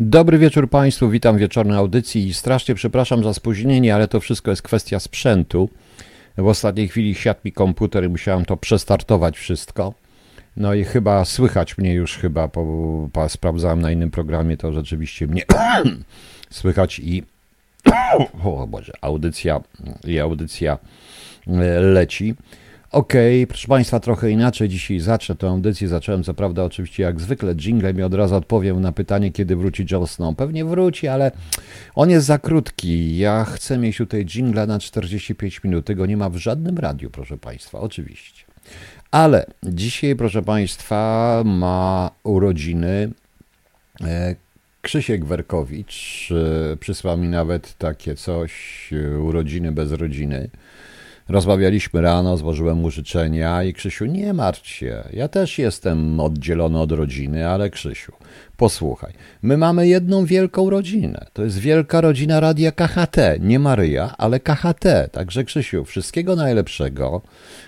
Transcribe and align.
Dobry 0.00 0.38
wieczór 0.38 0.70
Państwu, 0.70 1.10
witam 1.10 1.36
w 1.36 1.40
wieczornej 1.40 1.78
audycji 1.78 2.26
i 2.26 2.34
strasznie 2.34 2.74
przepraszam 2.74 3.24
za 3.24 3.34
spóźnienie, 3.34 3.94
ale 3.94 4.08
to 4.08 4.20
wszystko 4.20 4.50
jest 4.50 4.62
kwestia 4.62 5.00
sprzętu. 5.00 5.68
W 6.38 6.46
ostatniej 6.46 6.88
chwili 6.88 7.14
siadł 7.14 7.40
mi 7.44 7.52
komputer 7.52 8.04
i 8.04 8.08
musiałem 8.08 8.44
to 8.44 8.56
przestartować 8.56 9.38
wszystko. 9.38 9.94
No 10.56 10.74
i 10.74 10.84
chyba 10.84 11.24
słychać 11.24 11.78
mnie 11.78 11.94
już 11.94 12.16
chyba, 12.16 12.48
po 12.48 13.28
sprawdzałem 13.28 13.80
na 13.80 13.90
innym 13.90 14.10
programie, 14.10 14.56
to 14.56 14.72
rzeczywiście 14.72 15.26
mnie 15.26 15.42
słychać 16.50 16.98
i 16.98 17.22
o 18.44 18.66
Boże, 18.66 18.92
audycja 19.00 19.60
i 20.04 20.18
audycja 20.18 20.78
e, 21.46 21.80
leci. 21.80 22.34
Okej, 22.94 23.42
okay, 23.42 23.46
proszę 23.46 23.68
Państwa, 23.68 24.00
trochę 24.00 24.30
inaczej 24.30 24.68
dzisiaj 24.68 25.00
zacznę 25.00 25.34
tę 25.34 25.48
audycję. 25.48 25.88
Zacząłem 25.88 26.24
co 26.24 26.34
prawda 26.34 26.64
oczywiście 26.64 27.02
jak 27.02 27.20
zwykle 27.20 27.54
jinglem 27.54 27.98
i 27.98 28.02
od 28.02 28.14
razu 28.14 28.34
odpowiem 28.34 28.80
na 28.80 28.92
pytanie, 28.92 29.32
kiedy 29.32 29.56
wróci 29.56 29.86
Jon 29.90 30.06
Snow. 30.06 30.36
Pewnie 30.36 30.64
wróci, 30.64 31.08
ale 31.08 31.32
on 31.94 32.10
jest 32.10 32.26
za 32.26 32.38
krótki. 32.38 33.18
Ja 33.18 33.44
chcę 33.44 33.78
mieć 33.78 33.96
tutaj 33.96 34.24
jingla 34.24 34.66
na 34.66 34.78
45 34.78 35.64
minut. 35.64 35.86
Tego 35.86 36.06
nie 36.06 36.16
ma 36.16 36.30
w 36.30 36.36
żadnym 36.36 36.78
radiu, 36.78 37.10
proszę 37.10 37.38
Państwa, 37.38 37.80
oczywiście. 37.80 38.44
Ale 39.10 39.46
dzisiaj, 39.62 40.16
proszę 40.16 40.42
Państwa, 40.42 41.42
ma 41.44 42.10
urodziny 42.22 43.10
e, 44.00 44.36
Krzysiek 44.82 45.24
Werkowicz. 45.24 46.28
E, 46.72 46.76
przysłał 46.76 47.18
mi 47.18 47.28
nawet 47.28 47.78
takie 47.78 48.14
coś, 48.14 48.52
e, 48.92 49.18
urodziny 49.18 49.72
bez 49.72 49.92
rodziny. 49.92 50.50
Rozmawialiśmy 51.28 52.00
rano, 52.00 52.36
złożyłem 52.36 52.78
mu 52.78 52.90
życzenia 52.90 53.62
i 53.62 53.72
Krzysiu, 53.72 54.04
nie 54.06 54.32
martw 54.32 54.66
się. 54.66 55.04
Ja 55.12 55.28
też 55.28 55.58
jestem 55.58 56.20
oddzielony 56.20 56.80
od 56.80 56.92
rodziny, 56.92 57.48
ale 57.48 57.70
Krzysiu, 57.70 58.12
posłuchaj. 58.56 59.12
My 59.42 59.56
mamy 59.56 59.88
jedną 59.88 60.24
wielką 60.24 60.70
rodzinę. 60.70 61.26
To 61.32 61.44
jest 61.44 61.58
wielka 61.58 62.00
rodzina 62.00 62.40
radia 62.40 62.72
KHT. 62.72 63.16
Nie 63.40 63.58
Maryja, 63.58 64.14
ale 64.18 64.40
KHT. 64.40 64.84
Także 65.12 65.44
Krzysiu, 65.44 65.84
wszystkiego 65.84 66.36
najlepszego. 66.36 67.22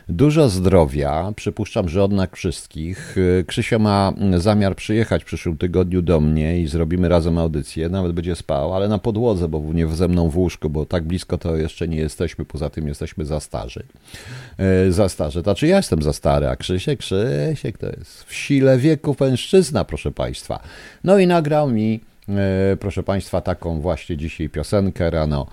Dużo 0.08 0.48
zdrowia. 0.48 1.33
Przypuszczam, 1.36 1.88
że 1.88 2.05
odnak 2.05 2.36
wszystkich. 2.36 3.16
Krzysio 3.47 3.78
ma 3.78 4.12
zamiar 4.36 4.77
przyjechać 4.77 5.22
w 5.22 5.27
przyszłym 5.27 5.56
tygodniu 5.56 6.02
do 6.02 6.20
mnie 6.20 6.60
i 6.60 6.66
zrobimy 6.66 7.08
razem 7.08 7.38
audycję. 7.38 7.88
Nawet 7.88 8.12
będzie 8.12 8.36
spał, 8.36 8.75
ale 8.75 8.88
na 8.88 8.98
podłodze, 8.98 9.48
bo 9.48 9.62
nie 9.75 9.88
ze 9.88 10.08
mną 10.08 10.28
w 10.28 10.36
łóżku, 10.36 10.70
bo 10.70 10.86
tak 10.86 11.05
blisko 11.05 11.38
to 11.38 11.56
jeszcze 11.56 11.88
nie 11.88 11.97
jesteśmy. 11.97 12.44
Poza 12.44 12.70
tym 12.70 12.88
jesteśmy 12.88 13.25
za 13.25 13.41
starzy. 13.41 13.82
E, 14.58 14.92
za 14.92 15.08
starzy. 15.08 15.41
Znaczy 15.41 15.66
ja 15.66 15.77
jestem 15.77 16.03
za 16.03 16.12
stary, 16.12 16.48
a 16.48 16.56
Krzysiek, 16.56 16.98
Krzysiek 16.98 17.78
to 17.78 17.86
jest 17.86 18.25
w 18.25 18.34
sile 18.34 18.78
wieku 18.78 19.16
mężczyzna, 19.20 19.84
proszę 19.84 20.12
Państwa. 20.12 20.60
No 21.05 21.19
i 21.19 21.27
nagrał 21.27 21.70
mi 21.70 22.00
e, 22.28 22.77
proszę 22.80 23.02
Państwa, 23.02 23.41
taką 23.41 23.80
właśnie 23.80 24.16
dzisiaj 24.16 24.48
piosenkę 24.48 25.10
rano, 25.10 25.46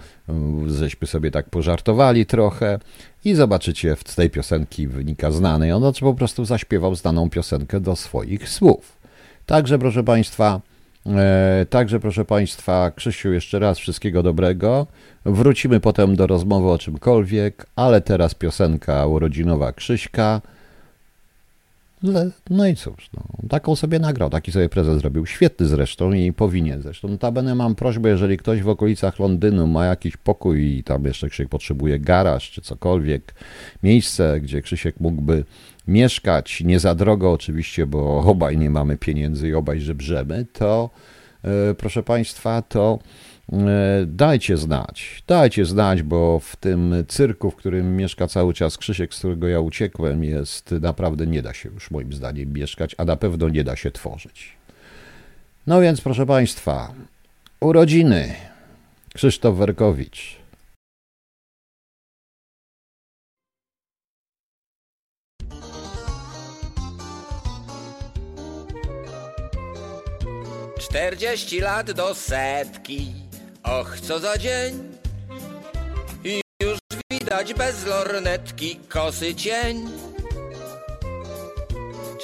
żeśmy 0.67 1.07
sobie 1.07 1.31
tak 1.31 1.49
pożartowali 1.49 2.25
trochę 2.25 2.79
i 3.25 3.35
zobaczycie, 3.35 3.95
z 4.05 4.15
tej 4.15 4.29
piosenki 4.29 4.87
wynika 4.87 5.31
znany. 5.31 5.75
On 5.75 5.93
po 5.99 6.13
prostu 6.13 6.45
zaśpiewał 6.45 6.95
znaną 6.95 7.29
piosenkę 7.29 7.79
do 7.79 7.95
swoich 7.95 8.49
słów. 8.49 8.97
Także, 9.45 9.79
proszę 9.79 10.03
Państwa, 10.03 10.61
e, 11.07 11.65
także, 11.69 11.99
proszę 11.99 12.25
Państwa, 12.25 12.91
Krzysiu, 12.91 13.33
jeszcze 13.33 13.59
raz 13.59 13.79
wszystkiego 13.79 14.23
dobrego. 14.23 14.87
Wrócimy 15.25 15.79
potem 15.79 16.15
do 16.15 16.27
rozmowy 16.27 16.69
o 16.69 16.77
czymkolwiek, 16.77 17.65
ale 17.75 18.01
teraz 18.01 18.35
piosenka 18.35 19.05
urodzinowa 19.05 19.73
Krzyśka. 19.73 20.41
No 22.49 22.67
i 22.67 22.75
cóż, 22.75 23.09
no, 23.13 23.23
taką 23.49 23.75
sobie 23.75 23.99
nagrał, 23.99 24.29
taki 24.29 24.51
sobie 24.51 24.69
prezes 24.69 24.99
zrobił. 24.99 25.25
Świetny 25.25 25.65
zresztą 25.65 26.11
i 26.13 26.33
powinien 26.33 26.81
zresztą. 26.81 27.07
Notabene 27.07 27.55
mam 27.55 27.75
prośbę, 27.75 28.09
jeżeli 28.09 28.37
ktoś 28.37 28.61
w 28.61 28.69
okolicach 28.69 29.19
Londynu 29.19 29.67
ma 29.67 29.85
jakiś 29.85 30.17
pokój 30.17 30.77
i 30.77 30.83
tam 30.83 31.05
jeszcze 31.05 31.29
Krzysiek 31.29 31.49
potrzebuje 31.49 31.99
garaż 31.99 32.51
czy 32.51 32.61
cokolwiek, 32.61 33.33
miejsce, 33.83 34.41
gdzie 34.41 34.61
Krzysiek 34.61 34.99
mógłby 34.99 35.45
mieszkać, 35.87 36.61
nie 36.61 36.79
za 36.79 36.95
drogo 36.95 37.31
oczywiście, 37.31 37.85
bo 37.85 38.19
obaj 38.19 38.57
nie 38.57 38.69
mamy 38.69 38.97
pieniędzy 38.97 39.47
i 39.47 39.53
obaj 39.53 39.79
żebrzemy, 39.79 40.45
to 40.53 40.89
yy, 41.43 41.49
proszę 41.77 42.03
Państwa, 42.03 42.61
to 42.61 42.99
dajcie 44.05 44.57
znać, 44.57 45.23
dajcie 45.27 45.65
znać, 45.65 46.03
bo 46.03 46.39
w 46.39 46.55
tym 46.55 46.95
cyrku, 47.07 47.51
w 47.51 47.55
którym 47.55 47.97
mieszka 47.97 48.27
cały 48.27 48.53
czas 48.53 48.77
Krzysiek, 48.77 49.13
z 49.13 49.19
którego 49.19 49.47
ja 49.47 49.59
uciekłem, 49.59 50.23
jest 50.23 50.71
naprawdę 50.71 51.27
nie 51.27 51.41
da 51.41 51.53
się 51.53 51.69
już 51.69 51.91
moim 51.91 52.13
zdaniem 52.13 52.53
mieszkać, 52.53 52.95
a 52.97 53.05
na 53.05 53.15
pewno 53.15 53.49
nie 53.49 53.63
da 53.63 53.75
się 53.75 53.91
tworzyć. 53.91 54.57
No 55.67 55.81
więc, 55.81 56.01
proszę 56.01 56.25
Państwa, 56.25 56.93
urodziny. 57.59 58.33
Krzysztof 59.13 59.57
Werkowicz. 59.57 60.43
Czterdzieści 70.79 71.59
lat 71.59 71.91
do 71.91 72.13
setki 72.13 73.22
Och, 73.63 73.99
co 73.99 74.19
za 74.19 74.37
dzień! 74.37 74.97
I 76.23 76.41
już 76.61 76.79
widać 77.11 77.53
bez 77.53 77.85
lornetki 77.85 78.79
kosy 78.89 79.35
cień. 79.35 79.89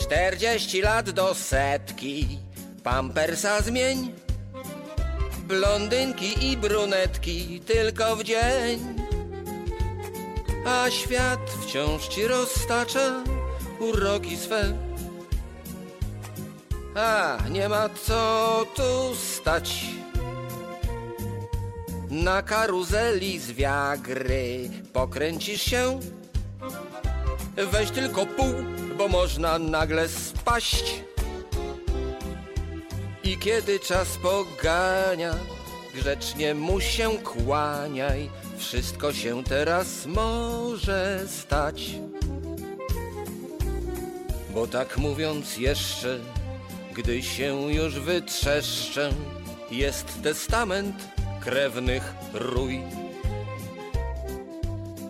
Czterdzieści 0.01 0.81
lat 0.81 1.09
do 1.09 1.33
setki, 1.33 2.39
pampersa 2.83 3.61
zmień. 3.61 4.13
Blondynki 5.47 6.51
i 6.51 6.57
brunetki 6.57 7.59
tylko 7.59 8.15
w 8.15 8.23
dzień. 8.23 8.95
A 10.65 10.89
świat 10.89 11.49
wciąż 11.61 12.07
ci 12.07 12.27
roztacza 12.27 13.23
uroki 13.79 14.37
swe. 14.37 14.73
A, 16.95 17.37
nie 17.49 17.69
ma 17.69 17.89
co 17.89 18.65
tu 18.75 19.15
stać 19.15 19.98
na 22.09 22.41
karuzeli 22.41 23.39
z 23.39 23.51
wiagry 23.51 24.69
pokręcisz 24.93 25.61
się? 25.61 25.99
Weź 27.71 27.91
tylko 27.91 28.25
pół, 28.25 28.53
bo 28.97 29.07
można 29.07 29.59
nagle 29.59 30.09
spaść. 30.09 31.03
I 33.23 33.37
kiedy 33.37 33.79
czas 33.79 34.07
pogania, 34.17 35.35
grzecznie 35.95 36.53
mu 36.53 36.81
się 36.81 37.09
kłaniaj. 37.17 38.29
Wszystko 38.57 39.13
się 39.13 39.43
teraz 39.43 40.05
może 40.05 41.25
stać. 41.27 41.91
Bo 44.53 44.67
tak 44.67 44.97
mówiąc 44.97 45.57
jeszcze, 45.57 46.19
gdy 46.93 47.23
się 47.23 47.71
już 47.71 47.99
wytrzeszczę, 47.99 49.09
jest 49.71 50.21
testament 50.23 51.18
krewnych 51.39 52.13
rój. 52.33 52.81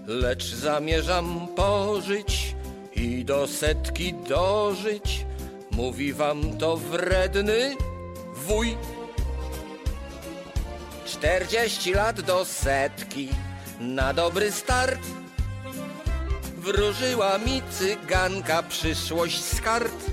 Lecz 0.08 0.54
zamierzam 0.56 1.48
pożyć 1.56 2.56
i 2.96 3.26
do 3.26 3.48
setki 3.48 4.14
dożyć, 4.14 5.26
mówi 5.72 6.14
wam 6.14 6.58
to 6.58 6.78
wredny 6.78 7.76
wuj. 8.36 8.78
Czterdzieści 11.06 11.94
lat 11.94 12.22
do 12.22 12.46
setki, 12.46 13.30
na 13.80 14.14
dobry 14.14 14.52
start. 14.52 15.00
Wróżyła 16.58 17.38
mi 17.38 17.62
cyganka 17.72 18.64
przyszłość 18.64 19.44
z 19.44 19.62
kart. 19.62 20.06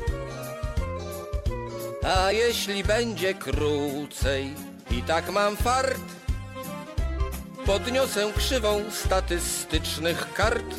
A 2.03 2.33
jeśli 2.33 2.85
będzie 2.85 3.35
krócej, 3.35 4.55
i 4.91 5.03
tak 5.03 5.31
mam 5.31 5.57
fart. 5.57 6.16
Podniosę 7.67 8.33
krzywą 8.37 8.91
statystycznych 8.91 10.33
kart. 10.33 10.75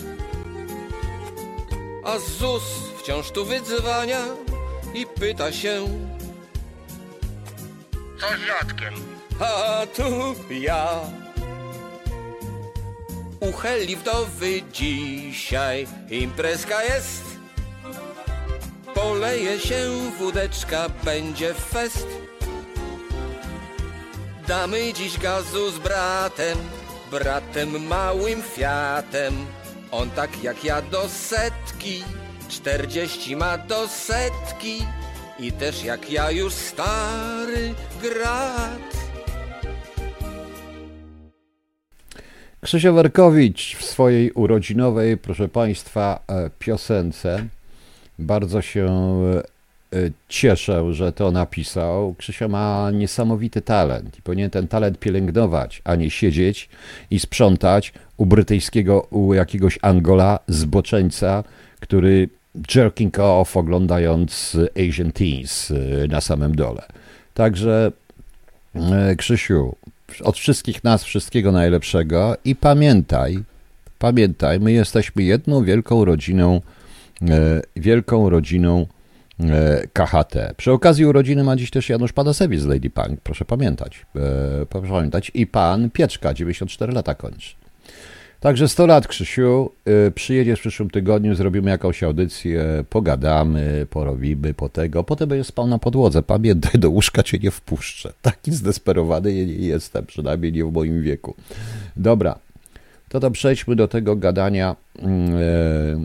A 2.03 2.19
ZUS 2.19 2.63
wciąż 2.99 3.31
tu 3.31 3.45
wyzwania 3.45 4.25
i 4.93 5.05
pyta 5.05 5.51
się 5.51 5.87
Co 8.19 8.27
z 8.27 8.47
Jackiem? 8.47 8.93
A 9.39 9.85
tu 9.95 10.35
ja 10.53 10.89
U 13.39 13.51
Heli 13.51 13.95
wdowy 13.95 14.61
dzisiaj 14.73 15.87
imprezka 16.09 16.83
jest 16.83 17.23
Poleje 18.93 19.59
się 19.59 20.11
wódeczka, 20.19 20.89
będzie 21.03 21.53
fest 21.53 22.07
Damy 24.47 24.93
dziś 24.93 25.17
gazu 25.17 25.71
z 25.71 25.79
bratem, 25.79 26.57
bratem 27.11 27.87
małym 27.87 28.41
Fiatem. 28.41 29.33
On 29.91 30.09
tak 30.09 30.43
jak 30.43 30.63
ja 30.63 30.81
do 30.81 31.09
setki, 31.09 32.03
czterdzieści 32.49 33.35
ma 33.35 33.57
do 33.57 33.87
setki. 33.87 34.85
i 35.39 35.51
też 35.51 35.83
jak 35.83 36.11
ja 36.11 36.31
już 36.31 36.53
stary 36.53 37.73
grat. 38.01 38.97
Krzysia 42.61 42.91
Werkowicz 42.91 43.75
w 43.75 43.85
swojej 43.85 44.31
urodzinowej, 44.31 45.17
proszę 45.17 45.47
Państwa, 45.47 46.19
e, 46.27 46.49
piosence 46.59 47.45
bardzo 48.19 48.61
się 48.61 48.85
e, 48.85 49.56
cieszę, 50.29 50.93
że 50.93 51.11
to 51.11 51.31
napisał. 51.31 52.15
Krzysia 52.17 52.47
ma 52.47 52.91
niesamowity 52.91 53.61
talent 53.61 54.19
i 54.19 54.21
powinien 54.21 54.49
ten 54.49 54.67
talent 54.67 54.99
pielęgnować, 54.99 55.81
a 55.83 55.95
nie 55.95 56.09
siedzieć 56.09 56.69
i 57.11 57.19
sprzątać 57.19 57.93
u 58.17 58.25
brytyjskiego, 58.25 59.07
u 59.09 59.33
jakiegoś 59.33 59.79
Angola 59.81 60.39
zboczeńca, 60.47 61.43
który 61.79 62.29
jerking 62.75 63.19
off 63.19 63.57
oglądając 63.57 64.57
Asian 64.87 65.11
Teens 65.11 65.71
e, 65.71 66.07
na 66.07 66.21
samym 66.21 66.55
dole. 66.55 66.83
Także 67.33 67.91
Krzysiu, 69.17 69.75
od 70.23 70.37
wszystkich 70.37 70.83
nas 70.83 71.03
wszystkiego 71.03 71.51
najlepszego 71.51 72.35
i 72.45 72.55
pamiętaj, 72.55 73.43
pamiętaj, 73.99 74.59
my 74.59 74.71
jesteśmy 74.71 75.23
jedną 75.23 75.63
wielką 75.63 76.05
rodziną, 76.05 76.61
wielką 77.75 78.29
rodziną 78.29 78.87
KHT. 79.93 80.35
Przy 80.57 80.71
okazji 80.71 81.05
urodziny 81.05 81.43
ma 81.43 81.55
dziś 81.55 81.69
też 81.71 81.89
Janusz 81.89 82.13
Padasewicz 82.13 82.59
z 82.59 82.65
Lady 82.65 82.89
Punk, 82.89 83.21
proszę 83.21 83.45
pamiętać. 83.45 84.05
E, 84.15 84.65
proszę 84.65 84.87
pamiętać. 84.87 85.31
I 85.33 85.47
pan 85.47 85.89
Pieczka, 85.89 86.33
94 86.33 86.93
lata 86.93 87.15
kończy. 87.15 87.55
Także 88.39 88.67
100 88.67 88.85
lat, 88.87 89.07
Krzysiu. 89.07 89.71
Y, 90.07 90.11
przyjedziesz 90.11 90.59
w 90.59 90.61
przyszłym 90.61 90.89
tygodniu, 90.89 91.35
zrobimy 91.35 91.71
jakąś 91.71 92.03
audycję, 92.03 92.83
pogadamy, 92.89 93.87
porobimy 93.89 94.53
po 94.53 94.69
tego. 94.69 95.03
Potem 95.03 95.29
będziesz 95.29 95.47
spał 95.47 95.67
na 95.67 95.79
podłodze. 95.79 96.23
Pamiętaj, 96.23 96.71
do 96.81 96.89
łóżka 96.89 97.23
cię 97.23 97.37
nie 97.37 97.51
wpuszczę. 97.51 98.13
Taki 98.21 98.51
zdesperowany 98.51 99.33
nie 99.33 99.53
jestem, 99.53 100.05
przynajmniej 100.05 100.53
nie 100.53 100.65
w 100.65 100.71
moim 100.71 101.01
wieku. 101.01 101.35
Dobra, 101.95 102.39
to 103.09 103.19
to 103.19 103.31
przejdźmy 103.31 103.75
do 103.75 103.87
tego 103.87 104.15
gadania. 104.15 104.75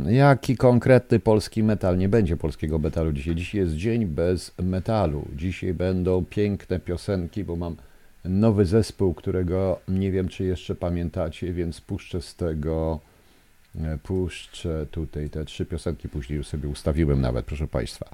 Y, 0.08 0.12
jaki 0.12 0.56
konkretny 0.56 1.20
polski 1.20 1.62
metal? 1.62 1.98
Nie 1.98 2.08
będzie 2.08 2.36
polskiego 2.36 2.78
metalu 2.78 3.12
dzisiaj. 3.12 3.34
Dzisiaj 3.34 3.60
jest 3.60 3.74
dzień 3.74 4.06
bez 4.06 4.52
metalu. 4.62 5.28
Dzisiaj 5.36 5.74
będą 5.74 6.24
piękne 6.24 6.80
piosenki, 6.80 7.44
bo 7.44 7.56
mam 7.56 7.76
nowy 8.24 8.64
zespół, 8.64 9.14
którego 9.14 9.80
nie 9.88 10.12
wiem, 10.12 10.28
czy 10.28 10.44
jeszcze 10.44 10.74
pamiętacie, 10.74 11.52
więc 11.52 11.80
puszczę 11.80 12.22
z 12.22 12.34
tego, 12.34 13.00
e, 13.80 13.98
puszczę 14.02 14.86
tutaj 14.90 15.30
te 15.30 15.44
trzy 15.44 15.66
piosenki, 15.66 16.08
później 16.08 16.36
już 16.36 16.46
sobie 16.46 16.68
ustawiłem 16.68 17.20
nawet, 17.20 17.46
proszę 17.46 17.68
Państwa. 17.68 18.10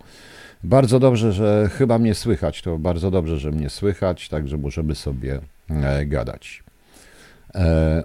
Bardzo 0.64 0.99
dobrze, 1.00 1.32
że 1.32 1.70
chyba 1.73 1.99
mnie 1.99 2.14
słychać, 2.14 2.62
to 2.62 2.79
bardzo 2.79 3.11
dobrze, 3.11 3.38
że 3.38 3.50
mnie 3.50 3.70
słychać, 3.70 4.29
także 4.29 4.56
możemy 4.56 4.94
sobie 4.94 5.40
e, 5.70 6.06
gadać. 6.06 6.62
E, 7.55 8.05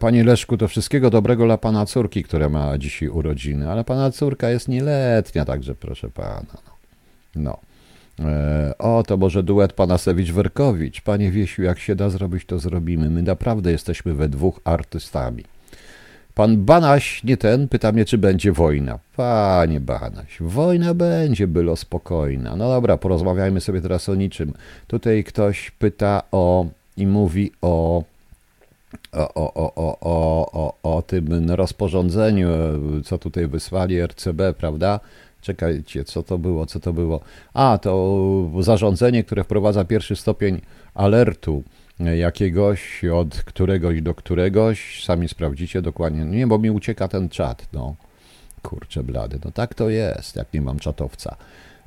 panie 0.00 0.24
Leszku, 0.24 0.56
to 0.56 0.68
wszystkiego 0.68 1.10
dobrego 1.10 1.44
dla 1.44 1.58
pana 1.58 1.86
córki, 1.86 2.22
która 2.22 2.48
ma 2.48 2.78
dzisiaj 2.78 3.08
urodziny, 3.08 3.70
ale 3.70 3.84
pana 3.84 4.10
córka 4.10 4.50
jest 4.50 4.68
nieletnia, 4.68 5.44
także 5.44 5.74
proszę 5.74 6.10
pana. 6.10 6.42
No. 6.54 6.72
no. 7.36 7.58
E, 8.28 8.78
o, 8.78 9.02
to 9.02 9.16
może 9.16 9.42
duet 9.42 9.72
Panasewicz-Werkowicz. 9.72 11.00
Panie 11.00 11.30
Wiesiu, 11.30 11.62
jak 11.62 11.78
się 11.78 11.94
da 11.94 12.10
zrobić, 12.10 12.44
to 12.44 12.58
zrobimy. 12.58 13.10
My 13.10 13.22
naprawdę 13.22 13.72
jesteśmy 13.72 14.14
we 14.14 14.28
dwóch 14.28 14.60
artystami. 14.64 15.44
Pan 16.34 16.64
Banaś, 16.64 17.24
nie 17.24 17.36
ten, 17.36 17.68
pyta 17.68 17.92
mnie, 17.92 18.04
czy 18.04 18.18
będzie 18.18 18.52
wojna. 18.52 18.98
Panie 19.16 19.80
Banaś, 19.80 20.36
wojna 20.40 20.94
będzie, 20.94 21.46
było 21.46 21.76
spokojna. 21.76 22.56
No 22.56 22.68
dobra, 22.68 22.96
porozmawiajmy 22.96 23.60
sobie 23.60 23.80
teraz 23.80 24.08
o 24.08 24.14
niczym. 24.14 24.52
Tutaj 24.86 25.24
ktoś 25.24 25.70
pyta 25.70 26.22
o 26.30 26.66
i 26.96 27.06
mówi 27.06 27.52
o 27.62 28.04
o, 29.12 29.34
o, 29.34 29.74
o, 29.74 29.98
o, 30.00 30.50
o, 30.52 30.96
o, 30.96 31.02
tym 31.02 31.50
rozporządzeniu, 31.50 32.48
co 33.04 33.18
tutaj 33.18 33.46
wysłali 33.46 34.06
RCB, 34.06 34.54
prawda? 34.58 35.00
Czekajcie, 35.40 36.04
co 36.04 36.22
to 36.22 36.38
było, 36.38 36.66
co 36.66 36.80
to 36.80 36.92
było? 36.92 37.20
A, 37.54 37.78
to 37.82 38.50
zarządzenie, 38.60 39.24
które 39.24 39.44
wprowadza 39.44 39.84
pierwszy 39.84 40.16
stopień 40.16 40.60
alertu 40.94 41.62
jakiegoś 42.00 43.04
od 43.04 43.42
któregoś 43.44 44.02
do 44.02 44.14
któregoś. 44.14 45.04
Sami 45.04 45.28
sprawdzicie 45.28 45.82
dokładnie. 45.82 46.24
Nie, 46.24 46.46
bo 46.46 46.58
mi 46.58 46.70
ucieka 46.70 47.08
ten 47.08 47.28
czat. 47.28 47.68
No, 47.72 47.94
kurczę 48.62 49.02
blady. 49.02 49.38
No 49.44 49.50
tak 49.50 49.74
to 49.74 49.88
jest, 49.88 50.36
jak 50.36 50.54
nie 50.54 50.60
mam 50.60 50.78
czatowca. 50.78 51.36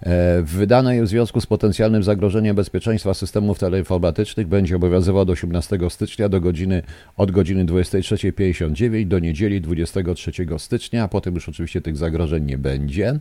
E, 0.06 0.42
wydanej 0.42 1.02
w 1.02 1.07
związku 1.07 1.42
z 1.42 1.46
potencjalnym 1.46 2.04
zagrożeniem 2.04 2.56
bezpieczeństwa 2.56 3.13
systemów 3.13 3.60
teleinformatycznych 3.60 4.48
będzie 4.48 4.75
obowiązywał 4.75 5.25
do 5.25 5.34
18 5.34 5.80
stycznia 5.90 6.30
do 6.30 6.42
godziny, 6.42 6.81
od 7.18 7.31
godziny 7.31 7.66
23.59 7.66 9.07
do 9.07 9.19
niedzieli 9.19 9.62
23 9.62 10.31
stycznia, 10.57 11.04
a 11.04 11.07
potem 11.07 11.36
już 11.36 11.50
oczywiście 11.50 11.81
tych 11.81 11.98
zagrożeń 11.98 12.46
nie 12.46 12.57
będzie. 12.57 13.19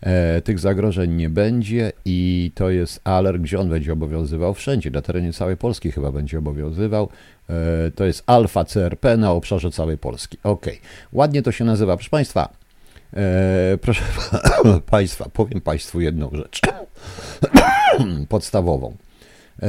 E, 0.00 0.40
tych 0.40 0.58
zagrożeń 0.58 1.14
nie 1.14 1.30
będzie 1.30 1.92
i 2.04 2.50
to 2.54 2.70
jest 2.70 3.00
alert, 3.04 3.42
gdzie 3.42 3.60
on 3.60 3.68
będzie 3.68 3.92
obowiązywał 3.92 4.54
wszędzie, 4.54 4.90
na 4.90 5.02
terenie 5.02 5.32
całej 5.32 5.56
Polski 5.56 5.92
chyba 5.92 6.12
będzie 6.12 6.38
obowiązywał. 6.38 7.08
E, 7.50 7.90
to 7.90 8.04
jest 8.04 8.22
alfa 8.26 8.64
CRP 8.64 9.16
na 9.16 9.32
obszarze 9.32 9.70
całej 9.70 9.98
Polski. 9.98 10.38
Ok, 10.42 10.66
ładnie 11.12 11.42
to 11.42 11.52
się 11.52 11.64
nazywa. 11.64 11.96
Proszę 11.96 12.10
Państwa, 12.10 12.59
E, 13.16 13.78
proszę 13.80 14.02
Państwa, 14.86 15.28
powiem 15.32 15.60
Państwu 15.60 16.00
jedną 16.00 16.30
rzecz 16.32 16.60
podstawową. 18.28 18.96
E, 19.62 19.68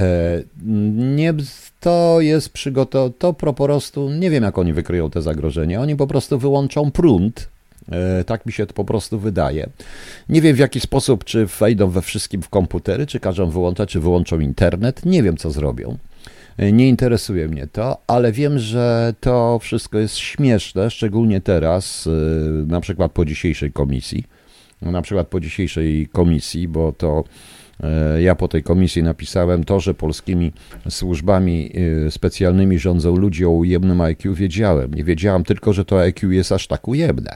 nie, 0.96 1.34
to 1.80 2.18
jest 2.20 2.50
przygotowane, 2.50 3.14
to 3.20 3.34
po 3.34 3.54
prostu, 3.54 4.10
nie 4.10 4.30
wiem 4.30 4.44
jak 4.44 4.58
oni 4.58 4.74
wykryją 4.74 5.10
te 5.10 5.22
zagrożenia, 5.22 5.82
oni 5.82 5.96
po 5.96 6.08
prostu 6.08 6.40
wyłączą 6.40 6.92
prąd, 6.92 7.50
e, 7.92 8.24
tak 8.24 8.46
mi 8.46 8.52
się 8.54 8.66
to 8.66 8.74
po 8.74 8.86
prostu 8.86 9.20
wydaje. 9.20 9.70
Nie 10.30 10.42
wiem 10.42 10.56
w 10.56 10.60
jaki 10.60 10.80
sposób, 10.80 11.24
czy 11.24 11.46
wejdą 11.46 11.90
we 11.90 12.02
wszystkim 12.02 12.42
w 12.42 12.50
komputery, 12.50 13.08
czy 13.08 13.20
każą 13.20 13.50
wyłączać, 13.50 13.90
czy 13.90 14.00
wyłączą 14.00 14.40
internet, 14.40 15.06
nie 15.06 15.24
wiem 15.24 15.38
co 15.38 15.52
zrobią. 15.52 15.98
Nie 16.60 16.90
interesuje 16.90 17.48
mnie 17.48 17.68
to, 17.68 17.98
ale 18.08 18.32
wiem, 18.32 18.60
że 18.60 19.14
to 19.20 19.60
wszystko 19.60 19.98
jest 19.98 20.18
śmieszne, 20.18 20.90
szczególnie 20.92 21.42
teraz, 21.42 22.08
y, 22.08 22.10
na 22.68 22.82
przykład 22.82 23.12
po 23.12 23.26
dzisiejszej 23.26 23.72
komisji. 23.72 24.24
Na 24.82 25.02
przykład 25.02 25.28
po 25.28 25.40
dzisiejszej 25.40 26.08
komisji, 26.12 26.68
bo 26.68 26.92
to 26.92 27.24
ja 28.20 28.36
po 28.36 28.48
tej 28.48 28.64
komisji 28.64 29.04
napisałem 29.04 29.64
to, 29.64 29.80
że 29.80 29.94
polskimi 29.94 30.52
służbami 30.90 31.72
y, 32.08 32.12
specjalnymi 32.12 32.80
rządzą 32.80 33.16
ludzie 33.16 33.48
o 33.48 33.52
ujemnym 33.52 34.02
IQ, 34.02 34.34
wiedziałem. 34.34 34.94
Nie 34.94 35.04
wiedziałem 35.04 35.44
tylko, 35.44 35.74
że 35.74 35.86
to 35.86 36.02
IQ 36.02 36.32
jest 36.32 36.52
aż 36.52 36.68
tak 36.68 36.88
ujemne. 36.88 37.36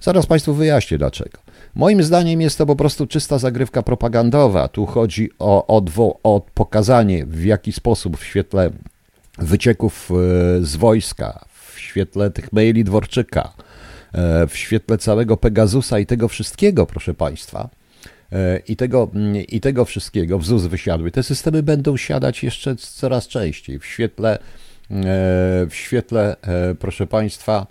Zaraz 0.00 0.26
Państwu 0.26 0.54
wyjaśnię 0.54 0.98
dlaczego. 0.98 1.38
Moim 1.74 2.02
zdaniem 2.02 2.40
jest 2.40 2.58
to 2.58 2.66
po 2.66 2.76
prostu 2.76 3.06
czysta 3.06 3.38
zagrywka 3.38 3.82
propagandowa. 3.82 4.68
Tu 4.68 4.86
chodzi 4.86 5.30
o, 5.38 5.66
o, 5.66 5.82
o 6.22 6.40
pokazanie, 6.54 7.26
w 7.26 7.44
jaki 7.44 7.72
sposób 7.72 8.16
w 8.16 8.24
świetle 8.24 8.70
wycieków 9.38 10.10
e, 10.10 10.14
z 10.64 10.76
wojska, 10.76 11.44
w 11.74 11.80
świetle 11.80 12.30
tych 12.30 12.52
maili 12.52 12.84
Dworczyka, 12.84 13.52
e, 14.12 14.46
w 14.46 14.56
świetle 14.56 14.98
całego 14.98 15.36
Pegasusa 15.36 15.98
i 15.98 16.06
tego 16.06 16.28
wszystkiego, 16.28 16.86
proszę 16.86 17.14
Państwa, 17.14 17.68
e, 17.72 17.85
i 18.68 18.76
tego, 18.76 19.10
i 19.48 19.60
tego 19.60 19.84
wszystkiego 19.84 20.38
w 20.38 20.46
ZUS 20.46 20.62
wysiadły. 20.62 21.10
Te 21.10 21.22
systemy 21.22 21.62
będą 21.62 21.96
siadać 21.96 22.42
jeszcze 22.42 22.76
coraz 22.76 23.28
częściej. 23.28 23.78
W 23.78 23.86
świetle, 23.86 24.38
w 25.70 25.74
świetle 25.74 26.36
proszę 26.78 27.06
Państwa, 27.06 27.66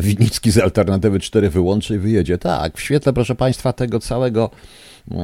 Winicki 0.00 0.50
z 0.50 0.58
Alternatywy 0.58 1.20
4 1.20 1.50
wyłączy 1.50 1.94
i 1.94 1.98
wyjedzie. 1.98 2.38
Tak, 2.38 2.76
w 2.76 2.80
świetle, 2.80 3.12
proszę 3.12 3.34
Państwa, 3.34 3.72
tego 3.72 4.00
całego 4.00 4.50
e, 5.10 5.16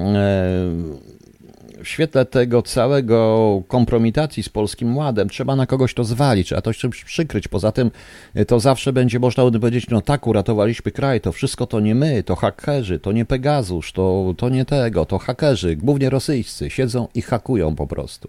w 1.87 1.89
świetle 1.89 2.25
tego 2.25 2.63
całego 2.63 3.63
kompromitacji 3.69 4.43
z 4.43 4.49
Polskim 4.49 4.97
Ładem 4.97 5.29
trzeba 5.29 5.57
na 5.57 5.67
kogoś 5.67 5.95
to 5.95 6.05
zwalić, 6.05 6.47
trzeba 6.47 6.61
to 6.61 6.75
czymś 6.75 7.05
przykryć. 7.05 7.49
Poza 7.49 7.73
tym 7.73 7.91
e, 8.35 8.45
to 8.45 8.61
zawsze 8.61 8.93
będzie 8.93 9.19
można 9.19 9.51
powiedzieć, 9.51 9.89
no 9.91 10.01
tak, 10.01 10.27
uratowaliśmy 10.27 10.93
kraj, 10.93 11.21
to 11.21 11.33
wszystko 11.33 11.67
to 11.67 11.81
nie 11.81 11.95
my, 11.95 12.23
to 12.23 12.37
hakerzy, 12.37 12.99
to 12.99 13.13
nie 13.13 13.25
Pegasus, 13.25 13.93
to, 13.93 14.35
to 14.37 14.49
nie 14.49 14.65
tego, 14.65 15.07
to 15.07 15.19
hakerzy, 15.19 15.77
głównie 15.77 16.11
rosyjscy, 16.11 16.71
siedzą 16.71 17.09
i 17.15 17.23
hakują 17.23 17.77
po 17.77 17.87
prostu. 17.87 18.29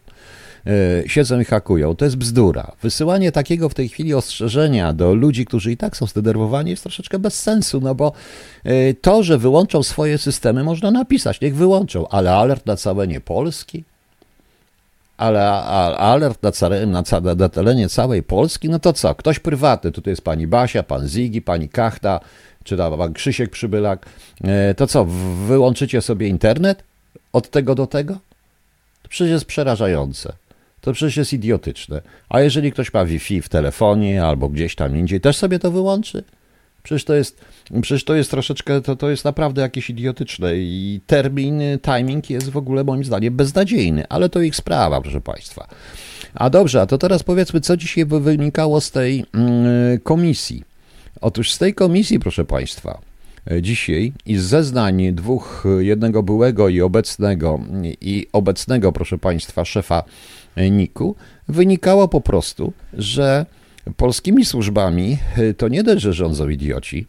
E, 0.68 1.10
siedzą 1.10 1.40
i 1.40 1.46
hakują. 1.46 1.96
To 1.96 2.06
jest 2.06 2.18
bzdura. 2.18 2.72
Wysyłanie 2.82 3.32
takiego 3.32 3.70
w 3.70 3.74
tej 3.74 3.90
chwili 3.90 4.14
ostrzeżenia 4.14 4.94
do 4.94 5.14
ludzi, 5.14 5.46
którzy 5.46 5.72
i 5.72 5.78
tak 5.78 5.98
są 5.98 6.06
zdenerwowani, 6.06 6.72
jest 6.72 6.84
troszeczkę 6.84 7.20
bez 7.20 7.40
sensu, 7.40 7.80
no 7.82 7.96
bo 7.96 8.12
e, 8.64 8.94
to, 8.94 9.24
że 9.24 9.38
wyłączą 9.38 9.84
swoje 9.84 10.18
systemy, 10.18 10.64
można 10.64 10.92
napisać, 10.92 11.42
niech 11.42 11.56
wyłączą, 11.56 12.08
ale 12.08 12.34
alert 12.34 12.66
na 12.66 12.76
całe 12.76 13.08
nie 13.08 13.22
Polski, 13.22 13.84
ale 15.18 15.52
alert 15.98 16.44
na, 16.44 16.52
całe, 16.52 16.86
na, 16.86 17.04
całe, 17.04 17.36
na 17.36 17.50
terenie 17.50 17.90
całej 17.90 18.24
Polski, 18.24 18.70
no 18.70 18.80
to 18.80 18.94
co? 18.94 19.16
Ktoś 19.16 19.40
prywatny, 19.40 19.92
tutaj 19.92 20.12
jest 20.12 20.22
pani 20.22 20.48
Basia, 20.48 20.84
pan 20.84 21.08
Zigi, 21.08 21.42
pani 21.42 21.70
Kachta, 21.70 22.20
czy 22.64 22.78
tam 22.78 22.98
pan 22.98 23.14
Krzysiek 23.14 23.50
Przybylak, 23.50 24.06
e, 24.44 24.74
to 24.74 24.88
co, 24.88 25.06
wyłączycie 25.48 26.02
sobie 26.02 26.28
internet 26.28 26.84
od 27.34 27.50
tego 27.50 27.76
do 27.76 27.88
tego? 27.88 28.14
To 29.04 29.10
przecież 29.10 29.32
jest 29.32 29.46
przerażające. 29.46 30.34
To 30.82 30.94
przecież 30.94 31.18
jest 31.18 31.34
idiotyczne. 31.34 32.02
A 32.30 32.42
jeżeli 32.42 32.72
ktoś 32.72 32.94
ma 32.94 33.06
Wi-Fi 33.06 33.42
w 33.42 33.50
telefonie 33.50 34.24
albo 34.24 34.50
gdzieś 34.50 34.76
tam 34.76 34.98
indziej, 34.98 35.22
też 35.22 35.38
sobie 35.38 35.60
to 35.60 35.72
wyłączy? 35.72 36.24
Przecież 36.84 37.06
to 37.06 37.14
jest, 37.14 37.42
przecież 37.82 38.04
to 38.04 38.16
jest 38.16 38.32
troszeczkę, 38.32 38.82
to, 38.82 38.96
to 38.96 39.10
jest 39.10 39.26
naprawdę 39.26 39.62
jakieś 39.62 39.90
idiotyczne 39.90 40.58
i 40.58 41.02
termin, 41.08 41.62
timing 41.82 42.30
jest 42.30 42.50
w 42.50 42.58
ogóle 42.58 42.84
moim 42.84 43.04
zdaniem 43.04 43.36
beznadziejny, 43.36 44.08
ale 44.10 44.30
to 44.30 44.42
ich 44.42 44.56
sprawa, 44.56 45.02
proszę 45.02 45.22
Państwa. 45.22 45.68
A 46.34 46.50
dobrze, 46.50 46.82
a 46.82 46.86
to 46.86 46.98
teraz 46.98 47.24
powiedzmy, 47.24 47.62
co 47.62 47.78
dzisiaj 47.78 48.06
wynikało 48.06 48.82
z 48.82 48.92
tej 48.92 49.26
mm, 49.34 50.00
komisji. 50.00 50.64
Otóż 51.22 51.52
z 51.52 51.58
tej 51.58 51.74
komisji, 51.74 52.20
proszę 52.20 52.46
Państwa, 52.46 53.02
dzisiaj 53.62 54.14
i 54.26 54.38
z 54.38 54.44
zeznań 54.44 55.14
dwóch, 55.14 55.64
jednego 55.80 56.24
byłego 56.24 56.70
i 56.70 56.82
obecnego, 56.82 57.60
i 58.02 58.28
obecnego, 58.34 58.92
proszę 58.92 59.18
Państwa, 59.18 59.66
szefa 59.66 60.04
NIK-u, 60.72 61.16
wynikało 61.48 62.08
po 62.08 62.22
prostu, 62.22 62.74
że 62.94 63.46
polskimi 63.98 64.46
służbami 64.46 65.18
to 65.58 65.68
nie 65.68 65.84
dość, 65.84 66.02
że 66.02 66.14
rządzą 66.14 66.50
idioci, 66.50 67.08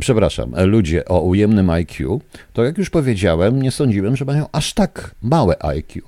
przepraszam, 0.00 0.52
ludzie 0.56 1.04
o 1.04 1.20
ujemnym 1.20 1.70
IQ, 1.70 2.20
to 2.52 2.64
jak 2.64 2.78
już 2.78 2.90
powiedziałem, 2.90 3.62
nie 3.62 3.70
sądziłem, 3.70 4.16
że 4.16 4.24
mają 4.24 4.46
aż 4.52 4.74
tak 4.74 5.14
małe 5.22 5.64
IQ. 5.64 6.02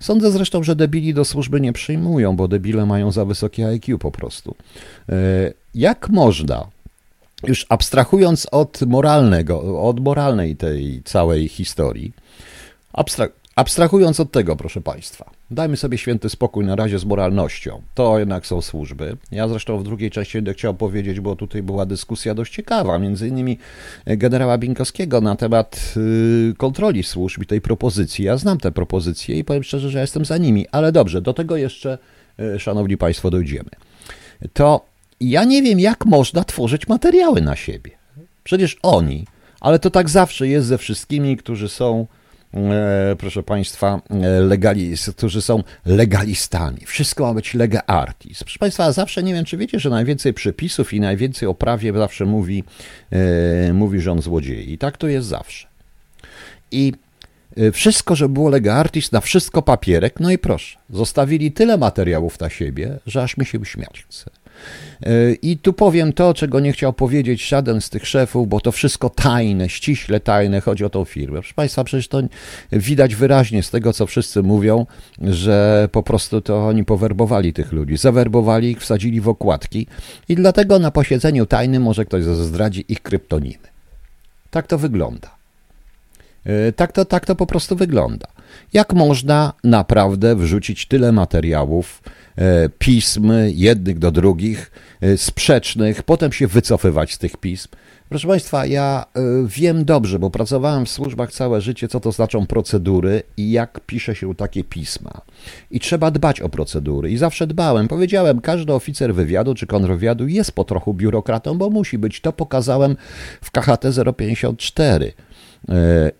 Sądzę 0.00 0.30
zresztą, 0.30 0.62
że 0.62 0.76
debili 0.76 1.14
do 1.14 1.24
służby 1.24 1.60
nie 1.60 1.72
przyjmują, 1.72 2.36
bo 2.36 2.48
debile 2.48 2.86
mają 2.86 3.12
za 3.12 3.24
wysokie 3.24 3.66
IQ 3.66 3.98
po 3.98 4.10
prostu. 4.10 4.56
Jak 5.74 6.08
można 6.08 6.66
już 7.46 7.66
abstrahując 7.68 8.46
od 8.50 8.82
moralnego, 8.86 9.82
od 9.82 10.00
moralnej 10.00 10.56
tej 10.56 11.02
całej 11.04 11.48
historii, 11.48 12.12
abstra 12.92 13.28
abstrahując 13.56 14.20
od 14.20 14.32
tego, 14.32 14.56
proszę 14.56 14.80
Państwa, 14.80 15.30
dajmy 15.50 15.76
sobie 15.76 15.98
święty 15.98 16.28
spokój 16.28 16.64
na 16.64 16.76
razie 16.76 16.98
z 16.98 17.04
moralnością. 17.04 17.82
To 17.94 18.18
jednak 18.18 18.46
są 18.46 18.62
służby. 18.62 19.16
Ja 19.30 19.48
zresztą 19.48 19.78
w 19.78 19.82
drugiej 19.82 20.10
części 20.10 20.38
będę 20.38 20.54
chciał 20.54 20.74
powiedzieć, 20.74 21.20
bo 21.20 21.36
tutaj 21.36 21.62
była 21.62 21.86
dyskusja 21.86 22.34
dość 22.34 22.52
ciekawa, 22.52 22.98
między 22.98 23.28
innymi 23.28 23.58
generała 24.06 24.58
Binkowskiego 24.58 25.20
na 25.20 25.36
temat 25.36 25.94
y, 25.96 26.54
kontroli 26.56 27.02
służb 27.02 27.42
i 27.42 27.46
tej 27.46 27.60
propozycji. 27.60 28.24
Ja 28.24 28.36
znam 28.36 28.58
te 28.58 28.72
propozycje 28.72 29.38
i 29.38 29.44
powiem 29.44 29.62
szczerze, 29.62 29.90
że 29.90 30.00
jestem 30.00 30.24
za 30.24 30.38
nimi, 30.38 30.66
ale 30.72 30.92
dobrze, 30.92 31.22
do 31.22 31.34
tego 31.34 31.56
jeszcze, 31.56 31.98
y, 32.40 32.60
szanowni 32.60 32.96
Państwo, 32.96 33.30
dojdziemy. 33.30 33.70
To 34.52 34.86
ja 35.20 35.44
nie 35.44 35.62
wiem, 35.62 35.80
jak 35.80 36.06
można 36.06 36.44
tworzyć 36.44 36.88
materiały 36.88 37.40
na 37.40 37.56
siebie. 37.56 37.90
Przecież 38.44 38.76
oni, 38.82 39.26
ale 39.60 39.78
to 39.78 39.90
tak 39.90 40.10
zawsze 40.10 40.48
jest 40.48 40.66
ze 40.66 40.78
wszystkimi, 40.78 41.36
którzy 41.36 41.68
są, 41.68 42.06
proszę 43.18 43.42
Państwa, 43.42 44.00
e, 44.10 44.40
legali, 44.40 44.94
którzy 45.16 45.42
są 45.42 45.62
legalistami. 45.86 46.80
Wszystko 46.86 47.24
ma 47.24 47.34
być 47.34 47.54
lega 47.54 47.82
artis. 47.86 48.42
Proszę 48.42 48.58
Państwa, 48.58 48.92
zawsze 48.92 49.22
nie 49.22 49.34
wiem, 49.34 49.44
czy 49.44 49.56
wiecie, 49.56 49.80
że 49.80 49.90
najwięcej 49.90 50.34
przepisów 50.34 50.92
i 50.92 51.00
najwięcej 51.00 51.48
o 51.48 51.54
prawie 51.54 51.92
zawsze 51.92 52.24
mówi, 52.24 52.64
e, 53.10 53.72
mówi 53.72 54.00
rząd 54.00 54.22
złodziei. 54.22 54.72
I 54.72 54.78
tak 54.78 54.96
to 54.96 55.08
jest 55.08 55.28
zawsze. 55.28 55.66
I 56.70 56.92
e, 56.92 57.05
wszystko, 57.72 58.16
że 58.16 58.28
było 58.28 58.50
lega 58.50 58.74
artis, 58.74 59.12
na 59.12 59.20
wszystko 59.20 59.62
papierek, 59.62 60.20
no 60.20 60.30
i 60.30 60.38
proszę, 60.38 60.78
zostawili 60.90 61.52
tyle 61.52 61.76
materiałów 61.76 62.40
na 62.40 62.50
siebie, 62.50 62.98
że 63.06 63.22
aż 63.22 63.36
mi 63.36 63.46
się 63.46 63.58
uśmiać 63.58 64.04
chce. 64.08 64.30
I 65.42 65.58
tu 65.58 65.72
powiem 65.72 66.12
to, 66.12 66.34
czego 66.34 66.60
nie 66.60 66.72
chciał 66.72 66.92
powiedzieć 66.92 67.48
żaden 67.48 67.80
z 67.80 67.90
tych 67.90 68.06
szefów, 68.06 68.48
bo 68.48 68.60
to 68.60 68.72
wszystko 68.72 69.10
tajne, 69.10 69.68
ściśle 69.68 70.20
tajne, 70.20 70.60
chodzi 70.60 70.84
o 70.84 70.90
tą 70.90 71.04
firmę. 71.04 71.38
Proszę 71.38 71.54
Państwa, 71.54 71.84
przecież 71.84 72.08
to 72.08 72.22
widać 72.72 73.14
wyraźnie 73.14 73.62
z 73.62 73.70
tego, 73.70 73.92
co 73.92 74.06
wszyscy 74.06 74.42
mówią, 74.42 74.86
że 75.22 75.88
po 75.92 76.02
prostu 76.02 76.40
to 76.40 76.66
oni 76.66 76.84
powerbowali 76.84 77.52
tych 77.52 77.72
ludzi, 77.72 77.96
zawerbowali 77.96 78.70
ich, 78.70 78.80
wsadzili 78.80 79.20
w 79.20 79.28
okładki 79.28 79.86
i 80.28 80.34
dlatego 80.34 80.78
na 80.78 80.90
posiedzeniu 80.90 81.46
tajnym 81.46 81.82
może 81.82 82.04
ktoś 82.04 82.24
zdradzi 82.24 82.84
ich 82.88 83.02
kryptonimy. 83.02 83.68
Tak 84.50 84.66
to 84.66 84.78
wygląda. 84.78 85.35
Tak 86.76 86.92
to, 86.92 87.04
tak 87.04 87.26
to 87.26 87.34
po 87.34 87.46
prostu 87.46 87.76
wygląda. 87.76 88.26
Jak 88.72 88.92
można 88.92 89.52
naprawdę 89.64 90.36
wrzucić 90.36 90.86
tyle 90.86 91.12
materiałów, 91.12 92.02
E, 92.38 92.68
pism 92.78 93.32
jednych 93.46 93.98
do 93.98 94.10
drugich, 94.10 94.70
e, 95.00 95.16
sprzecznych, 95.16 96.02
potem 96.02 96.32
się 96.32 96.46
wycofywać 96.46 97.14
z 97.14 97.18
tych 97.18 97.36
pism. 97.36 97.68
Proszę 98.08 98.28
Państwa, 98.28 98.66
ja 98.66 99.04
e, 99.14 99.20
wiem 99.46 99.84
dobrze, 99.84 100.18
bo 100.18 100.30
pracowałem 100.30 100.86
w 100.86 100.90
służbach 100.90 101.32
całe 101.32 101.60
życie, 101.60 101.88
co 101.88 102.00
to 102.00 102.12
znaczą 102.12 102.46
procedury 102.46 103.22
i 103.36 103.50
jak 103.50 103.80
pisze 103.80 104.14
się 104.14 104.34
takie 104.34 104.64
pisma. 104.64 105.20
I 105.70 105.80
trzeba 105.80 106.10
dbać 106.10 106.40
o 106.40 106.48
procedury. 106.48 107.10
I 107.10 107.16
zawsze 107.16 107.46
dbałem. 107.46 107.88
Powiedziałem, 107.88 108.40
każdy 108.40 108.72
oficer 108.72 109.14
wywiadu 109.14 109.54
czy 109.54 109.66
kontrwywiadu 109.66 110.26
jest 110.26 110.52
po 110.52 110.64
trochu 110.64 110.94
biurokratą, 110.94 111.58
bo 111.58 111.70
musi 111.70 111.98
być. 111.98 112.20
To 112.20 112.32
pokazałem 112.32 112.96
w 113.42 113.50
KHT 113.50 113.84
054. 114.16 115.12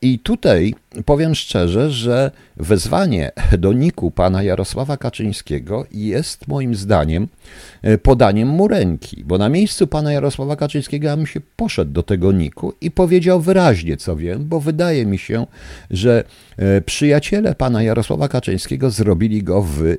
I 0.02 0.18
tutaj 0.18 0.74
powiem 1.04 1.34
szczerze, 1.34 1.90
że 1.90 2.30
wezwanie 2.56 3.30
do 3.58 3.72
niku 3.72 4.10
pana 4.10 4.42
Jarosława 4.42 4.96
Kaczyńskiego 4.96 5.86
jest 5.92 6.48
moim 6.48 6.74
zdaniem 6.74 7.28
e, 7.82 7.98
podaniem 7.98 8.48
mu 8.48 8.68
ręki, 8.68 9.24
bo 9.24 9.38
na 9.38 9.48
miejscu 9.48 9.86
pana 9.86 10.12
Jarosława 10.12 10.56
Kaczyńskiego 10.56 11.08
ja 11.08 11.16
bym 11.16 11.26
się 11.26 11.40
poszedł 11.56 11.92
do 11.92 12.02
tego 12.02 12.32
niku 12.32 12.72
i 12.80 12.90
powiedział 12.90 13.40
wyraźnie, 13.40 13.96
co 13.96 14.16
wiem, 14.16 14.44
bo 14.44 14.60
wydaje 14.60 15.06
mi 15.06 15.18
się, 15.18 15.46
że 15.90 16.24
e, 16.56 16.80
przyjaciele 16.80 17.54
pana 17.54 17.82
Jarosława 17.82 18.28
Kaczyńskiego 18.28 18.90
zrobili 18.90 19.42
go 19.42 19.62
w 19.62 19.96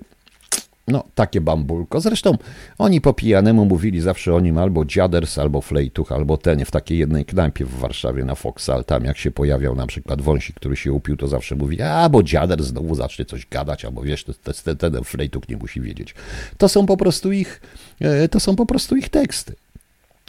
no, 0.87 1.03
takie 1.15 1.41
bambulko. 1.41 2.01
Zresztą 2.01 2.37
oni 2.77 3.01
po 3.01 3.13
pijanemu 3.13 3.65
mówili 3.65 4.01
zawsze 4.01 4.35
o 4.35 4.39
nim 4.39 4.57
albo 4.57 4.85
dziaders, 4.85 5.37
albo 5.37 5.61
flejtuch, 5.61 6.11
albo 6.11 6.37
ten 6.37 6.65
w 6.65 6.71
takiej 6.71 6.97
jednej 6.97 7.25
knajpie 7.25 7.65
w 7.65 7.79
Warszawie 7.79 8.25
na 8.25 8.35
Foxal. 8.35 8.85
Tam 8.85 9.05
jak 9.05 9.17
się 9.17 9.31
pojawiał 9.31 9.75
na 9.75 9.87
przykład 9.87 10.21
wąsik, 10.21 10.55
który 10.55 10.75
się 10.75 10.93
upił, 10.93 11.17
to 11.17 11.27
zawsze 11.27 11.55
mówi, 11.55 11.81
a 11.81 12.09
bo 12.09 12.23
dziader 12.23 12.63
znowu 12.63 12.95
zacznie 12.95 13.25
coś 13.25 13.45
gadać, 13.45 13.85
albo 13.85 14.01
wiesz, 14.01 14.25
ten, 14.63 14.77
ten 14.77 15.03
flejtuch 15.03 15.49
nie 15.49 15.57
musi 15.57 15.81
wiedzieć. 15.81 16.15
To 16.57 16.69
są 16.69 16.85
po 16.85 16.97
prostu 16.97 17.31
ich, 17.31 17.61
e, 18.01 18.29
to 18.29 18.39
są 18.39 18.55
po 18.55 18.65
prostu 18.65 18.95
ich 18.95 19.09
teksty. 19.09 19.55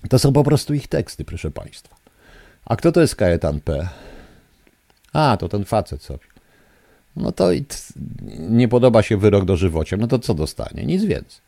To 0.09 0.19
są 0.19 0.33
po 0.33 0.45
prostu 0.45 0.75
ich 0.75 0.89
teksty, 0.89 1.25
proszę 1.25 1.51
Państwa. 1.51 1.97
A 2.65 2.77
kto 2.77 2.93
to 2.93 3.01
jest 3.01 3.17
Kajetan 3.17 3.61
P? 3.61 3.89
A, 5.13 5.37
to 5.37 5.49
ten 5.49 5.65
facet 5.65 6.03
sobie 6.03 6.28
no 7.19 7.33
to 7.33 7.49
nie 8.39 8.69
podoba 8.69 9.03
się 9.03 9.17
wyrok 9.17 9.45
dożywociem, 9.45 10.01
no 10.01 10.07
to 10.07 10.19
co 10.19 10.35
dostanie? 10.35 10.87
Nic 10.87 11.05
więcej. 11.05 11.41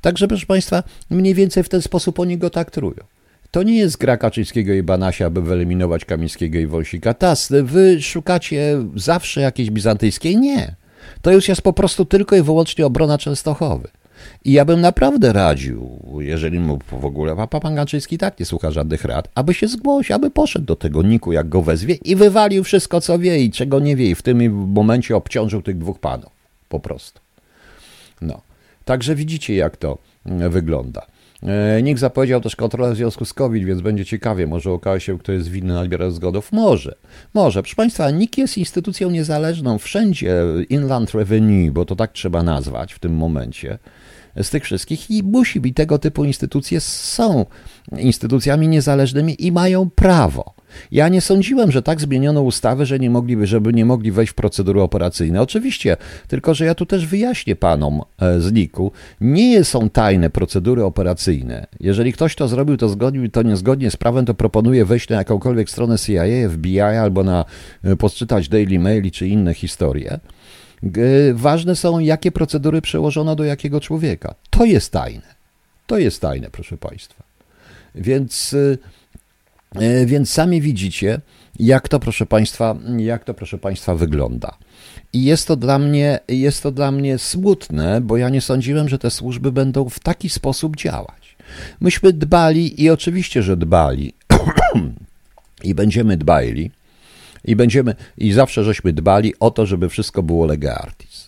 Także, 0.00 0.28
proszę 0.28 0.46
Państwa, 0.46 0.82
mniej 1.10 1.34
więcej 1.34 1.62
w 1.62 1.68
ten 1.68 1.82
sposób 1.82 2.20
oni 2.20 2.38
go 2.38 2.50
traktują. 2.50 3.04
To 3.50 3.62
nie 3.62 3.78
jest 3.78 3.96
gra 3.96 4.16
Kaczyńskiego 4.16 4.72
i 4.72 4.82
Banasia, 4.82 5.26
aby 5.26 5.42
wyeliminować 5.42 6.04
Kamińskiego 6.04 6.58
i 6.58 6.66
Wąsika. 6.66 7.14
Tas, 7.14 7.52
wy 7.62 8.02
szukacie 8.02 8.78
zawsze 8.96 9.40
jakiejś 9.40 9.70
bizantyjskiej? 9.70 10.36
Nie. 10.36 10.74
To 11.22 11.32
już 11.32 11.48
jest 11.48 11.62
po 11.62 11.72
prostu 11.72 12.04
tylko 12.04 12.36
i 12.36 12.42
wyłącznie 12.42 12.86
obrona 12.86 13.18
Częstochowy. 13.18 13.88
I 14.44 14.52
ja 14.52 14.64
bym 14.64 14.80
naprawdę 14.80 15.32
radził, 15.32 16.00
jeżeli 16.18 16.58
mu 16.58 16.78
w 16.92 17.04
ogóle, 17.04 17.36
a 17.38 17.46
pan 17.46 17.74
Ganczyński 17.74 18.18
tak 18.18 18.40
nie 18.40 18.46
słucha 18.46 18.70
żadnych 18.70 19.04
rad, 19.04 19.28
aby 19.34 19.54
się 19.54 19.68
zgłosił, 19.68 20.16
aby 20.16 20.30
poszedł 20.30 20.64
do 20.64 20.76
tego 20.76 21.02
Niku, 21.02 21.32
jak 21.32 21.48
go 21.48 21.62
wezwie 21.62 21.94
i 21.94 22.16
wywalił 22.16 22.64
wszystko, 22.64 23.00
co 23.00 23.18
wie 23.18 23.40
i 23.40 23.50
czego 23.50 23.80
nie 23.80 23.96
wie 23.96 24.10
i 24.10 24.14
w 24.14 24.22
tym 24.22 24.66
momencie 24.72 25.16
obciążył 25.16 25.62
tych 25.62 25.78
dwóch 25.78 25.98
panów. 25.98 26.32
Po 26.68 26.80
prostu. 26.80 27.20
No. 28.20 28.40
Także 28.84 29.14
widzicie, 29.14 29.54
jak 29.54 29.76
to 29.76 29.98
mm, 30.26 30.50
wygląda. 30.50 31.06
E, 31.42 31.82
Nikt 31.82 32.00
zapowiedział 32.00 32.40
też 32.40 32.56
kontrolę 32.56 32.92
w 32.92 32.96
związku 32.96 33.24
z 33.24 33.32
COVID, 33.32 33.64
więc 33.64 33.80
będzie 33.80 34.04
ciekawie. 34.04 34.46
Może 34.46 34.70
okaże 34.70 35.00
się, 35.00 35.18
kto 35.18 35.32
jest 35.32 35.48
winny 35.48 35.74
nadbierać 35.74 36.12
zgodów. 36.12 36.52
Może. 36.52 36.94
Może. 37.34 37.62
Proszę 37.62 37.76
Państwa, 37.76 38.10
NIK 38.10 38.38
jest 38.38 38.58
instytucją 38.58 39.10
niezależną 39.10 39.78
wszędzie. 39.78 40.42
Inland 40.68 41.14
Revenue, 41.14 41.70
bo 41.70 41.84
to 41.84 41.96
tak 41.96 42.12
trzeba 42.12 42.42
nazwać 42.42 42.92
w 42.92 42.98
tym 42.98 43.14
momencie 43.14 43.78
z 44.42 44.50
tych 44.50 44.64
wszystkich 44.64 45.10
i 45.10 45.22
musi 45.22 45.60
być 45.60 45.74
tego 45.74 45.98
typu 45.98 46.24
instytucje 46.24 46.80
są 46.80 47.46
instytucjami 47.98 48.68
niezależnymi 48.68 49.46
i 49.46 49.52
mają 49.52 49.90
prawo. 49.90 50.56
Ja 50.90 51.08
nie 51.08 51.20
sądziłem, 51.20 51.72
że 51.72 51.82
tak 51.82 52.00
zmieniono 52.00 52.42
ustawy, 52.42 52.86
że 52.86 52.98
nie 52.98 53.10
mogliby, 53.10 53.46
żeby 53.46 53.72
nie 53.72 53.84
mogli 53.84 54.12
wejść 54.12 54.32
w 54.32 54.34
procedury 54.34 54.82
operacyjne. 54.82 55.42
Oczywiście, 55.42 55.96
tylko 56.28 56.54
że 56.54 56.64
ja 56.64 56.74
tu 56.74 56.86
też 56.86 57.06
wyjaśnię 57.06 57.56
panom 57.56 58.02
e, 58.18 58.40
z 58.40 58.52
NIK-u, 58.52 58.92
nie 59.20 59.64
są 59.64 59.90
tajne 59.90 60.30
procedury 60.30 60.84
operacyjne. 60.84 61.66
Jeżeli 61.80 62.12
ktoś 62.12 62.34
to 62.34 62.48
zrobił, 62.48 62.76
to 62.76 62.88
zgodnie, 62.88 63.30
to 63.30 63.42
niezgodnie 63.42 63.90
z 63.90 63.96
prawem, 63.96 64.24
to 64.24 64.34
proponuje 64.34 64.84
wejść 64.84 65.08
na 65.08 65.16
jakąkolwiek 65.16 65.70
stronę 65.70 65.98
CIA, 65.98 66.48
FBI 66.50 66.80
albo 66.80 67.24
na 67.24 67.44
e, 67.84 67.96
podczytać 67.96 68.48
Daily 68.48 68.78
Mail 68.78 69.10
czy 69.10 69.28
inne 69.28 69.54
historie. 69.54 70.20
Ważne 71.34 71.76
są, 71.76 71.98
jakie 71.98 72.32
procedury 72.32 72.82
przełożono 72.82 73.36
do 73.36 73.44
jakiego 73.44 73.80
człowieka. 73.80 74.34
To 74.50 74.64
jest 74.64 74.92
tajne. 74.92 75.34
To 75.86 75.98
jest 75.98 76.20
tajne, 76.20 76.50
proszę 76.50 76.76
Państwa. 76.76 77.22
Więc 77.94 78.52
y, 78.52 78.78
E, 79.74 80.06
więc 80.06 80.30
sami 80.30 80.60
widzicie, 80.60 81.20
jak 81.58 81.88
to, 81.88 82.00
proszę 82.00 82.26
Państwa, 82.26 82.76
jak 82.96 83.24
to, 83.24 83.34
proszę 83.34 83.58
Państwa, 83.58 83.94
wygląda. 83.94 84.58
I 85.12 85.24
jest 85.24 85.48
to 85.48 85.56
dla 85.56 85.78
mnie, 85.78 86.18
jest 86.28 86.62
to 86.62 86.72
dla 86.72 86.92
mnie 86.92 87.18
smutne, 87.18 88.00
bo 88.00 88.16
ja 88.16 88.28
nie 88.28 88.40
sądziłem, 88.40 88.88
że 88.88 88.98
te 88.98 89.10
służby 89.10 89.52
będą 89.52 89.88
w 89.88 90.00
taki 90.00 90.28
sposób 90.28 90.76
działać. 90.76 91.36
Myśmy 91.80 92.12
dbali 92.12 92.82
i 92.82 92.90
oczywiście, 92.90 93.42
że 93.42 93.56
dbali 93.56 94.12
i 95.64 95.74
będziemy 95.74 96.16
dbali 96.16 96.70
i 97.46 97.56
będziemy 97.56 97.94
i 98.18 98.32
zawsze 98.32 98.64
żeśmy 98.64 98.92
dbali 98.92 99.34
o 99.40 99.50
to, 99.50 99.66
żeby 99.66 99.88
wszystko 99.88 100.22
było 100.22 100.46
lega 100.46 100.74
artis. 100.74 101.26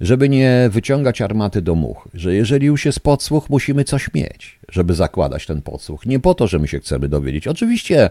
Żeby 0.00 0.28
nie 0.28 0.68
wyciągać 0.72 1.20
armaty 1.20 1.62
do 1.62 1.74
much, 1.74 2.08
że 2.14 2.34
jeżeli 2.34 2.66
już 2.66 2.84
jest 2.84 3.00
podsłuch, 3.00 3.50
musimy 3.50 3.84
coś 3.84 4.14
mieć, 4.14 4.58
żeby 4.68 4.94
zakładać 4.94 5.46
ten 5.46 5.62
podsłuch. 5.62 6.06
Nie 6.06 6.20
po 6.20 6.34
to, 6.34 6.46
że 6.46 6.58
my 6.58 6.68
się 6.68 6.80
chcemy 6.80 7.08
dowiedzieć. 7.08 7.48
Oczywiście 7.48 8.04
e, 8.04 8.10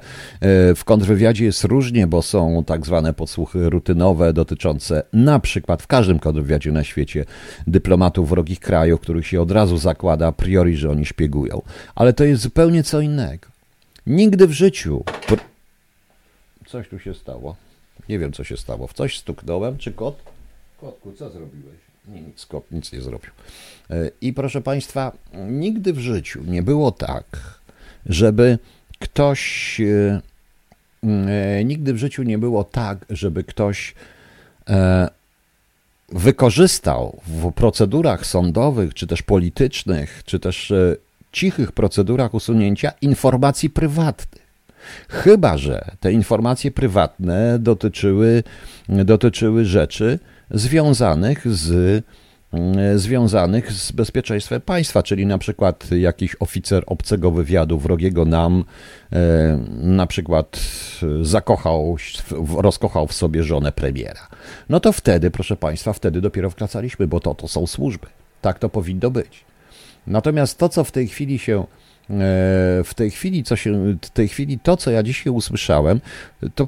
w 0.76 0.84
kontrwywiadzie 0.86 1.46
jest 1.46 1.64
różnie, 1.64 2.08
bo 2.08 2.22
są 2.22 2.64
tak 2.66 2.86
zwane 2.86 3.14
podsłuchy 3.14 3.70
rutynowe 3.70 4.34
dotyczące 4.34 5.04
na 5.14 5.40
przykład 5.40 5.82
w 5.82 5.88
każdym 5.88 6.20
kontrwywiadzie 6.20 6.72
na 6.72 6.84
świecie 6.84 7.26
dyplomatów 7.68 8.30
wrogich 8.30 8.60
krajów, 8.60 9.00
których 9.00 9.28
się 9.28 9.42
od 9.42 9.52
razu 9.52 9.78
zakłada 9.78 10.28
a 10.28 10.32
priori, 10.32 10.78
że 10.78 10.92
oni 10.92 11.06
szpiegują. 11.06 11.62
Ale 11.96 12.14
to 12.14 12.24
jest 12.24 12.42
zupełnie 12.42 12.84
co 12.84 13.02
innego. 13.02 13.48
Nigdy 14.08 14.48
w 14.48 14.52
życiu 14.52 15.04
Coś 16.74 16.88
tu 16.88 17.00
się 17.00 17.14
stało. 17.14 17.56
Nie 18.10 18.20
wiem, 18.20 18.34
co 18.34 18.44
się 18.44 18.58
stało. 18.58 18.88
W 18.88 18.94
coś 18.94 19.18
stuknąłem, 19.18 19.78
czy 19.78 19.92
kot? 19.92 20.18
Kotku, 20.82 21.12
co 21.12 21.30
zrobiłeś? 21.30 21.76
Nie, 22.08 22.22
nic, 22.22 22.46
kot 22.46 22.72
nic 22.72 22.92
nie 22.92 23.02
zrobił. 23.02 23.32
E, 23.90 24.12
I 24.22 24.34
proszę 24.34 24.62
Państwa, 24.62 25.12
nigdy 25.34 25.94
w 25.94 26.00
życiu 26.00 26.44
nie 26.48 26.64
było 26.64 26.92
tak, 26.92 27.60
żeby 28.06 28.58
ktoś. 29.00 29.82
E, 29.82 30.22
e, 31.04 31.64
nigdy 31.64 31.94
w 31.94 31.98
życiu 31.98 32.24
nie 32.24 32.38
było 32.38 32.64
tak, 32.64 33.06
żeby 33.10 33.44
ktoś 33.44 33.96
wykorzystał 36.10 37.22
w 37.28 37.52
procedurach 37.52 38.26
sądowych, 38.26 38.94
czy 38.94 39.08
też 39.08 39.22
politycznych, 39.22 40.24
czy 40.26 40.40
też 40.40 40.74
cichych 41.32 41.72
procedurach 41.72 42.34
usunięcia 42.34 42.92
informacji 43.02 43.70
prywatnych. 43.70 44.43
Chyba, 45.10 45.58
że 45.58 45.86
te 46.00 46.12
informacje 46.12 46.72
prywatne 46.72 47.60
dotyczyły, 47.60 48.44
dotyczyły 48.90 49.66
rzeczy 49.66 50.20
związanych 50.52 51.48
z 51.54 52.04
mm, 52.54 53.00
związanych 53.00 53.72
z 53.72 53.92
bezpieczeństwem 53.92 54.62
państwa, 54.62 55.04
czyli 55.04 55.26
na 55.26 55.38
przykład 55.38 55.92
jakiś 55.92 56.36
oficer 56.40 56.84
obcego 56.88 57.32
wywiadu 57.32 57.80
wrogiego 57.80 58.26
nam 58.26 58.64
e, 59.14 59.60
na 59.82 60.08
przykład 60.08 60.60
zakochał, 61.22 61.98
rozkochał 62.58 63.08
w 63.08 63.14
sobie 63.14 63.44
żonę 63.44 63.72
premiera. 63.72 64.28
No 64.70 64.80
to 64.80 64.92
wtedy, 64.92 65.32
proszę 65.32 65.56
państwa, 65.56 65.94
wtedy 65.94 66.22
dopiero 66.22 66.50
wkracaliśmy, 66.50 67.08
bo 67.08 67.20
to, 67.20 67.36
to 67.36 67.48
są 67.48 67.68
służby. 67.68 68.08
Tak 68.42 68.60
to 68.60 68.70
powinno 68.70 69.12
być. 69.12 69.46
Natomiast 70.08 70.58
to, 70.58 70.70
co 70.70 70.84
w 70.84 70.92
tej 70.92 71.08
chwili 71.08 71.40
się 71.40 71.64
E, 71.64 71.83
w 72.84 72.92
tej 72.96 73.12
chwili, 73.12 73.44
co 73.44 73.56
się, 73.56 73.98
w 74.02 74.10
tej 74.10 74.28
chwili 74.28 74.60
to, 74.60 74.78
co 74.78 74.92
ja 74.92 75.04
dzisiaj 75.04 75.34
usłyszałem, 75.34 76.02
to 76.56 76.68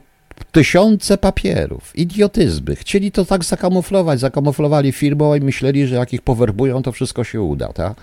tysiące 0.51 1.17
papierów, 1.17 1.95
idiotyzmy. 1.95 2.75
Chcieli 2.75 3.11
to 3.11 3.25
tak 3.25 3.43
zakamuflować, 3.43 4.19
zakamuflowali 4.19 4.91
firmą 4.91 5.35
i 5.35 5.41
myśleli, 5.41 5.87
że 5.87 5.95
jak 5.95 6.13
ich 6.13 6.21
powerbują, 6.21 6.83
to 6.83 6.91
wszystko 6.91 7.23
się 7.23 7.41
uda. 7.41 7.73
Tak? 7.73 7.93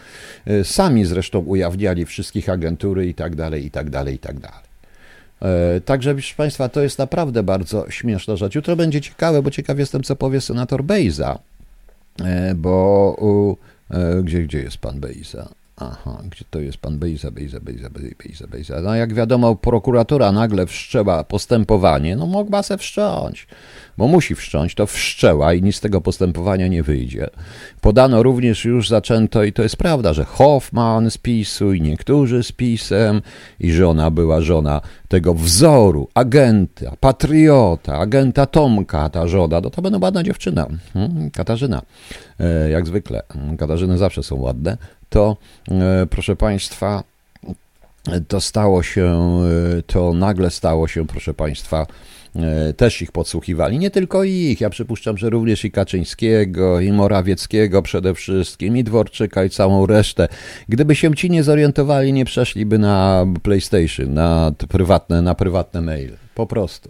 Sami 0.64 1.04
zresztą 1.04 1.38
ujawniali 1.38 2.04
wszystkich 2.04 2.48
agentury 2.48 3.08
i 3.08 3.14
tak 3.14 3.36
dalej, 3.36 3.66
i 3.66 3.70
tak 3.70 3.90
dalej, 3.90 4.14
i 4.14 4.18
tak 4.18 4.40
dalej. 4.40 4.72
E, 5.42 5.80
także, 5.80 6.14
proszę 6.14 6.34
Państwa, 6.36 6.68
to 6.68 6.82
jest 6.82 6.98
naprawdę 6.98 7.42
bardzo 7.42 7.90
śmieszna 7.90 8.36
rzecz. 8.36 8.54
Jutro 8.54 8.76
będzie 8.76 9.00
ciekawe, 9.00 9.42
bo 9.42 9.50
ciekaw 9.50 9.78
jestem, 9.78 10.02
co 10.02 10.16
powie 10.16 10.40
senator 10.40 10.84
Bejza, 10.84 11.38
bo 12.54 13.16
gdzie, 14.22 14.42
gdzie 14.42 14.58
jest 14.58 14.76
pan 14.76 15.00
Bejza? 15.00 15.48
Aha, 15.76 16.22
gdzie 16.30 16.44
to 16.50 16.60
jest 16.60 16.78
pan 16.78 16.98
Bejza, 16.98 17.30
Bejza, 17.30 17.60
Bejza, 17.60 17.90
Bejza, 17.90 18.46
Bejza. 18.46 18.80
No 18.80 18.94
jak 18.94 19.14
wiadomo, 19.14 19.56
prokuratura 19.56 20.32
nagle 20.32 20.66
wszczęła 20.66 21.24
postępowanie, 21.24 22.16
no 22.16 22.26
mogła 22.26 22.62
se 22.62 22.78
wszcząć, 22.78 23.46
bo 23.98 24.08
musi 24.08 24.34
wszcząć, 24.34 24.74
to 24.74 24.86
wszczęła 24.86 25.54
i 25.54 25.62
nic 25.62 25.76
z 25.76 25.80
tego 25.80 26.00
postępowania 26.00 26.68
nie 26.68 26.82
wyjdzie. 26.82 27.30
Podano 27.80 28.22
również, 28.22 28.64
już 28.64 28.88
zaczęto, 28.88 29.44
i 29.44 29.52
to 29.52 29.62
jest 29.62 29.76
prawda, 29.76 30.12
że 30.12 30.24
Hoffman 30.24 31.10
z 31.10 31.18
PiSu 31.18 31.72
i 31.72 31.80
niektórzy 31.80 32.42
z 32.42 32.52
PiSem 32.52 33.22
i 33.60 33.72
żona 33.72 34.10
była 34.10 34.40
żona 34.40 34.80
tego 35.08 35.34
wzoru, 35.34 36.08
agenta, 36.14 36.96
patriota, 37.00 37.98
agenta 37.98 38.46
Tomka, 38.46 39.10
ta 39.10 39.26
żona, 39.26 39.60
no 39.60 39.70
to 39.70 39.82
będą 39.82 40.00
ładna 40.00 40.22
dziewczyna, 40.22 40.66
hmm, 40.92 41.30
Katarzyna, 41.30 41.82
e, 42.40 42.70
jak 42.70 42.86
zwykle, 42.86 43.22
Katarzyny 43.58 43.98
zawsze 43.98 44.22
są 44.22 44.36
ładne, 44.36 44.76
to 45.12 45.36
e, 45.70 46.06
proszę 46.10 46.36
Państwa, 46.36 47.04
to 48.28 48.40
stało 48.40 48.82
się, 48.82 49.06
e, 49.78 49.82
to 49.82 50.12
nagle 50.14 50.50
stało 50.50 50.88
się, 50.88 51.06
proszę 51.06 51.34
Państwa, 51.34 51.86
e, 52.36 52.72
też 52.72 53.02
ich 53.02 53.12
podsłuchiwali. 53.12 53.78
Nie 53.78 53.90
tylko 53.90 54.24
ich, 54.24 54.60
ja 54.60 54.70
przypuszczam, 54.70 55.18
że 55.18 55.30
również 55.30 55.64
i 55.64 55.70
Kaczyńskiego, 55.70 56.80
i 56.80 56.92
Morawieckiego 56.92 57.82
przede 57.82 58.14
wszystkim, 58.14 58.76
i 58.76 58.84
Dworczyka, 58.84 59.44
i 59.44 59.50
całą 59.50 59.86
resztę. 59.86 60.28
Gdyby 60.68 60.94
się 60.94 61.14
ci 61.14 61.30
nie 61.30 61.42
zorientowali, 61.42 62.12
nie 62.12 62.24
przeszliby 62.24 62.78
na 62.78 63.26
PlayStation, 63.42 64.14
na 64.14 64.52
prywatne, 64.68 65.22
na 65.22 65.34
prywatne 65.34 65.80
maile. 65.80 66.16
Po 66.34 66.46
prostu. 66.46 66.88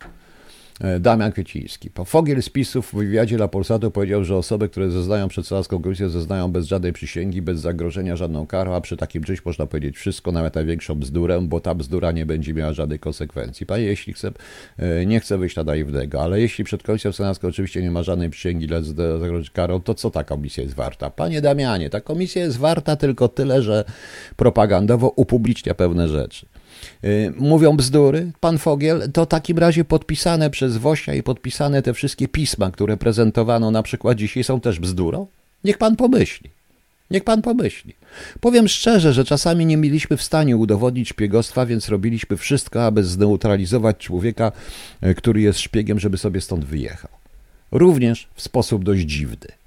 E, 0.81 1.01
Damian 1.01 1.33
Kwieciński. 1.33 1.91
Fogiel 2.05 2.43
z 2.43 2.49
PiSów 2.49 2.93
w 2.93 2.97
wywiadzie 2.97 3.37
dla 3.37 3.49
Polsatu 3.49 3.91
powiedział, 3.91 4.25
że 4.25 4.37
osoby, 4.37 4.69
które 4.69 4.91
zeznają 4.91 5.29
przed 5.29 5.47
Senacką 5.47 5.83
Komisję, 5.83 6.09
zeznają 6.09 6.53
bez 6.53 6.67
żadnej 6.67 6.93
przysięgi, 6.93 7.43
bez 7.43 7.61
zagrożenia 7.61 8.17
żadną 8.17 8.47
karą, 8.47 8.75
a 8.75 8.81
przy 8.81 8.97
takim 8.97 9.25
czymś 9.25 9.45
można 9.45 9.67
powiedzieć 9.67 9.97
wszystko, 9.97 10.33
nawet 10.33 10.55
największą 10.55 10.95
bzdurę, 10.95 11.41
bo 11.41 11.61
ta 11.61 11.75
bzdura 11.75 12.13
nie 12.13 12.27
będzie 12.27 12.55
miała 12.55 12.73
żadnej 12.73 12.99
konsekwencji. 12.99 13.67
Panie, 13.67 13.85
jeśli 13.85 14.13
chce, 14.13 14.33
nie 15.07 15.21
chcę 15.21 15.39
wyjść 15.39 15.57
na 15.57 15.65
naiwnego, 15.65 16.23
ale 16.23 16.41
jeśli 16.41 16.65
przed 16.65 16.83
Komisją 16.83 17.13
Senacką 17.13 17.49
oczywiście 17.49 17.83
nie 17.83 17.91
ma 17.91 18.03
żadnej 18.03 18.31
przysięgi 18.31 18.67
dla 18.67 18.83
zagrożenia 18.83 19.51
karą, 19.53 19.81
to 19.81 19.95
co 19.95 20.11
ta 20.11 20.25
komisja 20.25 20.63
jest 20.63 20.75
warta? 20.75 21.11
Panie 21.11 21.41
Damianie, 21.41 21.91
ta 21.91 22.01
komisja 22.01 22.43
jest 22.43 22.59
warta 22.59 22.97
tylko 22.97 23.29
tyle, 23.29 23.63
że 23.63 23.85
propagandowo 24.37 25.13
upublicznia 25.17 25.75
pewne 25.75 26.09
rzeczy. 26.09 26.47
Y, 27.05 27.33
mówią 27.37 27.77
bzdury, 27.77 28.33
pan 28.41 28.59
Fogiel, 28.59 29.13
to 29.13 29.25
w 29.25 29.29
takim 29.29 29.59
razie 29.59 29.85
podpisane 29.85 30.51
przez 30.51 30.77
Wosia 30.77 31.15
i 31.15 31.23
podpisane 31.23 31.83
te 31.83 31.95
wszystkie 31.95 32.29
pisma, 32.29 32.71
które 32.71 32.97
prezentowano 32.97 33.71
na 33.71 33.83
przykład 33.83 34.19
dzisiaj, 34.19 34.45
są 34.45 34.61
też 34.61 34.81
bzdurą? 34.81 35.27
Niech 35.65 35.79
pan 35.79 35.97
pomyśli. 35.97 36.51
Niech 37.11 37.25
pan 37.25 37.43
pomyśli. 37.43 37.95
Powiem 38.41 38.69
szczerze, 38.69 39.13
że 39.13 39.25
czasami 39.25 39.67
nie 39.67 39.77
mieliśmy 39.77 40.17
w 40.17 40.23
stanie 40.23 40.57
udowodnić 40.57 41.09
szpiegostwa, 41.09 41.67
więc 41.67 41.89
robiliśmy 41.89 42.37
wszystko, 42.37 42.87
aby 42.87 43.05
zneutralizować 43.05 43.97
człowieka, 43.97 44.53
y, 45.07 45.15
który 45.15 45.41
jest 45.41 45.59
szpiegiem, 45.59 46.01
żeby 46.01 46.19
sobie 46.19 46.41
stąd 46.41 46.65
wyjechał. 46.65 47.11
Również 47.71 48.29
w 48.35 48.43
sposób 48.43 48.85
dość 48.85 49.03
dziwny 49.03 49.62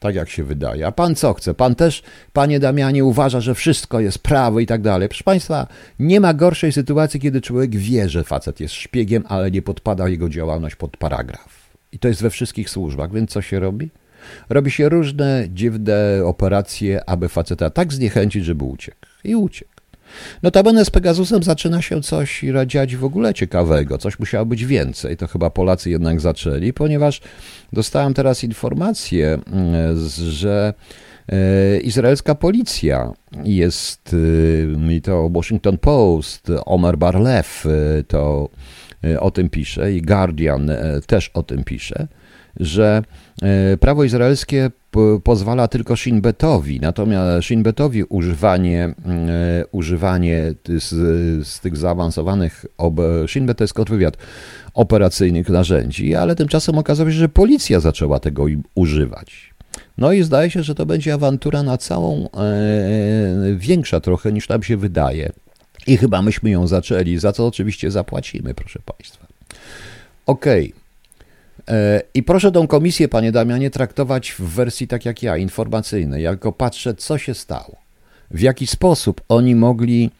tak 0.00 0.14
jak 0.14 0.30
się 0.30 0.44
wydaje. 0.44 0.86
A 0.86 0.92
pan 0.92 1.14
co 1.14 1.34
chce? 1.34 1.54
Pan 1.54 1.74
też, 1.74 2.02
panie 2.32 2.60
Damianie, 2.60 3.04
uważa, 3.04 3.40
że 3.40 3.54
wszystko 3.54 4.00
jest 4.00 4.18
prawo 4.18 4.60
i 4.60 4.66
tak 4.66 4.82
dalej. 4.82 5.08
Proszę 5.08 5.24
państwa, 5.24 5.66
nie 5.98 6.20
ma 6.20 6.34
gorszej 6.34 6.72
sytuacji, 6.72 7.20
kiedy 7.20 7.40
człowiek 7.40 7.76
wie, 7.76 8.08
że 8.08 8.24
facet 8.24 8.60
jest 8.60 8.74
szpiegiem, 8.74 9.24
ale 9.28 9.50
nie 9.50 9.62
podpada 9.62 10.08
jego 10.08 10.28
działalność 10.28 10.76
pod 10.76 10.96
paragraf. 10.96 11.70
I 11.92 11.98
to 11.98 12.08
jest 12.08 12.22
we 12.22 12.30
wszystkich 12.30 12.70
służbach, 12.70 13.12
więc 13.12 13.30
co 13.30 13.42
się 13.42 13.60
robi? 13.60 13.90
Robi 14.48 14.70
się 14.70 14.88
różne 14.88 15.44
dziwne 15.48 16.24
operacje, 16.24 17.08
aby 17.08 17.28
faceta 17.28 17.70
tak 17.70 17.92
zniechęcić, 17.92 18.44
żeby 18.44 18.64
uciekł. 18.64 18.98
I 19.24 19.34
uciekł. 19.34 19.70
Notabene 20.42 20.84
z 20.84 20.90
Pegasusem 20.90 21.42
zaczyna 21.42 21.82
się 21.82 22.02
coś 22.02 22.44
dziać 22.66 22.96
w 22.96 23.04
ogóle 23.04 23.34
ciekawego, 23.34 23.98
coś 23.98 24.18
musiało 24.18 24.46
być 24.46 24.66
więcej. 24.66 25.16
To 25.16 25.26
chyba 25.26 25.50
Polacy 25.50 25.90
jednak 25.90 26.20
zaczęli, 26.20 26.72
ponieważ 26.72 27.20
dostałem 27.72 28.14
teraz 28.14 28.44
informację, 28.44 29.38
mm, 29.52 30.08
że 30.30 30.74
e, 31.28 31.80
izraelska 31.80 32.34
policja 32.34 33.12
jest, 33.44 34.16
e, 34.88 34.92
i 34.96 35.02
to 35.02 35.30
Washington 35.30 35.78
Post, 35.78 36.52
Omer 36.64 36.98
Barlew 36.98 37.66
e, 37.66 38.04
to 38.04 38.48
o 39.20 39.30
tym 39.30 39.50
pisze 39.50 39.92
i 39.92 40.02
Guardian 40.02 40.70
też 41.06 41.30
o 41.34 41.42
tym 41.42 41.64
pisze, 41.64 42.08
że 42.60 43.02
prawo 43.80 44.04
izraelskie 44.04 44.70
pozwala 45.24 45.68
tylko 45.68 45.96
Shinbetowi, 45.96 46.80
natomiast 46.80 47.46
Shinbetowi 47.46 48.04
używanie, 48.04 48.84
e, 48.84 49.64
używanie 49.72 50.54
z, 50.68 50.88
z 51.46 51.60
tych 51.60 51.76
zaawansowanych, 51.76 52.66
ob, 52.78 52.94
Shinbet 53.26 53.58
to 53.58 53.64
jest 53.64 53.74
kontrwywiad 53.74 54.16
operacyjnych 54.74 55.48
narzędzi, 55.48 56.14
ale 56.14 56.36
tymczasem 56.36 56.78
okazało 56.78 57.10
się, 57.10 57.16
że 57.16 57.28
policja 57.28 57.80
zaczęła 57.80 58.20
tego 58.20 58.44
używać. 58.74 59.54
No 59.98 60.12
i 60.12 60.22
zdaje 60.22 60.50
się, 60.50 60.62
że 60.62 60.74
to 60.74 60.86
będzie 60.86 61.14
awantura 61.14 61.62
na 61.62 61.78
całą, 61.78 62.28
e, 62.30 63.56
większa 63.56 64.00
trochę 64.00 64.32
niż 64.32 64.48
nam 64.48 64.62
się 64.62 64.76
wydaje. 64.76 65.32
I 65.86 65.96
chyba 65.96 66.22
myśmy 66.22 66.50
ją 66.50 66.66
zaczęli, 66.66 67.18
za 67.18 67.32
co 67.32 67.46
oczywiście 67.46 67.90
zapłacimy, 67.90 68.54
proszę 68.54 68.78
Państwa. 68.84 69.26
Okej. 70.26 70.68
Okay. 70.68 70.79
E, 71.70 72.02
I 72.14 72.22
proszę 72.22 72.52
tą 72.52 72.66
komisję, 72.66 73.08
panie 73.08 73.32
Damianie, 73.32 73.70
traktować 73.70 74.32
w 74.32 74.40
wersji 74.40 74.88
tak 74.88 75.04
jak 75.04 75.22
ja, 75.22 75.36
informacyjnej. 75.36 76.22
Ja 76.22 76.30
tylko 76.30 76.52
patrzę, 76.52 76.94
co 76.94 77.18
się 77.18 77.34
stało. 77.34 77.76
W 78.30 78.40
jaki 78.40 78.66
sposób 78.66 79.20
oni 79.28 79.54
mogli, 79.54 80.10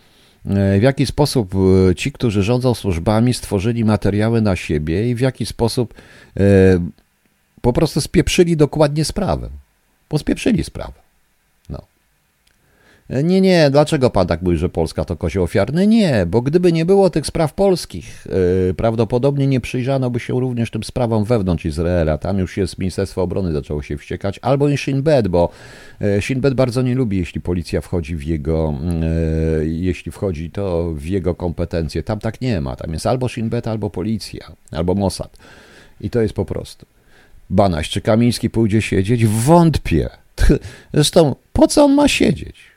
e, 0.46 0.78
w 0.78 0.82
jaki 0.82 1.06
sposób 1.06 1.54
e, 1.54 1.94
ci, 1.94 2.12
którzy 2.12 2.42
rządzą 2.42 2.74
służbami, 2.74 3.34
stworzyli 3.34 3.84
materiały 3.84 4.40
na 4.40 4.56
siebie 4.56 5.10
i 5.10 5.14
w 5.14 5.20
jaki 5.20 5.46
sposób 5.46 5.94
po 7.60 7.72
prostu 7.72 8.00
spieprzyli 8.00 8.56
dokładnie 8.56 9.04
sprawę. 9.04 9.50
Bo 10.10 10.18
spieprzyli 10.18 10.64
sprawę. 10.64 11.09
Nie, 13.24 13.40
nie, 13.40 13.70
dlaczego 13.70 14.10
pan 14.10 14.26
tak 14.26 14.42
mówi, 14.42 14.56
że 14.56 14.68
Polska 14.68 15.04
to 15.04 15.16
kozioł 15.16 15.44
ofiarny? 15.44 15.86
Nie, 15.86 16.26
bo 16.26 16.42
gdyby 16.42 16.72
nie 16.72 16.84
było 16.84 17.10
tych 17.10 17.26
spraw 17.26 17.54
polskich, 17.54 18.26
yy, 18.66 18.74
prawdopodobnie 18.74 19.46
nie 19.46 19.60
przyjrzano 19.60 20.10
by 20.10 20.20
się 20.20 20.40
również 20.40 20.70
tym 20.70 20.84
sprawom 20.84 21.24
wewnątrz 21.24 21.64
Izraela. 21.64 22.18
Tam 22.18 22.38
już 22.38 22.56
jest 22.56 22.78
Ministerstwo 22.78 23.22
Obrony 23.22 23.52
zaczęło 23.52 23.82
się 23.82 23.96
wściekać, 23.96 24.38
albo 24.42 24.68
i 24.68 24.76
Shin 24.76 25.02
Bet, 25.02 25.28
bo 25.28 25.50
yy, 26.00 26.22
Shin 26.22 26.40
Bet 26.40 26.54
bardzo 26.54 26.82
nie 26.82 26.94
lubi, 26.94 27.18
jeśli 27.18 27.40
policja 27.40 27.80
wchodzi 27.80 28.16
w 28.16 28.22
jego, 28.22 28.74
yy, 29.58 29.68
jeśli 29.68 30.12
wchodzi 30.12 30.50
to 30.50 30.92
w 30.94 31.06
jego 31.06 31.34
kompetencje. 31.34 32.02
Tam 32.02 32.18
tak 32.18 32.40
nie 32.40 32.60
ma. 32.60 32.76
Tam 32.76 32.92
jest 32.92 33.06
albo 33.06 33.28
Shin 33.28 33.48
Bet, 33.48 33.68
albo 33.68 33.90
policja, 33.90 34.52
albo 34.70 34.94
Mossad. 34.94 35.36
I 36.00 36.10
to 36.10 36.22
jest 36.22 36.34
po 36.34 36.44
prostu. 36.44 36.86
Banaś, 37.50 37.88
czy 37.88 38.00
Kamiński 38.00 38.50
pójdzie 38.50 38.82
siedzieć? 38.82 39.26
Wątpię. 39.26 40.08
Zresztą, 40.94 41.34
po 41.52 41.66
co 41.66 41.84
on 41.84 41.94
ma 41.94 42.08
siedzieć? 42.08 42.69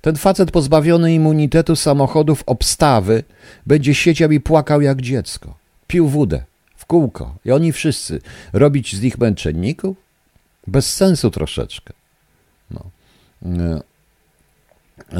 Ten 0.00 0.16
facet 0.16 0.50
pozbawiony 0.50 1.14
immunitetu 1.14 1.76
samochodów 1.76 2.42
obstawy 2.46 3.24
będzie 3.66 3.94
siedział 3.94 4.30
i 4.30 4.40
płakał 4.40 4.80
jak 4.80 5.00
dziecko. 5.00 5.54
Pił 5.86 6.08
wódę 6.08 6.42
w 6.76 6.86
kółko. 6.86 7.34
I 7.44 7.52
oni 7.52 7.72
wszyscy. 7.72 8.20
Robić 8.52 8.96
z 8.96 9.02
nich 9.02 9.18
męczenników? 9.18 9.96
Bez 10.66 10.94
sensu 10.94 11.30
troszeczkę. 11.30 11.94
No. 12.70 12.84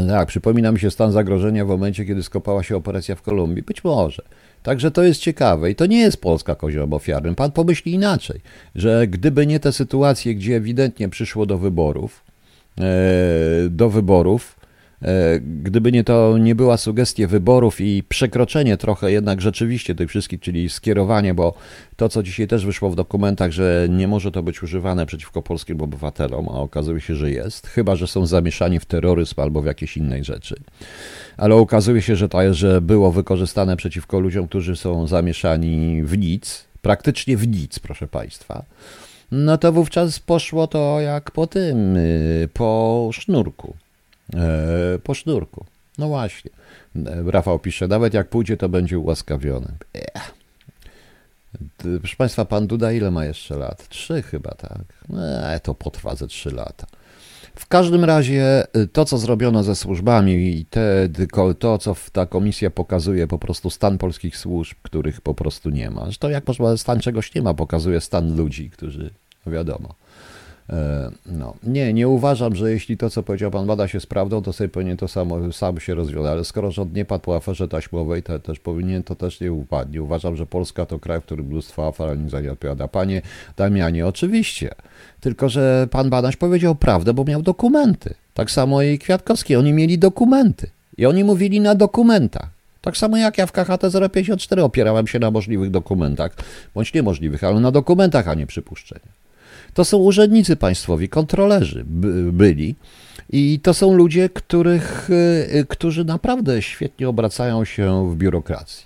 Tak, 0.08 0.28
przypomina 0.28 0.72
mi 0.72 0.80
się 0.80 0.90
stan 0.90 1.12
zagrożenia 1.12 1.64
w 1.64 1.68
momencie, 1.68 2.04
kiedy 2.04 2.22
skopała 2.22 2.62
się 2.62 2.76
operacja 2.76 3.16
w 3.16 3.22
Kolumbii. 3.22 3.62
Być 3.62 3.84
może. 3.84 4.22
Także 4.62 4.90
to 4.90 5.02
jest 5.02 5.20
ciekawe 5.20 5.70
i 5.70 5.74
to 5.74 5.86
nie 5.86 6.00
jest 6.00 6.20
Polska 6.20 6.54
koziołem 6.54 6.92
ofiarnym. 6.92 7.34
Pan 7.34 7.52
pomyśli 7.52 7.92
inaczej, 7.92 8.40
że 8.74 9.06
gdyby 9.06 9.46
nie 9.46 9.60
te 9.60 9.72
sytuacje, 9.72 10.34
gdzie 10.34 10.56
ewidentnie 10.56 11.08
przyszło 11.08 11.46
do 11.46 11.58
wyborów, 11.58 12.24
e, 12.78 12.82
do 13.68 13.90
wyborów, 13.90 14.59
E, 14.59 14.59
gdyby 15.62 15.92
nie 15.92 16.04
to, 16.04 16.38
nie 16.38 16.54
była 16.54 16.76
sugestia 16.76 17.26
wyborów 17.26 17.80
i 17.80 18.02
przekroczenie 18.02 18.76
trochę 18.76 19.12
jednak 19.12 19.40
rzeczywiście 19.40 19.94
tych 19.94 20.08
wszystkich, 20.08 20.40
czyli 20.40 20.70
skierowanie, 20.70 21.34
bo 21.34 21.54
to, 21.96 22.08
co 22.08 22.22
dzisiaj 22.22 22.48
też 22.48 22.66
wyszło 22.66 22.90
w 22.90 22.96
dokumentach, 22.96 23.50
że 23.50 23.86
nie 23.90 24.08
może 24.08 24.30
to 24.30 24.42
być 24.42 24.62
używane 24.62 25.06
przeciwko 25.06 25.42
polskim 25.42 25.80
obywatelom, 25.80 26.48
a 26.48 26.52
okazuje 26.52 27.00
się, 27.00 27.14
że 27.14 27.30
jest, 27.30 27.66
chyba 27.66 27.96
że 27.96 28.06
są 28.06 28.26
zamieszani 28.26 28.80
w 28.80 28.84
terroryzm 28.84 29.40
albo 29.40 29.62
w 29.62 29.66
jakieś 29.66 29.96
innej 29.96 30.24
rzeczy. 30.24 30.56
Ale 31.36 31.54
okazuje 31.54 32.02
się, 32.02 32.16
że 32.16 32.28
to 32.28 32.42
jest, 32.42 32.58
że 32.58 32.80
było 32.80 33.12
wykorzystane 33.12 33.76
przeciwko 33.76 34.20
ludziom, 34.20 34.48
którzy 34.48 34.76
są 34.76 35.06
zamieszani 35.06 36.02
w 36.02 36.18
nic, 36.18 36.64
praktycznie 36.82 37.36
w 37.36 37.48
nic, 37.48 37.78
proszę 37.78 38.08
Państwa. 38.08 38.64
No 39.30 39.58
to 39.58 39.72
wówczas 39.72 40.18
poszło 40.18 40.66
to 40.66 41.00
jak 41.00 41.30
po 41.30 41.46
tym, 41.46 41.96
y, 41.96 42.48
po 42.54 43.10
sznurku. 43.12 43.74
E, 44.34 44.98
po 44.98 45.14
sznurku. 45.14 45.64
No 45.98 46.08
właśnie. 46.08 46.50
E, 46.96 47.22
Rafał 47.26 47.58
pisze, 47.58 47.88
nawet 47.88 48.14
jak 48.14 48.28
pójdzie, 48.28 48.56
to 48.56 48.68
będzie 48.68 48.98
ułaskawiony. 48.98 49.72
Ech. 49.94 50.34
Proszę 51.98 52.16
Państwa, 52.16 52.44
pan 52.44 52.66
Duda 52.66 52.92
ile 52.92 53.10
ma 53.10 53.24
jeszcze 53.24 53.56
lat? 53.56 53.88
Trzy 53.88 54.22
chyba, 54.22 54.50
tak. 54.50 54.82
Eee, 55.18 55.60
to 55.60 55.74
potrwa 55.74 56.14
ze 56.14 56.26
trzy 56.26 56.50
lata. 56.50 56.86
W 57.54 57.66
każdym 57.66 58.04
razie 58.04 58.66
y, 58.76 58.88
to, 58.88 59.04
co 59.04 59.18
zrobiono 59.18 59.62
ze 59.62 59.76
służbami 59.76 60.58
i 60.58 60.64
te, 60.64 61.08
to, 61.58 61.78
co 61.78 61.96
ta 62.12 62.26
komisja 62.26 62.70
pokazuje, 62.70 63.26
po 63.26 63.38
prostu 63.38 63.70
stan 63.70 63.98
polskich 63.98 64.36
służb, 64.36 64.76
których 64.82 65.20
po 65.20 65.34
prostu 65.34 65.70
nie 65.70 65.90
ma. 65.90 66.04
Zresztą 66.04 66.28
jak 66.28 66.48
można 66.48 66.76
stan 66.76 67.00
czegoś 67.00 67.34
nie 67.34 67.42
ma, 67.42 67.54
pokazuje 67.54 68.00
stan 68.00 68.36
ludzi, 68.36 68.70
którzy, 68.70 69.10
no 69.46 69.52
wiadomo. 69.52 69.94
E, 70.70 71.10
no. 71.26 71.54
Nie, 71.62 71.92
nie 71.92 72.08
uważam, 72.08 72.54
że 72.54 72.72
jeśli 72.72 72.96
to, 72.96 73.10
co 73.10 73.22
powiedział 73.22 73.50
pan 73.50 73.66
Bada 73.66 73.88
się 73.88 74.00
z 74.00 74.06
prawdą, 74.06 74.42
to 74.42 74.52
sobie 74.52 74.68
powinien 74.68 74.96
to 74.96 75.08
samo, 75.08 75.52
sam 75.52 75.80
się 75.80 75.94
rozwiązać, 75.94 76.32
ale 76.32 76.44
skoro 76.44 76.70
rząd 76.70 76.94
nie 76.94 77.04
padł 77.04 77.24
po 77.24 77.36
aferze 77.36 77.68
taśmowej, 77.68 78.22
to 78.22 78.38
też 78.38 78.58
powinien 78.58 79.02
to 79.02 79.14
też 79.14 79.40
nie 79.40 79.52
upadnie. 79.52 80.02
Uważam, 80.02 80.36
że 80.36 80.46
Polska 80.46 80.86
to 80.86 80.98
kraj, 80.98 81.20
w 81.20 81.24
którym 81.24 81.46
mnóstwo 81.46 81.86
afer, 81.86 82.08
ale 82.08 82.18
nic 82.18 82.30
za 82.30 82.40
nie 82.40 82.52
odpowiada. 82.52 82.88
Panie 82.88 83.22
Damianie, 83.56 84.06
oczywiście, 84.06 84.74
tylko 85.20 85.48
że 85.48 85.88
pan 85.90 86.10
Badaś 86.10 86.36
powiedział 86.36 86.74
prawdę, 86.74 87.14
bo 87.14 87.24
miał 87.24 87.42
dokumenty. 87.42 88.14
Tak 88.34 88.50
samo 88.50 88.82
i 88.82 88.98
Kwiatkowski, 88.98 89.56
oni 89.56 89.72
mieli 89.72 89.98
dokumenty 89.98 90.70
i 90.98 91.06
oni 91.06 91.24
mówili 91.24 91.60
na 91.60 91.74
dokumentach. 91.74 92.48
Tak 92.80 92.96
samo 92.96 93.16
jak 93.16 93.38
ja 93.38 93.46
w 93.46 93.52
KHT 93.52 93.82
054 94.12 94.62
opierałem 94.62 95.06
się 95.06 95.18
na 95.18 95.30
możliwych 95.30 95.70
dokumentach, 95.70 96.36
bądź 96.74 96.94
niemożliwych, 96.94 97.44
ale 97.44 97.60
na 97.60 97.70
dokumentach, 97.70 98.28
a 98.28 98.34
nie 98.34 98.46
przypuszczeniach. 98.46 99.19
To 99.74 99.84
są 99.84 99.98
urzędnicy 99.98 100.56
państwowi, 100.56 101.08
kontrolerzy 101.08 101.84
by, 101.86 102.32
byli. 102.32 102.74
I 103.32 103.60
to 103.62 103.74
są 103.74 103.94
ludzie, 103.94 104.28
których, 104.28 105.10
y, 105.10 105.66
którzy 105.68 106.04
naprawdę 106.04 106.62
świetnie 106.62 107.08
obracają 107.08 107.64
się 107.64 108.10
w 108.10 108.16
biurokracji. 108.16 108.84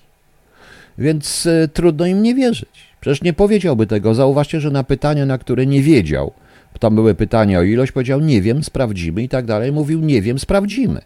Więc 0.99 1.47
y, 1.47 1.69
trudno 1.73 2.07
im 2.07 2.23
nie 2.23 2.35
wierzyć. 2.35 2.95
Przecież 3.01 3.23
nie 3.23 3.33
powiedziałby 3.33 3.87
tego. 3.87 4.15
Zauważcie, 4.15 4.61
że 4.61 4.71
na 4.71 4.85
pytanie, 4.85 5.27
na 5.27 5.39
które 5.39 5.67
nie 5.67 5.83
wiedział, 5.83 6.33
tam 6.81 6.95
były 6.95 7.15
pytania 7.15 7.59
o 7.59 7.63
ilość, 7.63 7.93
powiedział 7.93 8.21
nie 8.21 8.43
wiem, 8.43 8.65
sprawdzimy 8.65 9.23
i 9.23 9.29
tak 9.29 9.45
dalej. 9.45 9.73
Mówił 9.73 10.01
nie 10.01 10.23
wiem, 10.23 10.39
sprawdzimy. 10.39 11.01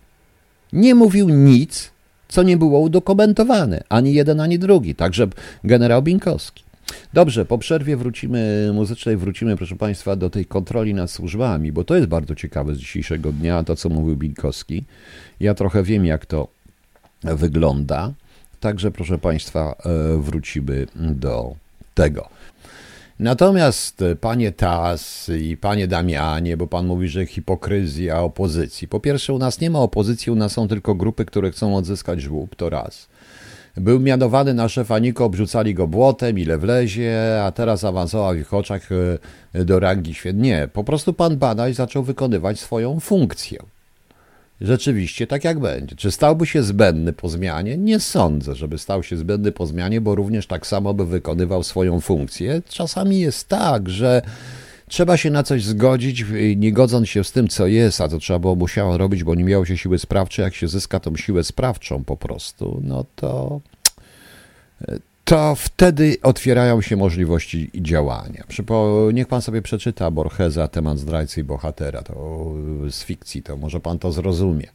Nie 0.72 0.94
mówił 0.94 1.28
nic, 1.28 1.90
co 2.28 2.42
nie 2.42 2.56
było 2.56 2.80
udokumentowane. 2.80 3.84
Ani 3.88 4.14
jeden, 4.14 4.40
ani 4.40 4.58
drugi. 4.58 4.94
Także 4.94 5.28
generał 5.64 6.02
Binkowski. 6.02 6.67
Dobrze, 7.12 7.44
po 7.44 7.58
przerwie 7.58 7.96
wrócimy 7.96 8.70
muzycznej, 8.74 9.16
wrócimy, 9.16 9.56
proszę 9.56 9.76
Państwa, 9.76 10.16
do 10.16 10.30
tej 10.30 10.46
kontroli 10.46 10.94
nad 10.94 11.10
służbami, 11.10 11.72
bo 11.72 11.84
to 11.84 11.96
jest 11.96 12.08
bardzo 12.08 12.34
ciekawe 12.34 12.74
z 12.74 12.78
dzisiejszego 12.78 13.32
dnia, 13.32 13.64
to 13.64 13.76
co 13.76 13.88
mówił 13.88 14.16
Binkowski. 14.16 14.84
Ja 15.40 15.54
trochę 15.54 15.82
wiem, 15.82 16.06
jak 16.06 16.26
to 16.26 16.48
wygląda. 17.22 18.12
Także, 18.60 18.90
proszę 18.90 19.18
Państwa, 19.18 19.74
e, 19.84 20.22
wrócimy 20.22 20.86
do 20.96 21.54
tego. 21.94 22.28
Natomiast 23.18 24.02
e, 24.02 24.16
panie 24.16 24.52
Tas 24.52 25.30
i 25.40 25.56
panie 25.56 25.88
Damianie, 25.88 26.56
bo 26.56 26.66
pan 26.66 26.86
mówi, 26.86 27.08
że 27.08 27.26
hipokryzja 27.26 28.20
opozycji. 28.20 28.88
Po 28.88 29.00
pierwsze, 29.00 29.32
u 29.32 29.38
nas 29.38 29.60
nie 29.60 29.70
ma 29.70 29.78
opozycji, 29.78 30.32
u 30.32 30.34
nas 30.34 30.52
są 30.52 30.68
tylko 30.68 30.94
grupy, 30.94 31.24
które 31.24 31.50
chcą 31.50 31.76
odzyskać 31.76 32.20
żłób, 32.20 32.56
to 32.56 32.70
raz. 32.70 33.08
Był 33.80 34.00
mianowany 34.00 34.54
na 34.54 34.68
szefa 34.68 34.98
Niko, 34.98 35.24
obrzucali 35.24 35.74
go 35.74 35.86
błotem, 35.86 36.38
ile 36.38 36.58
wlezie, 36.58 37.42
a 37.44 37.52
teraz 37.52 37.84
awansował 37.84 38.34
w 38.34 38.38
ich 38.38 38.54
oczach 38.54 38.88
e, 39.52 39.64
do 39.64 39.80
rangi 39.80 40.14
świetnie. 40.14 40.68
Po 40.72 40.84
prostu 40.84 41.12
pan 41.12 41.36
Badaś 41.36 41.74
zaczął 41.74 42.02
wykonywać 42.02 42.60
swoją 42.60 43.00
funkcję. 43.00 43.58
Rzeczywiście 44.60 45.26
tak 45.26 45.44
jak 45.44 45.58
będzie. 45.58 45.96
Czy 45.96 46.10
stałby 46.10 46.46
się 46.46 46.62
zbędny 46.62 47.12
po 47.12 47.28
zmianie? 47.28 47.76
Nie 47.76 48.00
sądzę, 48.00 48.54
żeby 48.54 48.78
stał 48.78 49.02
się 49.02 49.16
zbędny 49.16 49.52
po 49.52 49.66
zmianie, 49.66 50.00
bo 50.00 50.14
również 50.14 50.46
tak 50.46 50.66
samo 50.66 50.94
by 50.94 51.06
wykonywał 51.06 51.62
swoją 51.62 52.00
funkcję. 52.00 52.62
Czasami 52.68 53.20
jest 53.20 53.48
tak, 53.48 53.88
że 53.88 54.22
trzeba 54.88 55.16
się 55.16 55.30
na 55.30 55.42
coś 55.42 55.64
zgodzić, 55.64 56.24
nie 56.56 56.72
godząc 56.72 57.08
się 57.08 57.24
z 57.24 57.32
tym, 57.32 57.48
co 57.48 57.66
jest, 57.66 58.00
a 58.00 58.08
to 58.08 58.18
trzeba 58.18 58.38
było 58.38 58.54
musiało 58.54 58.98
robić, 58.98 59.24
bo 59.24 59.34
nie 59.34 59.44
miało 59.44 59.64
się 59.64 59.78
siły 59.78 59.98
sprawczej. 59.98 60.42
Jak 60.42 60.54
się 60.54 60.68
zyska 60.68 61.00
tą 61.00 61.16
siłę 61.16 61.44
sprawczą 61.44 62.04
po 62.04 62.16
prostu, 62.16 62.80
no 62.84 63.04
to 63.16 63.60
to 65.24 65.54
wtedy 65.54 66.16
otwierają 66.22 66.82
się 66.82 66.96
możliwości 66.96 67.70
działania. 67.74 68.44
Niech 69.12 69.28
pan 69.28 69.42
sobie 69.42 69.62
przeczyta 69.62 70.10
Borgesa, 70.10 70.68
temat 70.68 70.98
zdrajcy 70.98 71.40
i 71.40 71.44
bohatera, 71.44 72.02
to 72.02 72.44
z 72.90 73.04
fikcji, 73.04 73.42
to 73.42 73.56
może 73.56 73.80
pan 73.80 73.98
to 73.98 74.12
zrozumie. 74.12 74.66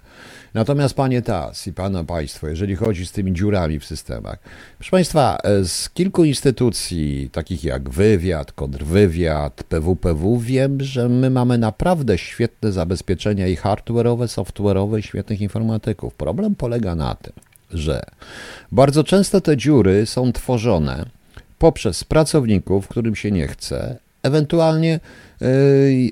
Natomiast 0.53 0.95
panie 0.95 1.21
Tas 1.21 1.67
i 1.67 1.73
pana 1.73 2.03
państwo, 2.03 2.47
jeżeli 2.47 2.75
chodzi 2.75 3.05
z 3.05 3.11
tymi 3.11 3.33
dziurami 3.33 3.79
w 3.79 3.85
systemach, 3.85 4.39
proszę 4.77 4.91
państwa, 4.91 5.37
z 5.63 5.89
kilku 5.89 6.23
instytucji, 6.23 7.29
takich 7.31 7.63
jak 7.63 7.89
wywiad, 7.89 8.51
kontrwywiad, 8.51 9.63
PWPW, 9.63 10.39
wiem, 10.39 10.83
że 10.83 11.09
my 11.09 11.29
mamy 11.29 11.57
naprawdę 11.57 12.17
świetne 12.17 12.71
zabezpieczenia 12.71 13.47
i 13.47 13.57
hardware'owe, 13.57 14.27
software'owe 14.27 15.01
świetnych 15.01 15.41
informatyków. 15.41 16.13
Problem 16.13 16.55
polega 16.55 16.95
na 16.95 17.15
tym, 17.15 17.33
że 17.71 18.03
bardzo 18.71 19.03
często 19.03 19.41
te 19.41 19.57
dziury 19.57 20.05
są 20.05 20.31
tworzone 20.31 21.05
poprzez 21.59 22.03
pracowników, 22.03 22.87
którym 22.87 23.15
się 23.15 23.31
nie 23.31 23.47
chce, 23.47 23.97
ewentualnie 24.23 24.99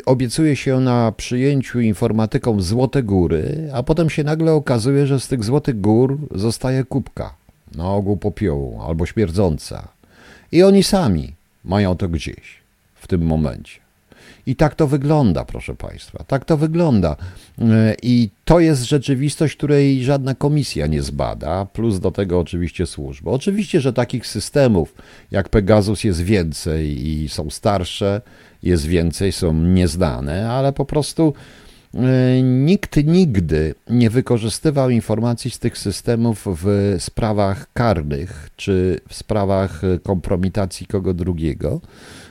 obiecuje 0.06 0.56
się 0.56 0.80
na 0.80 1.12
przyjęciu 1.12 1.80
informatykom 1.80 2.62
Złote 2.62 3.04
Góry, 3.04 3.70
a 3.74 3.84
potem 3.84 4.10
się 4.10 4.24
nagle 4.24 4.54
okazuje, 4.54 5.08
że 5.08 5.20
z 5.20 5.28
tych 5.28 5.44
Złotych 5.44 5.82
Gór 5.82 6.18
zostaje 6.36 6.84
kubka, 6.84 7.34
na 7.76 7.94
ogół 7.94 8.18
popiołu 8.18 8.82
albo 8.82 9.06
śmierdząca. 9.06 9.88
I 10.52 10.64
oni 10.64 10.84
sami 10.84 11.34
mają 11.66 11.98
to 11.98 12.10
gdzieś 12.10 12.62
w 12.96 13.08
tym 13.08 13.22
momencie. 13.22 13.81
I 14.46 14.56
tak 14.56 14.76
to 14.76 14.88
wygląda, 14.88 15.46
proszę 15.46 15.76
Państwa. 15.76 16.24
Tak 16.28 16.46
to 16.46 16.58
wygląda. 16.58 17.16
E, 17.62 17.96
I 18.04 18.30
to 18.46 18.60
jest 18.60 18.84
rzeczywistość, 18.84 19.56
której 19.56 20.04
żadna 20.04 20.36
komisja 20.36 20.88
nie 20.88 21.02
zbada, 21.02 21.66
plus 21.66 22.00
do 22.00 22.12
tego 22.12 22.40
oczywiście 22.40 22.86
służby. 22.86 23.30
Oczywiście, 23.30 23.82
że 23.82 23.94
takich 23.94 24.28
systemów 24.28 24.96
jak 25.32 25.50
Pegasus 25.50 26.04
jest 26.04 26.22
więcej 26.22 27.08
i 27.08 27.30
są 27.30 27.50
starsze, 27.50 28.22
jest 28.64 28.86
więcej, 28.86 29.32
są 29.32 29.54
nieznane, 29.54 30.52
ale 30.52 30.74
po 30.74 30.86
prostu 30.86 31.34
e, 31.94 32.42
nikt 32.42 32.98
nigdy 33.06 33.76
nie 33.90 34.10
wykorzystywał 34.10 34.90
informacji 34.90 35.52
z 35.52 35.60
tych 35.60 35.78
systemów 35.78 36.48
w 36.64 36.96
sprawach 37.00 37.68
karnych 37.74 38.50
czy 38.56 39.00
w 39.10 39.16
sprawach 39.16 39.82
kompromitacji 40.04 40.88
kogo 40.88 41.14
drugiego 41.14 41.82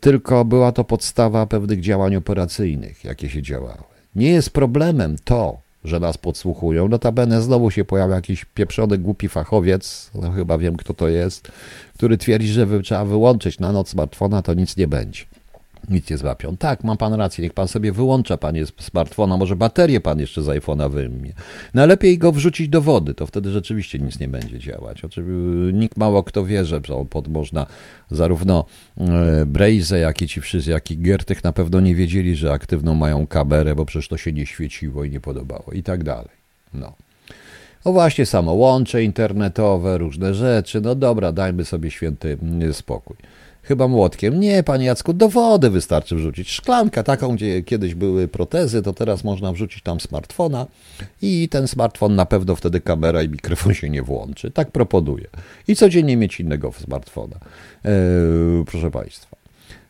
tylko 0.00 0.44
była 0.44 0.72
to 0.72 0.84
podstawa 0.84 1.46
pewnych 1.46 1.80
działań 1.80 2.16
operacyjnych, 2.16 3.04
jakie 3.04 3.28
się 3.28 3.42
działały. 3.42 3.82
Nie 4.14 4.30
jest 4.30 4.50
problemem 4.50 5.16
to, 5.24 5.58
że 5.84 6.00
nas 6.00 6.18
podsłuchują. 6.18 6.88
Notabene 6.88 7.42
znowu 7.42 7.70
się 7.70 7.84
pojawia 7.84 8.14
jakiś 8.14 8.44
pieprzony, 8.44 8.98
głupi 8.98 9.28
fachowiec, 9.28 10.10
no 10.14 10.30
chyba 10.30 10.58
wiem 10.58 10.76
kto 10.76 10.94
to 10.94 11.08
jest, 11.08 11.52
który 11.94 12.18
twierdzi, 12.18 12.48
że 12.48 12.82
trzeba 12.82 13.04
wyłączyć 13.04 13.58
na 13.58 13.72
noc 13.72 13.88
smartfona, 13.88 14.42
to 14.42 14.54
nic 14.54 14.76
nie 14.76 14.88
będzie 14.88 15.24
nic 15.88 16.10
nie 16.10 16.18
złapią. 16.18 16.56
Tak, 16.56 16.84
ma 16.84 16.96
pan 16.96 17.14
rację, 17.14 17.44
niech 17.44 17.52
pan 17.52 17.68
sobie 17.68 17.92
wyłącza, 17.92 18.36
panie 18.36 18.66
z 18.66 18.72
smartfona, 18.80 19.36
może 19.36 19.56
baterię 19.56 20.00
pan 20.00 20.20
jeszcze 20.20 20.42
z 20.42 20.46
iPhone'a 20.46 20.90
wyjmie. 20.90 21.32
Najlepiej 21.74 22.18
go 22.18 22.32
wrzucić 22.32 22.68
do 22.68 22.80
wody, 22.80 23.14
to 23.14 23.26
wtedy 23.26 23.50
rzeczywiście 23.50 23.98
nic 23.98 24.20
nie 24.20 24.28
będzie 24.28 24.58
działać. 24.58 25.04
Oczywiście 25.04 25.32
nikt 25.72 25.96
mało 25.96 26.22
kto 26.22 26.44
wie, 26.44 26.64
że 26.64 26.80
pod 27.10 27.28
można 27.28 27.66
zarówno 28.10 28.64
e, 29.00 29.46
Braze, 29.46 29.98
jak 29.98 30.22
i 30.22 30.28
ci 30.28 30.40
wszyscy, 30.40 30.70
jak 30.70 30.90
i 30.90 30.98
Gertych 30.98 31.44
na 31.44 31.52
pewno 31.52 31.80
nie 31.80 31.94
wiedzieli, 31.94 32.36
że 32.36 32.52
aktywną 32.52 32.94
mają 32.94 33.26
kamerę, 33.26 33.74
bo 33.74 33.84
przecież 33.84 34.08
to 34.08 34.16
się 34.16 34.32
nie 34.32 34.46
świeciło 34.46 35.04
i 35.04 35.10
nie 35.10 35.20
podobało 35.20 35.72
i 35.72 35.82
tak 35.82 36.04
dalej. 36.04 36.40
No. 36.74 36.92
O 37.84 37.92
właśnie, 37.92 38.26
samo 38.26 38.52
łącze 38.52 39.04
internetowe, 39.04 39.98
różne 39.98 40.34
rzeczy. 40.34 40.80
No 40.80 40.94
dobra, 40.94 41.32
dajmy 41.32 41.64
sobie 41.64 41.90
święty 41.90 42.38
spokój. 42.72 43.16
Chyba 43.62 43.88
młotkiem. 43.88 44.40
Nie, 44.40 44.62
panie 44.62 44.86
Jacku, 44.86 45.12
do 45.12 45.28
wody 45.28 45.70
wystarczy 45.70 46.16
wrzucić. 46.16 46.50
Szklanka 46.50 47.02
taką, 47.02 47.34
gdzie 47.34 47.62
kiedyś 47.62 47.94
były 47.94 48.28
protezy, 48.28 48.82
to 48.82 48.92
teraz 48.92 49.24
można 49.24 49.52
wrzucić 49.52 49.82
tam 49.82 50.00
smartfona 50.00 50.66
i 51.22 51.48
ten 51.48 51.68
smartfon 51.68 52.14
na 52.14 52.26
pewno 52.26 52.56
wtedy 52.56 52.80
kamera 52.80 53.22
i 53.22 53.28
mikrofon 53.28 53.74
się 53.74 53.90
nie 53.90 54.02
włączy. 54.02 54.50
Tak 54.50 54.70
proponuję. 54.70 55.26
I 55.68 55.76
codziennie 55.76 56.16
mieć 56.16 56.40
innego 56.40 56.72
smartfona. 56.72 57.36
Eee, 57.84 58.64
proszę 58.66 58.90
państwa. 58.90 59.36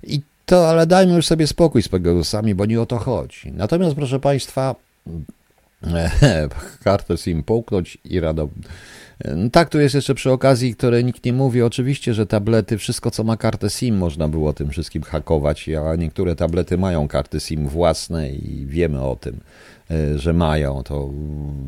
I 0.02 0.20
to, 0.46 0.68
ale 0.68 0.86
dajmy 0.86 1.14
już 1.14 1.26
sobie 1.26 1.46
spokój 1.46 1.82
z 1.82 1.88
Pegasusami, 1.88 2.54
bo 2.54 2.66
nie 2.66 2.80
o 2.80 2.86
to 2.86 2.98
chodzi. 2.98 3.52
Natomiast, 3.52 3.96
proszę 3.96 4.20
państwa, 4.20 4.74
kartę 6.84 7.16
SIM 7.16 7.42
połknąć 7.42 7.98
i 8.04 8.20
rado 8.20 8.48
tak, 9.52 9.68
tu 9.68 9.80
jest 9.80 9.94
jeszcze 9.94 10.14
przy 10.14 10.30
okazji, 10.30 10.74
które 10.74 11.04
nikt 11.04 11.24
nie 11.24 11.32
mówi. 11.32 11.62
Oczywiście, 11.62 12.14
że 12.14 12.26
tablety, 12.26 12.78
wszystko 12.78 13.10
co 13.10 13.24
ma 13.24 13.36
kartę 13.36 13.70
SIM, 13.70 13.96
można 13.96 14.28
było 14.28 14.52
tym 14.52 14.70
wszystkim 14.70 15.02
hakować, 15.02 15.68
a 15.68 15.96
niektóre 15.96 16.36
tablety 16.36 16.78
mają 16.78 17.08
karty 17.08 17.40
SIM 17.40 17.68
własne 17.68 18.30
i 18.30 18.66
wiemy 18.66 19.00
o 19.00 19.16
tym, 19.16 19.40
e, 19.90 20.18
że 20.18 20.32
mają. 20.32 20.82
To 20.82 21.10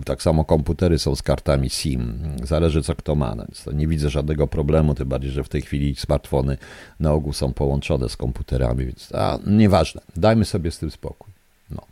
tak 0.04 0.22
samo 0.22 0.44
komputery 0.44 0.98
są 0.98 1.14
z 1.16 1.22
kartami 1.22 1.70
SIM. 1.70 2.18
Zależy 2.44 2.82
co 2.82 2.94
kto 2.94 3.14
ma. 3.14 3.36
Więc 3.36 3.66
nie 3.74 3.86
widzę 3.86 4.10
żadnego 4.10 4.46
problemu, 4.46 4.94
tym 4.94 5.08
bardziej, 5.08 5.30
że 5.30 5.44
w 5.44 5.48
tej 5.48 5.62
chwili 5.62 5.96
smartfony 5.96 6.58
na 7.00 7.12
ogół 7.12 7.32
są 7.32 7.52
połączone 7.52 8.08
z 8.08 8.16
komputerami, 8.16 8.86
więc 8.86 9.12
a, 9.14 9.38
nieważne. 9.46 10.00
Dajmy 10.16 10.44
sobie 10.44 10.70
z 10.70 10.78
tym 10.78 10.90
spokój. 10.90 11.32
No. 11.70 11.82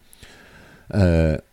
E, 0.91 1.50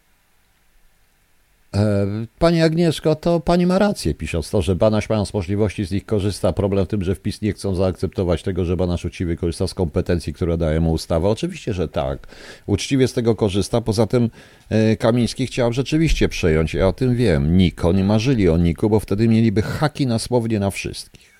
pani 2.40 2.62
Agnieszko, 2.62 3.16
to 3.16 3.40
pani 3.40 3.66
ma 3.66 3.80
rację, 3.80 4.14
pisząc 4.14 4.50
to, 4.50 4.62
że 4.62 4.76
Banaś 4.76 5.10
mając 5.10 5.34
możliwości 5.34 5.86
z 5.86 5.92
nich 5.92 6.06
korzysta. 6.06 6.54
Problem 6.54 6.86
w 6.86 6.88
tym, 6.88 7.04
że 7.04 7.16
wpis 7.16 7.42
nie 7.42 7.54
chcą 7.54 7.76
zaakceptować 7.76 8.44
tego, 8.44 8.66
że 8.66 8.78
Banaś 8.78 9.06
uczciwie 9.06 9.36
korzysta 9.36 9.68
z 9.68 9.74
kompetencji, 9.74 10.34
które 10.34 10.58
daje 10.58 10.80
mu 10.80 10.92
ustawa. 10.92 11.30
Oczywiście, 11.30 11.74
że 11.74 11.88
tak. 11.88 12.28
Uczciwie 12.66 13.08
z 13.08 13.14
tego 13.14 13.36
korzysta. 13.36 13.82
Poza 13.82 14.08
tym 14.08 14.30
e, 14.70 14.96
Kamiński 14.96 15.48
chciał 15.48 15.74
rzeczywiście 15.74 16.30
przejąć, 16.30 16.74
ja 16.74 16.88
o 16.88 16.94
tym 16.94 17.16
wiem, 17.16 17.58
Niko. 17.58 17.94
Nie 17.94 18.04
marzyli 18.04 18.50
o 18.50 18.58
Niku, 18.58 18.90
bo 18.90 19.00
wtedy 19.00 19.28
mieliby 19.28 19.62
haki 19.62 20.08
na 20.08 20.20
słownie 20.20 20.60
na 20.60 20.72
wszystkich. 20.72 21.37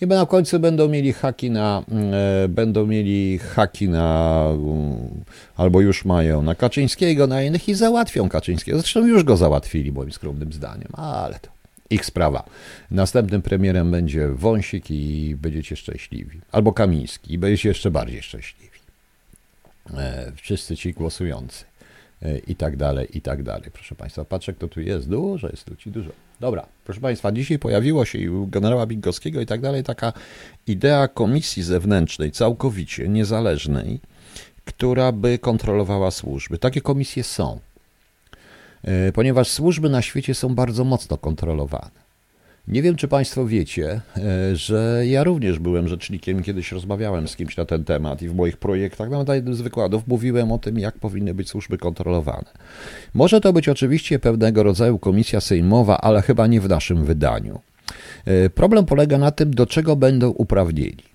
I 0.00 0.06
na 0.06 0.26
końcu 0.26 0.60
będą 0.60 0.88
mieli 0.88 1.12
haki 1.12 1.50
na, 1.50 1.82
e, 2.12 2.48
będą 2.48 2.86
mieli 2.86 3.38
haki 3.38 3.88
na, 3.88 4.46
mm, 4.52 5.24
albo 5.56 5.80
już 5.80 6.04
mają 6.04 6.42
na 6.42 6.54
Kaczyńskiego, 6.54 7.26
na 7.26 7.42
innych 7.42 7.68
i 7.68 7.74
załatwią 7.74 8.28
Kaczyńskiego. 8.28 8.78
Zresztą 8.78 9.06
już 9.06 9.24
go 9.24 9.36
załatwili, 9.36 9.92
moim 9.92 10.12
skromnym 10.12 10.52
zdaniem, 10.52 10.88
ale 10.92 11.38
to 11.38 11.48
ich 11.90 12.04
sprawa. 12.04 12.44
Następnym 12.90 13.42
premierem 13.42 13.90
będzie 13.90 14.28
Wąsik 14.28 14.90
i 14.90 15.36
będziecie 15.42 15.76
szczęśliwi. 15.76 16.40
Albo 16.52 16.72
Kamiński 16.72 17.32
i 17.32 17.38
będziecie 17.38 17.68
jeszcze 17.68 17.90
bardziej 17.90 18.22
szczęśliwi. 18.22 18.78
E, 19.96 20.32
wszyscy 20.36 20.76
ci 20.76 20.92
głosujący. 20.92 21.64
E, 22.22 22.38
I 22.38 22.56
tak 22.56 22.76
dalej, 22.76 23.18
i 23.18 23.20
tak 23.20 23.42
dalej. 23.42 23.70
Proszę 23.72 23.94
Państwa, 23.94 24.24
patrzę, 24.24 24.52
kto 24.52 24.68
tu 24.68 24.80
jest. 24.80 25.08
Dużo 25.08 25.48
jest 25.48 25.70
ludzi, 25.70 25.90
dużo. 25.90 26.10
Dobra, 26.40 26.66
proszę 26.84 27.00
Państwa, 27.00 27.32
dzisiaj 27.32 27.58
pojawiło 27.58 28.04
się 28.04 28.32
u 28.32 28.46
generała 28.46 28.86
Bigowskiego 28.86 29.40
i 29.40 29.46
tak 29.46 29.60
dalej 29.60 29.84
taka 29.84 30.12
idea 30.66 31.08
komisji 31.08 31.62
zewnętrznej, 31.62 32.32
całkowicie 32.32 33.08
niezależnej, 33.08 34.00
która 34.64 35.12
by 35.12 35.38
kontrolowała 35.38 36.10
służby. 36.10 36.58
Takie 36.58 36.80
komisje 36.80 37.24
są, 37.24 37.60
e, 38.84 39.12
ponieważ 39.12 39.48
służby 39.48 39.88
na 39.88 40.02
świecie 40.02 40.34
są 40.34 40.54
bardzo 40.54 40.84
mocno 40.84 41.16
kontrolowane. 41.16 42.09
Nie 42.68 42.82
wiem, 42.82 42.96
czy 42.96 43.08
Państwo 43.08 43.46
wiecie, 43.46 44.00
e, 44.16 44.56
że 44.56 45.02
ja 45.06 45.24
również 45.24 45.58
byłem 45.58 45.88
rzecznikiem, 45.88 46.42
kiedyś 46.42 46.72
rozmawiałem 46.72 47.28
z 47.28 47.36
kimś 47.36 47.56
na 47.56 47.64
ten 47.64 47.84
temat 47.84 48.22
i 48.22 48.28
w 48.28 48.34
moich 48.34 48.56
projektach, 48.56 49.10
nawet 49.10 49.28
na 49.28 49.34
jednym 49.34 49.54
z 49.54 49.60
wykładów, 49.60 50.08
mówiłem 50.08 50.52
o 50.52 50.58
tym, 50.58 50.78
jak 50.78 50.98
powinny 50.98 51.34
być 51.34 51.48
służby 51.48 51.78
kontrolowane. 51.78 52.50
Może 53.14 53.40
to 53.40 53.52
być 53.52 53.68
oczywiście 53.68 54.18
pewnego 54.18 54.62
rodzaju 54.62 54.98
komisja 54.98 55.40
sejmowa, 55.40 55.98
ale 55.98 56.22
chyba 56.22 56.46
nie 56.46 56.60
w 56.60 56.68
naszym 56.68 57.04
wydaniu. 57.04 57.60
E, 58.24 58.50
problem 58.50 58.86
polega 58.86 59.18
na 59.18 59.30
tym, 59.30 59.54
do 59.54 59.66
czego 59.66 59.96
będą 59.96 60.28
uprawnieni. 60.28 61.09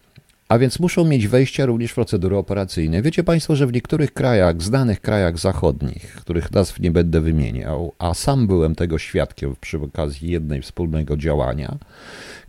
A 0.49 0.57
więc 0.57 0.79
muszą 0.79 1.05
mieć 1.05 1.27
wejście 1.27 1.65
również 1.65 1.91
w 1.91 1.95
procedury 1.95 2.37
operacyjne. 2.37 3.01
Wiecie 3.01 3.23
Państwo, 3.23 3.55
że 3.55 3.67
w 3.67 3.73
niektórych 3.73 4.13
krajach, 4.13 4.61
znanych 4.61 5.01
krajach 5.01 5.39
zachodnich, 5.39 6.15
których 6.15 6.51
nazw 6.51 6.79
nie 6.79 6.91
będę 6.91 7.21
wymieniał, 7.21 7.93
a 7.99 8.13
sam 8.13 8.47
byłem 8.47 8.75
tego 8.75 8.97
świadkiem 8.97 9.55
przy 9.61 9.81
okazji 9.81 10.31
jednej 10.31 10.61
wspólnego 10.61 11.17
działania, 11.17 11.77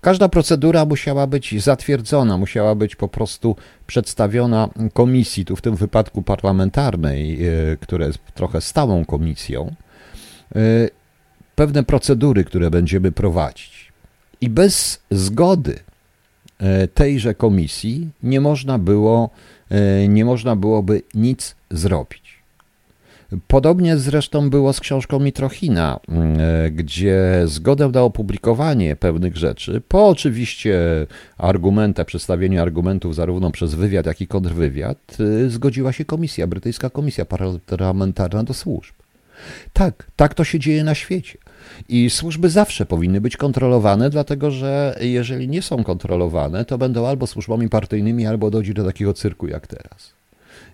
każda 0.01 0.29
procedura 0.29 0.85
musiała 0.85 1.27
być 1.27 1.63
zatwierdzona, 1.63 2.39
musiała 2.39 2.75
być 2.75 2.97
po 2.97 3.09
prostu 3.09 3.57
przedstawiona 3.87 4.69
komisji, 4.93 5.45
tu 5.45 5.57
w 5.57 5.63
tym 5.63 5.77
wypadku 5.77 6.23
parlamentarnej, 6.23 7.47
e, 7.47 7.77
która 7.81 8.07
jest 8.07 8.19
trochę 8.35 8.61
stałą 8.61 9.05
komisją, 9.05 9.75
e, 10.57 10.61
pewne 11.55 11.85
procedury, 11.85 12.45
które 12.45 12.71
będziemy 12.71 13.13
prowadzić. 13.13 13.93
I 14.41 14.49
bez 14.49 15.01
zgody 15.11 15.79
tejże 16.95 17.35
komisji 17.35 18.09
nie 18.23 18.41
można 18.41 18.79
było, 18.79 19.31
e, 19.71 20.09
nie 20.09 20.25
można 20.25 20.57
byłoby 20.57 21.03
nic 21.15 21.57
zrobić. 21.71 22.37
Podobnie 23.49 23.97
zresztą 23.97 24.51
było 24.51 24.73
z 24.73 24.81
książką 24.81 25.19
Mitrochina, 25.19 26.01
e, 26.09 26.71
gdzie 26.71 27.43
zgodę 27.45 27.89
na 27.89 28.03
opublikowanie 28.03 28.97
pewnych 28.97 29.37
rzeczy, 29.37 29.83
po 29.89 30.09
oczywiście 30.09 30.79
argumentach, 31.39 32.07
przedstawieniu 32.07 32.63
argumentów 32.63 33.15
zarówno 33.15 33.51
przez 33.51 33.75
wywiad, 33.75 34.07
jak 34.07 34.21
i 34.21 34.27
kontrwywiad, 34.27 35.17
zgodziła 35.49 35.93
się 35.93 36.05
komisja, 36.05 36.47
brytyjska 36.47 36.91
komisja 36.91 37.25
parlamentarna 37.67 38.43
do 38.43 38.55
służb. 38.55 38.95
Tak, 39.73 40.07
tak 40.17 40.35
to 40.35 40.45
się 40.45 40.59
dzieje 40.59 40.85
na 40.85 40.95
świecie. 40.95 41.39
I 41.89 42.11
służby 42.11 42.51
zawsze 42.51 42.87
powinny 42.87 43.21
być 43.21 43.37
kontrolowane, 43.37 44.11
dlatego 44.11 44.51
że 44.51 44.99
jeżeli 45.01 45.49
nie 45.49 45.63
są 45.63 45.85
kontrolowane, 45.85 46.65
to 46.65 46.79
będą 46.79 47.07
albo 47.07 47.27
służbami 47.27 47.69
partyjnymi, 47.69 48.27
albo 48.27 48.51
dojdzie 48.51 48.75
do 48.75 48.85
takiego 48.85 49.15
cyrku 49.15 49.49
jak 49.49 49.67
teraz. 49.67 50.13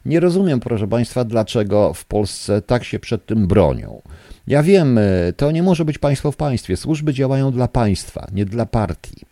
Nie 0.06 0.20
rozumiem, 0.20 0.60
proszę 0.60 0.88
Państwa, 0.88 1.24
dlaczego 1.24 1.94
w 1.94 2.04
Polsce 2.04 2.62
tak 2.62 2.84
się 2.84 2.98
przed 2.98 3.26
tym 3.26 3.46
bronią. 3.46 4.02
Ja 4.46 4.62
wiem, 4.62 4.98
to 5.36 5.50
nie 5.50 5.62
może 5.62 5.84
być 5.84 5.98
państwo 5.98 6.32
w 6.32 6.36
państwie. 6.36 6.76
Służby 6.76 7.14
działają 7.14 7.52
dla 7.52 7.68
państwa, 7.68 8.26
nie 8.32 8.44
dla 8.44 8.66
partii. 8.66 9.26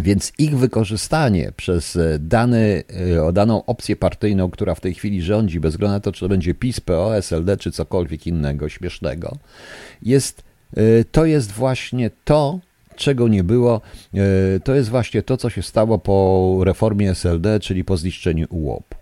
Więc 0.00 0.32
ich 0.38 0.56
wykorzystanie 0.58 1.52
przez 1.56 1.98
dany, 2.18 2.82
daną 3.32 3.64
opcję 3.64 3.96
partyjną, 3.96 4.50
która 4.50 4.74
w 4.74 4.80
tej 4.80 4.94
chwili 4.94 5.22
rządzi, 5.22 5.60
bez 5.60 5.72
względu 5.72 5.92
na 5.92 6.00
to, 6.00 6.12
czy 6.12 6.20
to 6.20 6.28
będzie 6.28 6.54
PiS, 6.54 6.80
PO, 6.80 7.16
SLD, 7.16 7.56
czy 7.56 7.72
cokolwiek 7.72 8.26
innego 8.26 8.68
śmiesznego, 8.68 9.36
jest, 10.02 10.42
to 11.12 11.24
jest 11.24 11.52
właśnie 11.52 12.10
to, 12.24 12.58
czego 12.96 13.28
nie 13.28 13.44
było. 13.44 13.80
To 14.64 14.74
jest 14.74 14.88
właśnie 14.88 15.22
to, 15.22 15.36
co 15.36 15.50
się 15.50 15.62
stało 15.62 15.98
po 15.98 16.58
reformie 16.64 17.10
SLD, 17.10 17.60
czyli 17.60 17.84
po 17.84 17.96
zniszczeniu 17.96 18.46
UOP. 18.50 18.94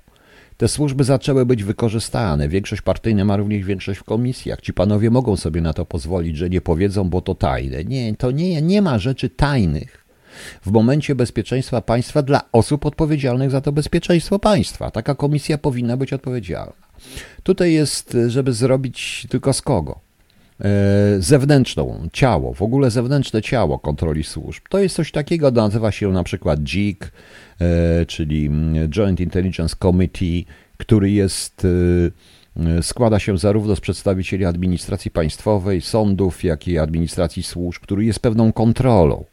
Te 0.57 0.68
służby 0.68 1.05
zaczęły 1.05 1.46
być 1.46 1.64
wykorzystane. 1.64 2.48
Większość 2.48 2.83
partyjna 2.83 3.24
ma 3.24 3.37
również 3.37 3.64
większość 3.64 4.00
w 4.00 4.05
komisjach. 4.05 4.61
Ci 4.61 4.72
panowie 4.72 5.11
mogą 5.11 5.37
sobie 5.37 5.61
na 5.61 5.72
to 5.72 5.87
pozwolić, 5.87 6.37
że 6.37 6.50
nie 6.50 6.61
powiedzą, 6.61 7.11
bo 7.11 7.20
to 7.20 7.35
tajne. 7.35 7.85
Nie, 7.85 8.16
to 8.16 8.31
nie, 8.31 8.62
nie 8.62 8.83
ma 8.83 8.98
rzeczy 8.98 9.31
tajnych 9.31 10.05
w 10.62 10.70
momencie 10.70 11.14
bezpieczeństwa 11.14 11.81
państwa 11.81 12.22
dla 12.22 12.40
osób 12.53 12.87
odpowiedzialnych 12.87 13.50
za 13.50 13.61
to 13.61 13.72
bezpieczeństwo 13.72 14.38
państwa. 14.38 14.90
Taka 14.90 15.14
komisja 15.14 15.59
powinna 15.59 15.96
być 15.96 16.12
odpowiedzialna. 16.12 16.72
Tutaj 17.42 17.72
jest, 17.72 18.16
żeby 18.27 18.53
zrobić 18.53 19.27
tylko 19.31 19.53
z 19.53 19.62
kogo? 19.62 20.04
E, 20.61 20.67
zewnętrzną, 21.19 22.09
ciało, 22.12 22.55
w 22.55 22.62
ogóle 22.62 22.90
zewnętrzne 22.90 23.43
ciało 23.43 23.79
kontroli 23.79 24.25
służb. 24.25 24.62
To 24.69 24.79
jest 24.79 24.97
coś 24.97 25.12
takiego, 25.12 25.51
nazywa 25.51 25.93
się 25.93 26.12
na 26.12 26.25
przykład 26.25 26.61
JIC, 26.75 26.99
e, 27.61 28.07
czyli 28.07 28.51
Joint 28.88 29.21
Intelligence 29.21 29.77
Committee, 29.83 30.47
który 30.77 31.11
jest, 31.11 31.67
e, 32.57 32.83
składa 32.83 33.19
się 33.19 33.38
zarówno 33.38 33.77
z 33.77 33.81
przedstawicieli 33.81 34.45
administracji 34.45 35.11
państwowej, 35.11 35.81
sądów, 35.81 36.45
jak 36.45 36.69
i 36.69 36.79
administracji 36.79 37.43
służb, 37.43 37.83
który 37.83 38.05
jest 38.05 38.21
pewną 38.21 38.53
kontrolą 38.53 39.25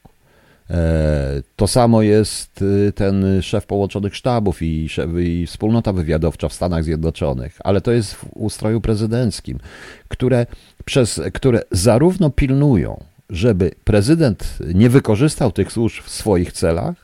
to 1.55 1.67
samo 1.67 2.01
jest 2.01 2.61
y, 2.61 2.93
ten 2.95 3.41
szef 3.41 3.65
połączonych 3.65 4.15
sztabów 4.15 4.61
i, 4.61 4.87
i 5.19 5.47
wspólnota 5.47 5.93
wywiadowcza 5.93 6.49
w 6.49 6.53
Stanach 6.53 6.83
Zjednoczonych, 6.83 7.57
ale 7.63 7.81
to 7.81 7.91
jest 7.91 8.13
w 8.13 8.25
ustroju 8.33 8.81
prezydenckim, 8.81 9.59
które, 10.07 10.45
przez, 10.85 11.21
które 11.33 11.61
zarówno 11.71 12.29
pilnują, 12.29 13.03
żeby 13.29 13.71
prezydent 13.83 14.57
nie 14.73 14.89
wykorzystał 14.89 15.51
tych 15.51 15.71
służb 15.71 16.03
w 16.03 16.09
swoich 16.09 16.51
celach, 16.51 16.95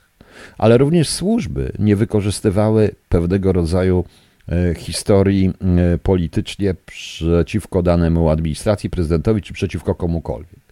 ale 0.58 0.78
również 0.78 1.10
służby 1.10 1.72
nie 1.80 1.96
wykorzystywały 1.96 2.96
pewnego 3.10 3.54
rodzaju 3.54 4.06
e, 4.50 4.76
historii 4.76 5.50
e, 5.94 5.98
politycznie 5.98 6.76
przeciwko 6.86 7.84
danemu 7.84 8.30
administracji, 8.30 8.90
prezydentowi 8.90 9.42
czy 9.42 9.54
przeciwko 9.54 9.96
komukolwiek. 9.96 10.67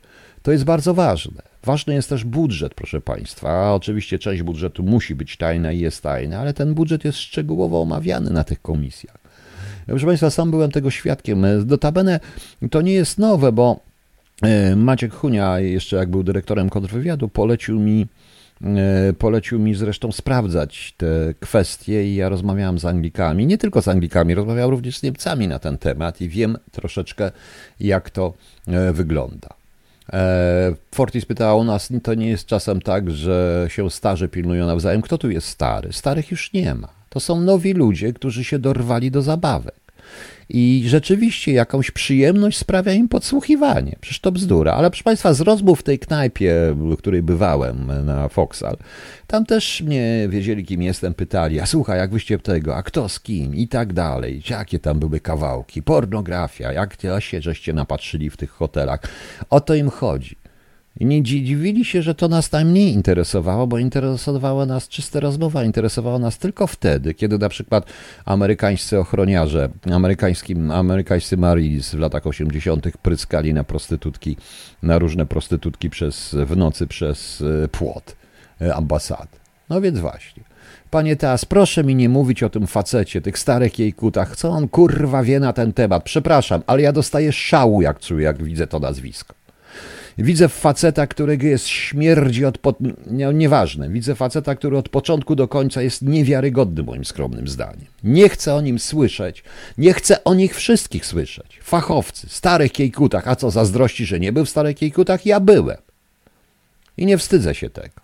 To 0.46 0.52
jest 0.52 0.64
bardzo 0.64 0.94
ważne. 0.94 1.42
Ważny 1.64 1.94
jest 1.94 2.10
też 2.10 2.24
budżet, 2.24 2.74
proszę 2.74 3.02
Państwa. 3.02 3.74
Oczywiście 3.74 4.20
część 4.20 4.42
budżetu 4.42 4.84
musi 4.84 5.16
być 5.16 5.38
tajna 5.38 5.72
i 5.72 5.80
jest 5.80 6.04
tajna, 6.04 6.40
ale 6.40 6.54
ten 6.54 6.74
budżet 6.74 7.06
jest 7.06 7.18
szczegółowo 7.18 7.82
omawiany 7.82 8.30
na 8.30 8.44
tych 8.44 8.62
komisjach. 8.62 9.18
Proszę 9.86 10.06
Państwa, 10.06 10.30
sam 10.30 10.52
byłem 10.52 10.72
tego 10.72 10.92
świadkiem. 10.92 11.46
Notabene 11.66 12.20
to 12.72 12.82
nie 12.82 12.94
jest 12.94 13.18
nowe, 13.18 13.52
bo 13.52 13.80
e, 14.42 14.76
Maciek 14.76 15.14
Hunia, 15.14 15.60
jeszcze 15.60 15.96
jak 15.96 16.10
był 16.10 16.24
dyrektorem 16.24 16.70
kontrwywiadu, 16.70 17.30
polecił 17.30 17.80
mi, 17.80 18.08
e, 18.64 19.14
polecił 19.14 19.60
mi 19.60 19.76
zresztą 19.76 20.12
sprawdzać 20.12 20.94
te 20.98 21.34
kwestie 21.40 22.08
i 22.08 22.16
ja 22.16 22.30
rozmawiałem 22.30 22.80
z 22.80 22.86
Anglikami, 22.86 23.48
nie 23.48 23.58
tylko 23.58 23.82
z 23.82 23.88
Anglikami, 23.88 24.36
rozmawiałem 24.36 24.72
również 24.72 24.98
z 24.98 25.04
Niemcami 25.04 25.48
na 25.48 25.60
ten 25.60 25.78
temat 25.78 26.22
i 26.22 26.30
wiem 26.30 26.58
troszeczkę, 26.72 27.32
jak 27.80 28.10
to 28.10 28.34
e, 28.68 28.94
wygląda. 28.94 29.65
E, 30.14 30.74
Fortis 30.96 31.26
pytała 31.26 31.54
o 31.54 31.64
nas, 31.64 31.90
to 32.04 32.14
nie 32.14 32.30
jest 32.30 32.46
czasem 32.46 32.82
tak, 32.82 33.12
że 33.12 33.66
się 33.70 33.90
starzy 33.90 34.28
pilnują 34.28 34.66
nawzajem. 34.66 35.02
Kto 35.02 35.18
tu 35.18 35.30
jest 35.30 35.48
stary? 35.48 35.94
Starych 35.94 36.32
już 36.32 36.54
nie 36.54 36.76
ma. 36.76 36.88
To 37.10 37.20
są 37.20 37.42
nowi 37.42 37.74
ludzie, 37.74 38.14
którzy 38.14 38.44
się 38.44 38.60
dorwali 38.60 39.12
do 39.12 39.22
zabawek. 39.22 39.85
I 40.50 40.84
rzeczywiście 40.88 41.52
jakąś 41.54 41.92
przyjemność 41.92 42.58
sprawia 42.58 42.94
im 42.94 43.10
podsłuchiwanie. 43.10 43.96
Przecież 44.02 44.20
to 44.20 44.32
bzdura. 44.32 44.74
Ale 44.74 44.90
proszę 44.90 45.04
Państwa, 45.04 45.34
z 45.34 45.42
rozmów 45.42 45.80
w 45.80 45.84
tej 45.84 46.00
knajpie, 46.00 46.54
w 46.76 46.98
której 46.98 47.24
bywałem 47.24 48.06
na 48.06 48.30
Foxal, 48.30 48.78
tam 49.28 49.46
też 49.46 49.82
mnie 49.82 50.28
wiedzieli, 50.30 50.66
kim 50.66 50.82
jestem, 50.82 51.14
pytali, 51.14 51.60
a 51.60 51.66
słuchaj, 51.66 51.98
jak 51.98 52.12
wyście 52.12 52.40
tego, 52.40 52.76
a 52.76 52.84
kto 52.84 53.10
z 53.10 53.20
kim 53.20 53.56
i 53.56 53.68
tak 53.68 53.94
dalej. 53.94 54.42
Jakie 54.50 54.80
tam 54.80 55.00
były 55.00 55.20
kawałki, 55.20 55.84
pornografia, 55.84 56.74
jak 56.74 56.98
się 57.20 57.42
żeście 57.42 57.74
napatrzyli 57.74 58.30
w 58.30 58.38
tych 58.38 58.50
hotelach. 58.50 59.00
O 59.50 59.62
to 59.62 59.76
im 59.76 59.90
chodzi. 59.90 60.45
I 61.00 61.06
nie 61.06 61.24
dziwili 61.24 61.86
się, 61.86 62.02
że 62.02 62.16
to 62.16 62.28
nas 62.28 62.52
najmniej 62.52 62.94
interesowało, 62.94 63.68
bo 63.68 63.78
interesowała 63.78 64.66
nas 64.66 64.88
czysta 64.88 65.20
rozmowa, 65.20 65.64
interesowała 65.64 66.20
nas 66.20 66.38
tylko 66.38 66.68
wtedy, 66.68 67.14
kiedy 67.14 67.38
na 67.38 67.50
przykład 67.50 67.86
amerykańscy 68.26 69.00
ochroniarze, 69.00 69.70
amerykański, 69.92 70.56
amerykańscy 70.72 71.38
Marines 71.38 71.96
w 71.96 72.00
latach 72.00 72.28
80. 72.28 72.98
pryskali 72.98 73.54
na 73.54 73.64
prostytutki, 73.64 74.38
na 74.84 75.00
różne 75.00 75.26
prostytutki 75.26 75.90
przez, 75.90 76.36
w 76.46 76.58
nocy 76.58 76.88
przez 76.88 77.44
e, 77.64 77.68
płot 77.68 78.16
e, 78.62 78.76
ambasady. 78.76 79.38
No 79.70 79.82
więc 79.82 80.00
właśnie. 80.00 80.44
Panie 80.92 81.16
Teas, 81.16 81.46
proszę 81.46 81.84
mi 81.84 81.96
nie 81.96 82.10
mówić 82.10 82.44
o 82.44 82.50
tym 82.50 82.68
facecie, 82.68 83.22
tych 83.22 83.40
starych 83.40 83.80
jej 83.80 83.94
kutach. 83.94 84.36
Co 84.36 84.50
on 84.50 84.68
kurwa 84.68 85.24
wie 85.24 85.40
na 85.40 85.54
ten 85.54 85.74
temat? 85.74 86.04
Przepraszam, 86.04 86.62
ale 86.68 86.82
ja 86.82 86.92
dostaję 86.92 87.32
szału, 87.32 87.82
jak 87.82 88.00
czuję, 88.00 88.26
jak 88.26 88.44
widzę 88.44 88.68
to 88.68 88.80
nazwisko. 88.80 89.45
Widzę 90.18 90.50
faceta, 90.50 91.08
którego 91.08 91.48
jest 91.48 91.68
śmierdzi 91.68 92.46
od... 92.46 92.58
Po... 92.58 92.74
Nie, 93.08 93.34
nieważne. 93.34 93.90
Widzę 93.90 94.16
faceta, 94.16 94.56
który 94.56 94.78
od 94.78 94.90
początku 94.90 95.36
do 95.36 95.48
końca 95.48 95.82
jest 95.82 96.02
niewiarygodny 96.02 96.84
moim 96.84 97.06
skromnym 97.06 97.48
zdaniem. 97.48 97.86
Nie 98.04 98.30
chcę 98.30 98.56
o 98.56 98.62
nim 98.62 98.80
słyszeć. 98.80 99.44
Nie 99.78 99.94
chcę 99.94 100.24
o 100.24 100.34
nich 100.34 100.56
wszystkich 100.56 101.06
słyszeć. 101.06 101.60
Fachowcy, 101.64 102.30
starych 102.30 102.72
kiejkutach. 102.72 103.28
A 103.28 103.36
co, 103.36 103.52
zazdrości, 103.52 104.06
że 104.06 104.20
nie 104.20 104.32
był 104.32 104.46
w 104.46 104.50
starych 104.50 104.78
kiejkutach? 104.78 105.26
Ja 105.26 105.40
byłem. 105.40 105.78
I 106.98 107.06
nie 107.06 107.18
wstydzę 107.18 107.56
się 107.56 107.70
tego. 107.70 108.02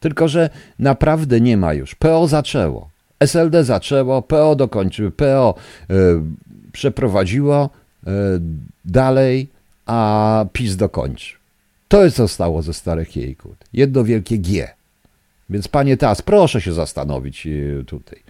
Tylko, 0.00 0.28
że 0.28 0.50
naprawdę 0.78 1.40
nie 1.40 1.56
ma 1.56 1.74
już. 1.74 1.94
PO 1.94 2.28
zaczęło. 2.28 2.90
SLD 3.20 3.64
zaczęło, 3.64 4.22
PO 4.22 4.56
dokończyło, 4.56 5.10
PO 5.10 5.54
y, 5.90 5.94
przeprowadziło 6.72 7.70
y, 8.06 8.10
dalej 8.84 9.48
a 9.90 10.46
PiS 10.52 10.76
dokończy. 10.76 11.36
To 11.88 12.04
jest 12.04 12.16
zostało 12.16 12.62
ze 12.62 12.74
starych 12.74 13.16
jejkut. 13.16 13.56
Jedno 13.72 14.04
wielkie 14.04 14.38
G. 14.38 14.68
Więc 15.50 15.68
panie 15.68 15.96
Tas, 15.96 16.22
proszę 16.22 16.60
się 16.60 16.72
zastanowić 16.72 17.46
e, 17.46 17.84
tutaj. 17.84 18.22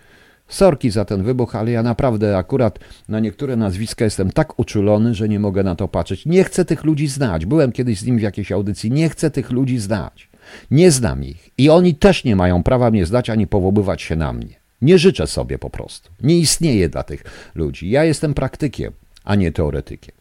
Sorki 0.48 0.90
za 0.90 1.04
ten 1.04 1.22
wybuch, 1.22 1.54
ale 1.54 1.70
ja 1.70 1.82
naprawdę 1.82 2.36
akurat 2.36 2.78
na 3.08 3.20
niektóre 3.20 3.56
nazwiska 3.56 4.04
jestem 4.04 4.30
tak 4.30 4.58
uczulony, 4.58 5.14
że 5.14 5.28
nie 5.28 5.40
mogę 5.40 5.62
na 5.62 5.74
to 5.74 5.88
patrzeć. 5.88 6.26
Nie 6.26 6.44
chcę 6.44 6.64
tych 6.64 6.84
ludzi 6.84 7.08
znać. 7.08 7.46
Byłem 7.46 7.72
kiedyś 7.72 7.98
z 7.98 8.04
nim 8.04 8.18
w 8.18 8.22
jakiejś 8.22 8.52
audycji. 8.52 8.90
Nie 8.90 9.08
chcę 9.08 9.30
tych 9.30 9.50
ludzi 9.50 9.78
znać. 9.78 10.28
Nie 10.70 10.90
znam 10.90 11.24
ich. 11.24 11.50
I 11.58 11.70
oni 11.70 11.94
też 11.94 12.24
nie 12.24 12.36
mają 12.36 12.62
prawa 12.62 12.90
mnie 12.90 13.06
zdać 13.06 13.30
ani 13.30 13.46
powoływać 13.46 14.02
się 14.02 14.16
na 14.16 14.32
mnie. 14.32 14.54
Nie 14.82 14.98
życzę 14.98 15.26
sobie 15.26 15.58
po 15.58 15.70
prostu. 15.70 16.10
Nie 16.22 16.38
istnieje 16.38 16.88
dla 16.88 17.02
tych 17.02 17.24
ludzi. 17.54 17.90
Ja 17.90 18.04
jestem 18.04 18.34
praktykiem, 18.34 18.92
a 19.24 19.34
nie 19.34 19.52
teoretykiem. 19.52 20.19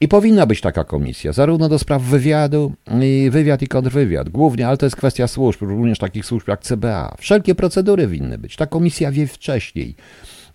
I 0.00 0.08
powinna 0.08 0.46
być 0.46 0.60
taka 0.60 0.84
komisja, 0.84 1.32
zarówno 1.32 1.68
do 1.68 1.78
spraw 1.78 2.02
wywiadu, 2.02 2.72
i 3.02 3.30
wywiad 3.30 3.62
i 3.62 3.68
kontrwywiad, 3.68 4.28
głównie, 4.28 4.68
ale 4.68 4.76
to 4.76 4.86
jest 4.86 4.96
kwestia 4.96 5.28
służb, 5.28 5.62
również 5.62 5.98
takich 5.98 6.26
służb 6.26 6.48
jak 6.48 6.60
CBA. 6.60 7.14
Wszelkie 7.18 7.54
procedury 7.54 8.06
winny 8.06 8.38
być. 8.38 8.56
Ta 8.56 8.66
komisja 8.66 9.12
wie 9.12 9.26
wcześniej, 9.26 9.94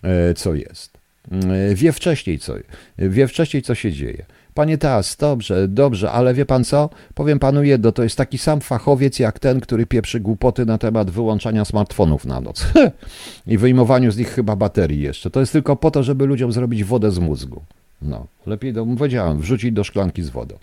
e, 0.02 0.34
co 0.34 0.54
jest. 0.54 0.98
E, 1.32 1.74
wie 1.74 1.92
wcześniej, 1.92 2.38
co, 2.38 2.54
wie 2.98 3.28
wcześniej, 3.28 3.62
co 3.62 3.74
się 3.74 3.92
dzieje. 3.92 4.24
Panie 4.54 4.78
Tas, 4.78 5.16
dobrze, 5.16 5.68
dobrze, 5.68 6.10
ale 6.10 6.34
wie 6.34 6.46
pan 6.46 6.64
co? 6.64 6.90
Powiem 7.14 7.38
panu 7.38 7.62
jedno, 7.62 7.92
to 7.92 8.02
jest 8.02 8.16
taki 8.16 8.38
sam 8.38 8.60
fachowiec 8.60 9.18
jak 9.18 9.38
ten, 9.38 9.60
który 9.60 9.86
pieprzy 9.86 10.20
głupoty 10.20 10.66
na 10.66 10.78
temat 10.78 11.10
wyłączania 11.10 11.64
smartfonów 11.64 12.24
na 12.24 12.40
noc. 12.40 12.66
I 13.46 13.58
wyjmowaniu 13.58 14.10
z 14.10 14.16
nich 14.16 14.28
chyba 14.28 14.56
baterii 14.56 15.00
jeszcze. 15.00 15.30
To 15.30 15.40
jest 15.40 15.52
tylko 15.52 15.76
po 15.76 15.90
to, 15.90 16.02
żeby 16.02 16.26
ludziom 16.26 16.52
zrobić 16.52 16.84
wodę 16.84 17.10
z 17.10 17.18
mózgu. 17.18 17.62
No, 18.02 18.26
lepiej, 18.46 18.72
do, 18.72 18.86
powiedziałem, 18.86 19.38
wrzucić 19.40 19.72
do 19.72 19.84
szklanki 19.84 20.22
z 20.22 20.30
wodą. 20.30 20.58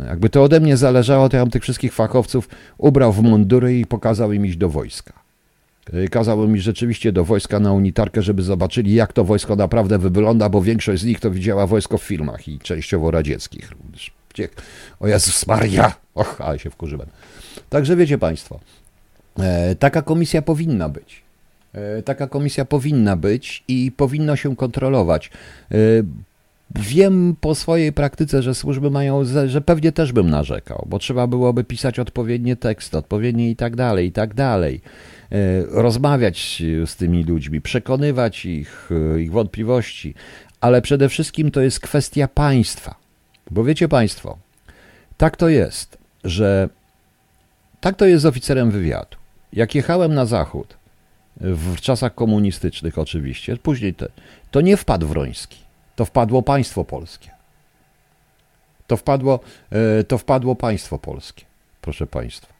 Jakby 0.00 0.28
to 0.28 0.42
ode 0.42 0.60
mnie 0.60 0.76
zależało, 0.76 1.28
to 1.28 1.36
ja 1.36 1.42
bym 1.42 1.50
tych 1.50 1.62
wszystkich 1.62 1.92
fachowców 1.92 2.48
ubrał 2.78 3.12
w 3.12 3.22
mundury 3.22 3.78
i 3.78 3.86
pokazał 3.86 4.32
im 4.32 4.46
iść 4.46 4.56
do 4.56 4.68
wojska. 4.68 5.12
Kazał 6.10 6.48
mi 6.48 6.60
rzeczywiście 6.60 7.12
do 7.12 7.24
wojska 7.24 7.60
na 7.60 7.72
unitarkę, 7.72 8.22
żeby 8.22 8.42
zobaczyli, 8.42 8.94
jak 8.94 9.12
to 9.12 9.24
wojsko 9.24 9.56
naprawdę 9.56 9.98
wygląda, 9.98 10.48
bo 10.48 10.62
większość 10.62 11.02
z 11.02 11.04
nich 11.04 11.20
to 11.20 11.30
widziała 11.30 11.66
wojsko 11.66 11.98
w 11.98 12.02
filmach 12.02 12.48
i 12.48 12.58
częściowo 12.58 13.10
radzieckich. 13.10 13.70
O 15.00 15.08
Jezus 15.08 15.46
Maria! 15.46 15.92
Och, 16.14 16.40
ale 16.40 16.58
się 16.58 16.70
wkurzyłem. 16.70 17.08
Także 17.70 17.96
wiecie 17.96 18.18
Państwo, 18.18 18.60
e, 19.38 19.74
taka 19.74 20.02
komisja 20.02 20.42
powinna 20.42 20.88
być. 20.88 21.22
E, 21.72 22.02
taka 22.02 22.26
komisja 22.26 22.64
powinna 22.64 23.16
być 23.16 23.64
i 23.68 23.92
powinno 23.96 24.36
się 24.36 24.56
kontrolować. 24.56 25.30
Wiem 26.74 27.36
po 27.40 27.54
swojej 27.54 27.92
praktyce, 27.92 28.42
że 28.42 28.54
służby 28.54 28.90
mają, 28.90 29.24
że 29.46 29.60
pewnie 29.60 29.92
też 29.92 30.12
bym 30.12 30.30
narzekał, 30.30 30.86
bo 30.88 30.98
trzeba 30.98 31.26
byłoby 31.26 31.64
pisać 31.64 31.98
odpowiednie 31.98 32.56
teksty, 32.56 32.98
odpowiednie 32.98 33.50
i 33.50 33.56
tak 33.56 33.76
dalej, 33.76 34.06
i 34.06 34.12
tak 34.12 34.34
dalej. 34.34 34.80
E, 35.32 35.36
rozmawiać 35.66 36.62
z 36.86 36.96
tymi 36.96 37.24
ludźmi, 37.24 37.60
przekonywać 37.60 38.44
ich, 38.46 38.90
e, 39.14 39.20
ich 39.20 39.32
wątpliwości, 39.32 40.14
ale 40.60 40.82
przede 40.82 41.08
wszystkim 41.08 41.50
to 41.50 41.60
jest 41.60 41.80
kwestia 41.80 42.28
państwa. 42.28 42.94
Bo 43.50 43.64
wiecie 43.64 43.88
Państwo, 43.88 44.38
tak 45.16 45.36
to 45.36 45.48
jest, 45.48 45.98
że 46.24 46.68
tak 47.80 47.96
to 47.96 48.06
jest 48.06 48.22
z 48.22 48.26
oficerem 48.26 48.70
wywiadu. 48.70 49.16
Jak 49.52 49.74
jechałem 49.74 50.14
na 50.14 50.26
zachód, 50.26 50.76
w 51.36 51.80
czasach 51.80 52.14
komunistycznych 52.14 52.98
oczywiście, 52.98 53.56
później 53.56 53.94
te, 53.94 54.08
to 54.50 54.60
nie 54.60 54.76
wpadł 54.76 55.06
Wroński, 55.06 55.58
to 56.00 56.04
wpadło 56.04 56.42
państwo 56.42 56.84
polskie. 56.84 57.30
To 58.86 58.96
wpadło, 58.96 59.40
e, 59.70 60.04
to 60.04 60.18
wpadło 60.18 60.54
państwo 60.54 60.98
polskie, 60.98 61.44
proszę 61.80 62.06
Państwa. 62.06 62.52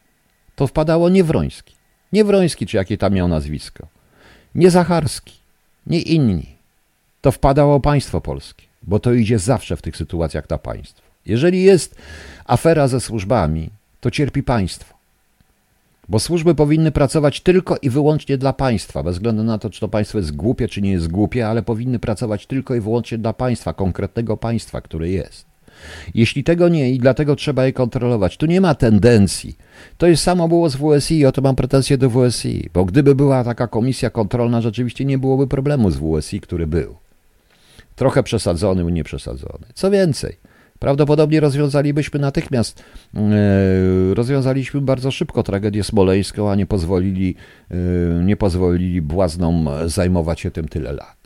To 0.57 0.67
wpadało 0.67 1.09
nie 1.09 1.25
Wroński. 1.25 1.75
Nie 2.13 2.25
Wroński, 2.25 2.67
czy 2.67 2.77
jakie 2.77 2.99
tam 2.99 3.13
miał 3.13 3.29
nazwisko. 3.29 3.87
Nie 4.55 4.71
Zacharski, 4.71 5.35
nie 5.87 6.01
inni. 6.01 6.57
To 7.21 7.33
wpadało 7.33 7.81
państwo 7.81 8.21
polskie, 8.21 8.65
bo 8.83 8.99
to 8.99 9.13
idzie 9.13 9.39
zawsze 9.39 9.77
w 9.77 9.83
tych 9.83 9.97
sytuacjach 9.97 10.51
na 10.51 10.59
państwo. 10.59 11.03
Jeżeli 11.27 11.63
jest 11.63 11.97
afera 12.45 12.89
ze 12.89 13.01
służbami, 13.01 13.71
to 14.01 14.11
cierpi 14.11 14.43
państwo. 14.43 15.00
Bo 16.11 16.19
służby 16.19 16.55
powinny 16.55 16.91
pracować 16.91 17.41
tylko 17.41 17.77
i 17.83 17.91
wyłącznie 17.91 18.39
dla 18.39 18.53
państwa, 18.53 19.03
bez 19.03 19.15
względu 19.15 19.45
na 19.45 19.59
to, 19.59 19.71
czy 19.71 19.81
to 19.81 19.89
państwo 19.89 20.19
jest 20.19 20.37
głupie, 20.37 20.69
czy 20.69 20.83
nie 20.83 20.91
jest 20.91 21.09
głupie, 21.09 21.49
ale 21.49 21.63
powinny 21.63 21.99
pracować 21.99 22.47
tylko 22.47 22.75
i 22.75 22.81
wyłącznie 22.81 23.19
dla 23.19 23.33
państwa, 23.33 23.73
konkretnego 23.73 24.37
państwa, 24.37 24.81
które 24.81 25.09
jest. 25.09 25.47
Jeśli 26.15 26.45
tego 26.45 26.69
nie 26.69 26.91
i 26.91 26.99
dlatego 26.99 27.37
trzeba 27.37 27.67
je 27.67 27.73
kontrolować, 27.73 28.37
tu 28.37 28.47
nie 28.47 28.61
ma 28.61 28.75
tendencji. 28.75 29.57
To 29.99 30.07
jest 30.07 30.23
samo 30.23 30.49
było 30.49 30.71
z 30.71 30.77
WSI 30.77 31.19
i 31.19 31.27
o 31.27 31.33
to 31.33 31.43
mam 31.43 31.57
pretensje 31.57 31.99
do 31.99 32.11
WSI, 32.11 32.71
bo 32.75 32.85
gdyby 32.85 33.15
była 33.15 33.45
taka 33.45 33.67
komisja 33.67 34.11
kontrolna, 34.11 34.61
rzeczywiście 34.61 35.05
nie 35.05 35.19
byłoby 35.19 35.47
problemu 35.47 35.91
z 35.91 35.97
WSI, 35.97 36.41
który 36.41 36.67
był. 36.67 36.97
Trochę 37.97 38.23
przesadzony, 38.23 38.93
nie 38.93 39.05
przesadzony. 39.05 39.67
Co 39.75 39.91
więcej, 39.91 40.37
Prawdopodobnie 40.81 41.41
rozwiązalibyśmy 41.41 42.21
natychmiast, 42.21 42.83
e, 43.15 43.21
rozwiązaliśmy 44.15 44.81
bardzo 44.81 45.11
szybko 45.11 45.43
tragedię 45.43 45.85
smoleńską, 45.85 46.51
a 46.51 46.55
nie 46.55 46.67
pozwolili, 46.67 47.35
e, 47.71 47.75
nie 48.25 48.37
pozwolili 48.37 49.03
błaznom 49.03 49.69
zajmować 49.87 50.41
się 50.41 50.51
tym 50.51 50.69
tyle 50.69 50.93
lat. 50.93 51.17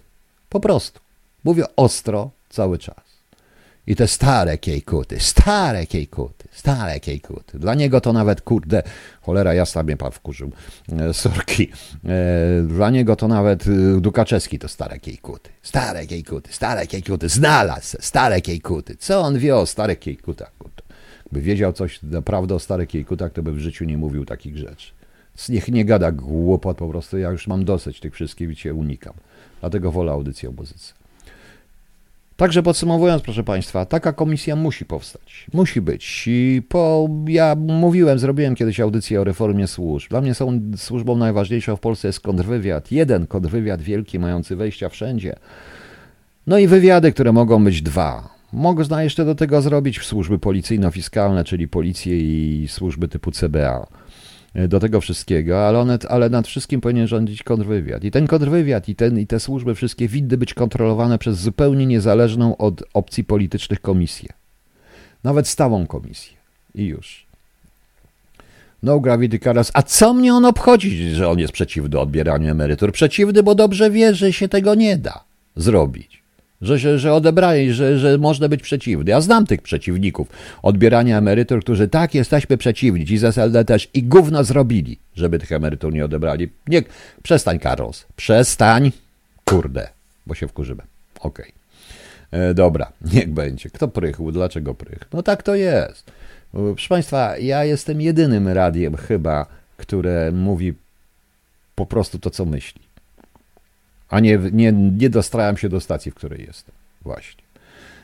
Po 0.48 0.60
prostu. 0.60 1.00
Mówię 1.44 1.64
ostro 1.76 2.30
cały 2.48 2.78
czas. 2.78 3.03
I 3.86 3.96
te 3.96 4.06
stare 4.06 4.58
kiejkuty, 4.58 5.20
stare 5.20 5.86
kiejkuty, 5.86 6.48
stare 6.52 7.00
kiejkuty. 7.00 7.58
Dla 7.58 7.74
niego 7.74 8.00
to 8.00 8.12
nawet, 8.12 8.40
kurde, 8.40 8.82
cholera 9.22 9.54
jasna 9.54 9.82
mnie 9.82 9.96
pan 9.96 10.12
wkurzył, 10.12 10.50
e, 10.92 11.14
sorki. 11.14 11.70
E, 12.04 12.62
dla 12.62 12.90
niego 12.90 13.16
to 13.16 13.28
nawet 13.28 13.66
e, 13.66 14.00
Dukaczewski 14.00 14.58
to 14.58 14.68
stare 14.68 14.98
kiejkuty. 14.98 15.50
Stare 15.62 16.06
kiejkuty, 16.06 16.52
stare 16.52 16.86
kiejkuty, 16.86 17.28
znalazł 17.28 17.96
stare 18.00 18.40
kiejkuty. 18.40 18.96
Co 18.96 19.20
on 19.20 19.38
wie 19.38 19.56
o 19.56 19.66
starych 19.66 19.98
kiejkutach? 19.98 20.52
By 21.32 21.40
wiedział 21.40 21.72
coś 21.72 22.02
naprawdę 22.02 22.54
o 22.54 22.58
starych 22.58 22.88
kiejkutach, 22.88 23.32
to 23.32 23.42
by 23.42 23.52
w 23.52 23.58
życiu 23.58 23.84
nie 23.84 23.98
mówił 23.98 24.24
takich 24.24 24.56
rzeczy. 24.56 24.92
Niech 25.48 25.68
nie 25.68 25.84
gada 25.84 26.12
głupot, 26.12 26.76
po 26.76 26.88
prostu 26.88 27.18
ja 27.18 27.30
już 27.30 27.46
mam 27.46 27.64
dosyć 27.64 28.00
tych 28.00 28.14
wszystkich, 28.14 28.48
wiecie, 28.48 28.74
unikam. 28.74 29.14
Dlatego 29.60 29.92
wolę 29.92 30.12
audycję 30.12 30.48
o. 30.48 31.03
Także 32.36 32.62
podsumowując, 32.62 33.22
proszę 33.22 33.44
Państwa, 33.44 33.86
taka 33.86 34.12
komisja 34.12 34.56
musi 34.56 34.84
powstać. 34.84 35.46
Musi 35.52 35.80
być. 35.80 36.24
I 36.26 36.62
po, 36.68 37.08
ja 37.28 37.56
mówiłem, 37.56 38.18
zrobiłem 38.18 38.54
kiedyś 38.54 38.80
audycję 38.80 39.20
o 39.20 39.24
reformie 39.24 39.66
służb. 39.66 40.10
Dla 40.10 40.20
mnie 40.20 40.34
są 40.34 40.60
służbą 40.76 41.16
najważniejszą 41.16 41.76
w 41.76 41.80
Polsce 41.80 42.08
jest 42.08 42.20
kontrwywiad. 42.20 42.92
Jeden 42.92 43.26
kontrwywiad 43.26 43.82
wielki, 43.82 44.18
mający 44.18 44.56
wejścia 44.56 44.88
wszędzie. 44.88 45.36
No 46.46 46.58
i 46.58 46.66
wywiady, 46.66 47.12
które 47.12 47.32
mogą 47.32 47.64
być 47.64 47.82
dwa. 47.82 48.28
Można 48.52 49.02
jeszcze 49.02 49.24
do 49.24 49.34
tego 49.34 49.62
zrobić 49.62 50.00
służby 50.00 50.38
policyjno-fiskalne, 50.38 51.44
czyli 51.44 51.68
policję 51.68 52.20
i 52.20 52.68
służby 52.68 53.08
typu 53.08 53.30
CBA 53.30 53.86
do 54.54 54.80
tego 54.80 55.00
wszystkiego, 55.00 55.68
ale, 55.68 55.78
one, 55.78 55.98
ale 56.08 56.30
nad 56.30 56.46
wszystkim 56.46 56.80
powinien 56.80 57.06
rządzić 57.06 57.42
kontrwywiad. 57.42 58.04
I 58.04 58.10
ten 58.10 58.26
kontrwywiad 58.26 58.88
i, 58.88 58.94
ten, 58.94 59.18
i 59.18 59.26
te 59.26 59.40
służby 59.40 59.74
wszystkie 59.74 60.08
winny 60.08 60.36
być 60.36 60.54
kontrolowane 60.54 61.18
przez 61.18 61.38
zupełnie 61.38 61.86
niezależną 61.86 62.56
od 62.56 62.82
opcji 62.94 63.24
politycznych 63.24 63.80
komisję. 63.80 64.28
Nawet 65.24 65.48
stałą 65.48 65.86
komisję. 65.86 66.36
I 66.74 66.84
już. 66.84 67.26
No 68.82 69.00
gravity 69.00 69.38
caras. 69.38 69.70
A 69.74 69.82
co 69.82 70.14
mnie 70.14 70.34
on 70.34 70.44
obchodzi, 70.44 71.10
że 71.10 71.28
on 71.28 71.38
jest 71.38 71.52
przeciwny 71.52 71.98
odbieraniu 71.98 72.50
emerytur? 72.50 72.92
Przeciwny, 72.92 73.42
bo 73.42 73.54
dobrze 73.54 73.90
wie, 73.90 74.14
że 74.14 74.32
się 74.32 74.48
tego 74.48 74.74
nie 74.74 74.96
da 74.96 75.24
zrobić 75.56 76.23
że, 76.64 76.78
że, 76.78 76.98
że 76.98 77.14
odebrali, 77.14 77.72
że, 77.72 77.98
że 77.98 78.18
można 78.18 78.48
być 78.48 78.62
przeciwny. 78.62 79.10
Ja 79.10 79.20
znam 79.20 79.46
tych 79.46 79.62
przeciwników 79.62 80.28
odbierania 80.62 81.18
emerytur, 81.18 81.60
którzy 81.60 81.88
tak, 81.88 82.14
jesteśmy 82.14 82.56
przeciwni, 82.56 83.06
ci 83.06 83.18
z 83.18 83.24
SLD 83.24 83.64
też 83.64 83.88
i 83.94 84.02
gówno 84.02 84.44
zrobili, 84.44 84.98
żeby 85.16 85.38
tych 85.38 85.52
emerytur 85.52 85.92
nie 85.92 86.04
odebrali. 86.04 86.50
Nie, 86.68 86.82
przestań, 87.22 87.60
Carlos, 87.60 88.06
przestań, 88.16 88.92
kurde, 89.44 89.88
bo 90.26 90.34
się 90.34 90.48
wkurzymy. 90.48 90.82
Okej. 91.20 91.52
Okay. 92.30 92.40
E, 92.40 92.54
dobra, 92.54 92.92
niech 93.14 93.30
będzie. 93.30 93.70
Kto 93.70 93.88
prychł? 93.88 94.32
Dlaczego 94.32 94.74
prych? 94.74 95.00
No 95.12 95.22
tak 95.22 95.42
to 95.42 95.54
jest. 95.54 96.12
Proszę 96.52 96.88
Państwa, 96.88 97.38
ja 97.38 97.64
jestem 97.64 98.00
jedynym 98.00 98.48
radiem 98.48 98.96
chyba, 98.96 99.46
które 99.76 100.32
mówi 100.32 100.74
po 101.74 101.86
prostu 101.86 102.18
to, 102.18 102.30
co 102.30 102.44
myśli 102.44 102.80
a 104.08 104.20
nie, 104.20 104.38
nie, 104.52 104.72
nie 104.72 105.10
dostrajam 105.10 105.56
się 105.56 105.68
do 105.68 105.80
stacji, 105.80 106.10
w 106.10 106.14
której 106.14 106.46
jestem. 106.46 106.74
Właśnie. 107.02 107.44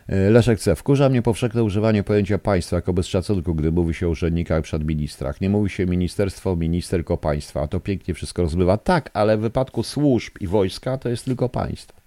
E, 0.09 0.31
Leszek 0.31 0.61
C. 0.61 0.77
Wkurza 0.77 1.09
mnie 1.09 1.23
powszechne 1.23 1.65
używanie 1.65 2.03
pojęcia 2.03 2.39
państwa 2.39 2.77
jako 2.77 2.93
bez 2.93 3.07
szacunku, 3.07 3.55
gdy 3.55 3.73
mówi 3.73 3.95
się 3.95 4.07
o 4.07 4.11
urzędnikach 4.11 4.63
przed 4.63 4.85
ministrach. 4.85 5.41
Nie 5.41 5.51
mówi 5.51 5.71
się 5.71 5.87
ministerstwo, 5.87 6.57
minister, 6.57 6.99
tylko 6.99 7.17
państwa. 7.17 7.63
A 7.63 7.69
to 7.69 7.81
pięknie 7.81 8.15
wszystko 8.15 8.43
rozbywa. 8.43 8.77
Tak, 8.77 9.11
ale 9.13 9.37
w 9.37 9.41
wypadku 9.41 9.83
służb 9.83 10.33
i 10.41 10.47
wojska 10.47 10.99
to 10.99 11.09
jest 11.09 11.25
tylko 11.25 11.49
państwo. 11.49 12.00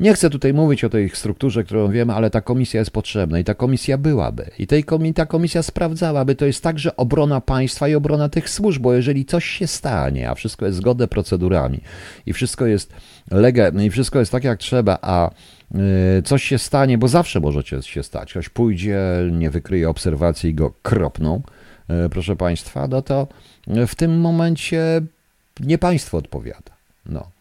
Nie 0.00 0.14
chcę 0.14 0.30
tutaj 0.30 0.54
mówić 0.54 0.84
o 0.84 0.88
tej 0.88 1.10
strukturze, 1.10 1.64
którą 1.64 1.90
wiemy, 1.90 2.12
ale 2.12 2.30
ta 2.30 2.40
komisja 2.40 2.80
jest 2.80 2.90
potrzebna 2.90 3.38
i 3.38 3.44
ta 3.44 3.54
komisja 3.54 3.98
byłaby. 3.98 4.50
I 4.58 4.66
tej 4.66 4.84
komi 4.84 5.14
ta 5.14 5.26
komisja 5.26 5.62
sprawdzałaby, 5.62 6.34
to 6.34 6.46
jest 6.46 6.62
także 6.62 6.96
obrona 6.96 7.40
państwa 7.40 7.88
i 7.88 7.94
obrona 7.94 8.28
tych 8.28 8.50
służb, 8.50 8.82
bo 8.82 8.94
jeżeli 8.94 9.24
coś 9.24 9.44
się 9.44 9.66
stanie, 9.66 10.30
a 10.30 10.34
wszystko 10.34 10.66
jest 10.66 10.78
zgodne 10.78 11.08
procedurami 11.08 11.80
i 12.26 12.32
wszystko 12.32 12.66
jest 12.66 12.92
lega, 13.30 13.68
i 13.68 13.90
wszystko 13.90 14.18
jest 14.18 14.32
tak 14.32 14.44
jak 14.44 14.58
trzeba, 14.58 14.98
a 15.02 15.30
y, 16.18 16.22
coś 16.22 16.44
się 16.44 16.58
stanie, 16.58 16.98
bo 16.98 17.08
zawsze 17.08 17.40
może 17.40 17.62
się 17.82 18.02
stać, 18.02 18.30
ktoś 18.30 18.48
pójdzie, 18.48 19.00
nie 19.32 19.50
wykryje 19.50 19.90
obserwacji 19.90 20.50
i 20.50 20.54
go 20.54 20.72
kropną, 20.82 21.42
y, 22.06 22.08
proszę 22.08 22.36
państwa, 22.36 22.86
no 22.86 23.02
to 23.02 23.26
w 23.86 23.94
tym 23.94 24.20
momencie 24.20 25.00
nie 25.60 25.78
państwo 25.78 26.18
odpowiada. 26.18 26.76
No. 27.06 27.35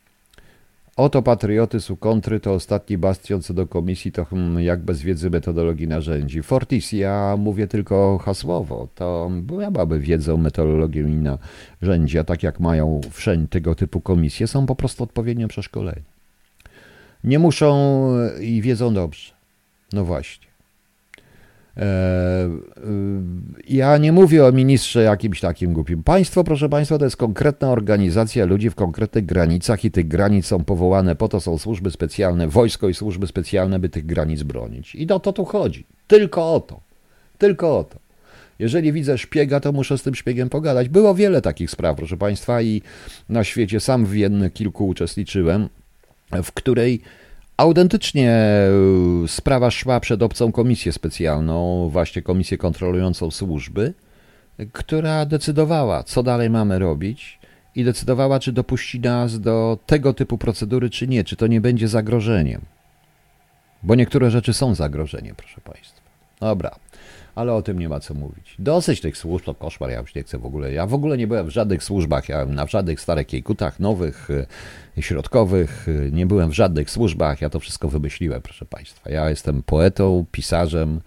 Oto 0.96 1.22
patriotyzm 1.22 1.96
kontry 1.96 2.40
to 2.40 2.54
ostatni 2.54 2.98
bastion 2.98 3.42
co 3.42 3.54
do 3.54 3.68
komisji, 3.68 4.12
to 4.12 4.26
hmm, 4.26 4.64
jak 4.64 4.84
bez 4.84 5.02
wiedzy 5.02 5.30
metodologii 5.30 5.88
narzędzi. 5.88 6.44
Fortis, 6.44 6.92
ja 6.92 7.36
mówię 7.38 7.68
tylko 7.68 8.18
hasłowo, 8.18 8.88
to 8.96 9.32
miałaby 9.60 10.00
wiedzę, 10.00 10.38
metodologię 10.38 11.02
i 11.02 11.38
narzędzia, 11.82 12.24
tak 12.24 12.44
jak 12.44 12.60
mają 12.60 13.02
wszędzie 13.12 13.48
tego 13.48 13.76
typu 13.76 14.02
komisje, 14.02 14.48
są 14.48 14.66
po 14.66 14.76
prostu 14.76 15.04
odpowiednio 15.04 15.48
przeszkoleni. 15.48 16.04
Nie 17.24 17.40
muszą 17.40 18.08
i 18.42 18.62
wiedzą 18.62 18.94
dobrze. 18.94 19.34
No 19.94 20.06
właśnie. 20.06 20.48
E, 21.78 21.82
e, 21.82 22.50
ja 23.68 23.98
nie 23.98 24.12
mówię 24.12 24.46
o 24.46 24.52
ministrze 24.52 25.04
jakimś 25.04 25.40
takim 25.40 25.74
głupim. 25.74 26.04
Państwo, 26.04 26.44
proszę 26.44 26.70
Państwa, 26.70 26.98
to 26.98 27.06
jest 27.06 27.18
konkretna 27.18 27.72
organizacja 27.72 28.46
ludzi 28.46 28.70
w 28.70 28.76
konkretnych 28.76 29.26
granicach 29.26 29.86
i 29.86 29.92
tych 29.92 30.08
granic 30.08 30.46
są 30.46 30.64
powołane, 30.64 31.16
po 31.16 31.28
to 31.28 31.40
są 31.40 31.58
służby 31.58 31.92
specjalne, 31.92 32.48
wojsko 32.48 32.90
i 32.90 32.94
służby 32.94 33.28
specjalne, 33.28 33.80
by 33.80 33.90
tych 33.90 34.06
granic 34.06 34.44
bronić. 34.44 34.96
I 34.96 35.08
o 35.08 35.20
to 35.20 35.34
tu 35.34 35.46
chodzi. 35.46 35.86
Tylko 36.08 36.54
o 36.54 36.60
to. 36.60 36.80
Tylko 37.38 37.80
o 37.80 37.84
to. 37.84 38.00
Jeżeli 38.60 38.94
widzę 38.94 39.18
szpiega, 39.18 39.60
to 39.60 39.72
muszę 39.72 39.98
z 39.98 40.04
tym 40.04 40.16
szpiegiem 40.16 40.50
pogadać. 40.50 40.90
Było 40.90 41.16
wiele 41.16 41.42
takich 41.42 41.72
spraw, 41.72 41.98
proszę 41.98 42.18
Państwa, 42.18 42.62
i 42.62 42.82
na 43.30 43.44
świecie 43.44 43.80
sam 43.80 44.06
w 44.06 44.16
jednym 44.16 44.52
kilku 44.52 44.88
uczestniczyłem, 44.88 45.70
w 46.44 46.52
której 46.52 47.02
Autentycznie 47.58 48.32
e, 48.32 49.28
sprawa 49.28 49.72
szła 49.72 50.00
przed 50.00 50.24
obcą 50.24 50.52
komisję 50.52 50.92
specjalną, 50.92 51.90
właśnie 51.90 52.22
komisję 52.22 52.58
kontrolującą 52.58 53.32
służby, 53.32 53.94
która 54.74 55.26
decydowała, 55.26 56.04
co 56.04 56.24
dalej 56.24 56.50
mamy 56.50 56.80
robić 56.80 57.40
i 57.76 57.84
decydowała, 57.84 58.40
czy 58.40 58.52
dopuści 58.52 59.00
nas 59.00 59.40
do 59.40 59.78
tego 59.86 60.14
typu 60.14 60.38
procedury, 60.38 60.90
czy 60.90 61.08
nie, 61.08 61.24
czy 61.24 61.36
to 61.36 61.48
nie 61.48 61.62
będzie 61.62 61.88
zagrożeniem. 61.88 62.62
bo 63.84 63.96
niektóre 63.96 64.32
rzeczy 64.32 64.54
są 64.54 64.76
zagrożeniem, 64.76 65.36
proszę 65.36 65.62
Państwa. 65.62 66.02
Dobra, 66.40 66.76
ale 67.36 67.54
o 67.54 67.62
tym 67.62 67.80
nie 67.80 67.90
ma 67.90 68.00
co 68.00 68.14
mówić. 68.14 68.56
Dosyć 68.60 69.02
tych 69.02 69.18
służb, 69.18 69.46
to 69.46 69.56
koszmar, 69.56 69.90
ja 69.90 70.00
już 70.00 70.16
nie 70.16 70.24
chcę 70.24 70.38
w 70.38 70.46
ogóle. 70.46 70.74
Ja 70.74 70.86
w 70.86 70.94
ogóle 70.94 71.18
nie 71.18 71.28
byłem 71.28 71.48
w 71.48 71.50
żadnych 71.50 71.84
służbach, 71.84 72.30
ja 72.30 72.42
byłem 72.42 72.56
na 72.56 72.68
żadnych 72.68 73.02
starych 73.02 73.28
kiejkutach, 73.28 73.80
nowych, 73.80 74.30
y, 74.98 75.02
środkowych, 75.02 75.88
y, 75.88 76.10
nie 76.14 76.26
byłem 76.26 76.50
w 76.50 76.54
żadnych 76.54 76.90
służbach, 76.90 77.42
ja 77.42 77.50
to 77.50 77.60
wszystko 77.60 77.88
wymyśliłem, 77.88 78.42
proszę 78.42 78.66
Państwa. 78.66 79.10
Ja 79.10 79.30
jestem 79.30 79.64
poetą, 79.64 80.26
pisarzem, 80.32 81.02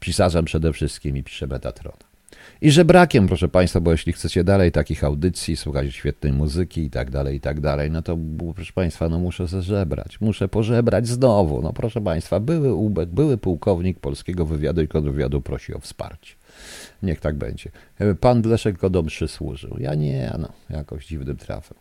pisarzem 0.00 0.44
przede 0.44 0.72
wszystkim 0.72 1.16
i 1.16 1.22
piszę 1.22 1.46
Metatrona. 1.46 2.09
I 2.62 2.70
żebrakiem, 2.70 3.26
proszę 3.26 3.48
Państwa, 3.48 3.80
bo 3.80 3.92
jeśli 3.92 4.12
chcecie 4.12 4.44
dalej 4.44 4.72
takich 4.72 5.04
audycji, 5.04 5.56
słuchać 5.56 5.94
świetnej 5.94 6.32
muzyki 6.32 6.82
i 6.82 6.90
tak 6.90 7.10
dalej, 7.10 7.36
i 7.36 7.40
tak 7.40 7.60
dalej, 7.60 7.90
no 7.90 8.02
to 8.02 8.18
proszę 8.54 8.72
Państwa, 8.72 9.08
no 9.08 9.18
muszę 9.18 9.46
zeżebrać, 9.46 10.20
muszę 10.20 10.48
pożebrać 10.48 11.08
znowu. 11.08 11.62
No 11.62 11.72
proszę 11.72 12.00
Państwa, 12.00 12.40
były 12.40 12.74
ubek, 12.74 13.08
były 13.08 13.38
pułkownik 13.38 14.00
polskiego 14.00 14.46
wywiadu 14.46 14.82
i 14.82 14.88
kontrwywiadu 14.88 15.40
prosi 15.40 15.74
o 15.74 15.78
wsparcie. 15.78 16.34
Niech 17.02 17.20
tak 17.20 17.36
będzie. 17.36 17.70
Pan 18.20 18.42
Leszek 18.42 18.78
go 18.78 18.90
do 18.90 19.02
mszy 19.02 19.28
służył. 19.28 19.76
Ja 19.78 19.94
nie, 19.94 20.32
no, 20.38 20.48
jakoś 20.70 21.06
dziwnym 21.06 21.36
trafem. 21.36 21.78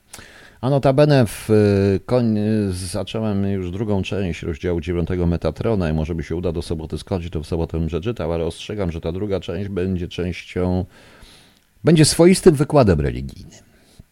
A 0.61 0.69
notabene 0.69 1.25
w 1.25 1.49
y, 1.49 1.99
koń, 2.05 2.37
y, 2.37 2.71
zacząłem 2.71 3.47
już 3.47 3.71
drugą 3.71 4.01
część 4.01 4.43
rozdziału 4.43 4.81
9 4.81 5.09
Metatrona 5.27 5.89
i 5.89 5.93
może 5.93 6.15
by 6.15 6.23
się 6.23 6.35
uda 6.35 6.51
do 6.51 6.61
soboty 6.61 6.97
skończyć, 6.97 7.33
to 7.33 7.43
w 7.43 7.47
sobotę 7.47 7.79
bym 7.79 7.87
przeczytał, 7.87 8.33
ale 8.33 8.45
ostrzegam, 8.45 8.91
że 8.91 9.01
ta 9.01 9.11
druga 9.11 9.39
część 9.39 9.69
będzie 9.69 10.07
częścią, 10.07 10.85
będzie 11.83 12.05
swoistym 12.05 12.55
wykładem 12.55 13.01
religijnym. 13.01 13.59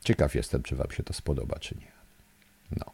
Ciekaw 0.03 0.35
jestem, 0.35 0.63
czy 0.63 0.75
wam 0.75 0.91
się 0.91 1.03
to 1.03 1.13
spodoba, 1.13 1.59
czy 1.59 1.75
nie. 1.75 1.91
No. 2.71 2.85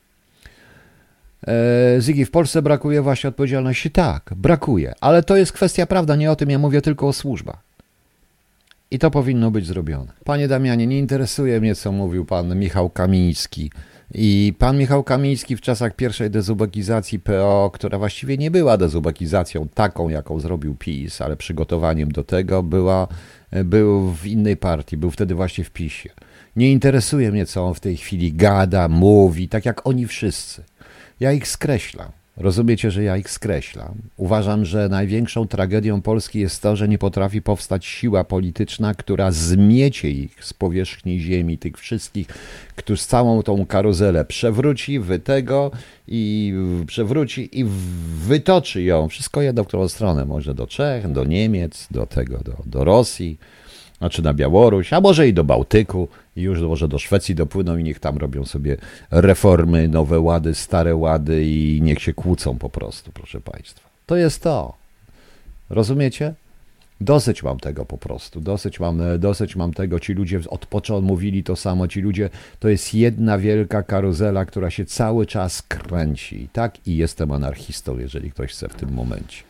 E, 1.47 2.01
Ziggy, 2.01 2.25
w 2.25 2.31
Polsce 2.31 2.61
brakuje 2.61 3.01
właśnie 3.01 3.27
odpowiedzialności? 3.27 3.91
Tak, 3.91 4.33
brakuje, 4.35 4.93
ale 5.01 5.23
to 5.23 5.35
jest 5.35 5.51
kwestia 5.51 5.85
prawda, 5.85 6.15
nie 6.15 6.31
o 6.31 6.35
tym 6.35 6.49
ja 6.49 6.59
mówię, 6.59 6.81
tylko 6.81 7.07
o 7.07 7.13
służbach. 7.13 7.72
I 8.93 8.99
to 8.99 9.11
powinno 9.11 9.51
być 9.51 9.65
zrobione. 9.67 10.13
Panie 10.23 10.47
Damianie, 10.47 10.87
nie 10.87 10.99
interesuje 10.99 11.61
mnie, 11.61 11.75
co 11.75 11.91
mówił 11.91 12.25
pan 12.25 12.55
Michał 12.59 12.89
Kamiński. 12.89 13.71
I 14.13 14.53
pan 14.59 14.77
Michał 14.77 15.03
Kamiński 15.03 15.55
w 15.55 15.61
czasach 15.61 15.95
pierwszej 15.95 16.29
dezubekizacji 16.29 17.19
PO, 17.19 17.71
która 17.73 17.97
właściwie 17.97 18.37
nie 18.37 18.51
była 18.51 18.77
dezubekizacją 18.77 19.67
taką, 19.67 20.09
jaką 20.09 20.39
zrobił 20.39 20.75
PiS, 20.75 21.21
ale 21.21 21.37
przygotowaniem 21.37 22.11
do 22.11 22.23
tego, 22.23 22.63
była, 22.63 23.07
był 23.65 24.11
w 24.11 24.25
innej 24.25 24.57
partii, 24.57 24.97
był 24.97 25.11
wtedy 25.11 25.35
właśnie 25.35 25.63
w 25.63 25.71
PiSie. 25.71 26.09
Nie 26.55 26.71
interesuje 26.71 27.31
mnie, 27.31 27.45
co 27.45 27.65
on 27.65 27.73
w 27.73 27.79
tej 27.79 27.97
chwili 27.97 28.33
gada, 28.33 28.87
mówi, 28.87 29.49
tak 29.49 29.65
jak 29.65 29.87
oni 29.87 30.07
wszyscy. 30.07 30.63
Ja 31.19 31.31
ich 31.31 31.47
skreślam. 31.47 32.11
Rozumiecie, 32.37 32.91
że 32.91 33.03
ja 33.03 33.17
ich 33.17 33.29
skreślam. 33.29 33.93
Uważam, 34.17 34.65
że 34.65 34.89
największą 34.89 35.47
tragedią 35.47 36.01
Polski 36.01 36.39
jest 36.39 36.61
to, 36.61 36.75
że 36.75 36.87
nie 36.87 36.97
potrafi 36.97 37.41
powstać 37.41 37.85
siła 37.85 38.23
polityczna, 38.23 38.93
która 38.93 39.31
zmiecie 39.31 40.11
ich 40.11 40.45
z 40.45 40.53
powierzchni 40.53 41.19
ziemi, 41.19 41.57
tych 41.57 41.77
wszystkich, 41.77 42.27
którzy 42.75 43.03
całą 43.03 43.43
tą 43.43 43.65
karuzelę 43.65 44.25
przewróci, 44.25 44.99
wytego 44.99 45.71
i 46.07 46.53
przewróci 46.87 47.59
i 47.59 47.65
wytoczy 48.27 48.83
ją. 48.83 49.07
Wszystko 49.09 49.41
jedno 49.41 49.63
w 49.63 49.67
którą 49.67 49.87
stronę, 49.87 50.25
może 50.25 50.55
do 50.55 50.67
Czech, 50.67 51.11
do 51.11 51.23
Niemiec, 51.23 51.87
do 51.91 52.05
tego, 52.05 52.37
do, 52.37 52.57
do 52.65 52.83
Rosji 52.83 53.37
znaczy 54.03 54.21
na 54.21 54.33
Białoruś, 54.33 54.93
a 54.93 55.01
może 55.01 55.27
i 55.27 55.33
do 55.33 55.43
Bałtyku, 55.43 56.07
i 56.35 56.41
już 56.41 56.59
może 56.59 56.87
do 56.87 56.99
Szwecji 56.99 57.35
dopłyną 57.35 57.77
i 57.77 57.83
niech 57.83 57.99
tam 57.99 58.17
robią 58.17 58.45
sobie 58.45 58.77
reformy, 59.11 59.87
nowe 59.87 60.19
łady, 60.19 60.55
stare 60.55 60.95
łady 60.95 61.45
i 61.45 61.79
niech 61.81 62.01
się 62.01 62.13
kłócą 62.13 62.57
po 62.57 62.69
prostu, 62.69 63.11
proszę 63.11 63.41
Państwa. 63.41 63.89
To 64.05 64.15
jest 64.15 64.43
to. 64.43 64.73
Rozumiecie? 65.69 66.33
Dosyć 67.01 67.43
mam 67.43 67.59
tego 67.59 67.85
po 67.85 67.97
prostu, 67.97 68.41
dosyć 68.41 68.79
mam, 68.79 69.01
dosyć 69.19 69.55
mam 69.55 69.73
tego. 69.73 69.99
Ci 69.99 70.13
ludzie 70.13 70.39
od 70.49 70.65
początku 70.65 71.07
mówili 71.07 71.43
to 71.43 71.55
samo. 71.55 71.87
Ci 71.87 72.01
ludzie 72.01 72.29
to 72.59 72.69
jest 72.69 72.93
jedna 72.93 73.37
wielka 73.37 73.83
karuzela, 73.83 74.45
która 74.45 74.69
się 74.69 74.85
cały 74.85 75.25
czas 75.25 75.61
kręci. 75.61 76.49
Tak, 76.53 76.87
i 76.87 76.97
jestem 76.97 77.31
anarchistą, 77.31 77.99
jeżeli 77.99 78.31
ktoś 78.31 78.51
chce 78.51 78.69
w 78.69 78.75
tym 78.75 78.93
momencie. 78.93 79.43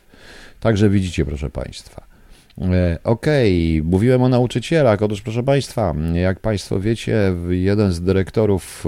Także 0.59 0.89
widzicie, 0.89 1.25
proszę 1.25 1.49
Państwa. 1.49 2.12
E, 2.61 2.97
okej, 3.03 3.79
okay. 3.79 3.91
mówiłem 3.91 4.23
o 4.23 4.29
nauczycielach. 4.29 5.01
Otóż, 5.01 5.21
proszę 5.21 5.43
Państwa, 5.43 5.95
jak 6.13 6.39
Państwo 6.39 6.79
wiecie, 6.79 7.33
jeden 7.49 7.91
z 7.91 8.01
dyrektorów, 8.01 8.85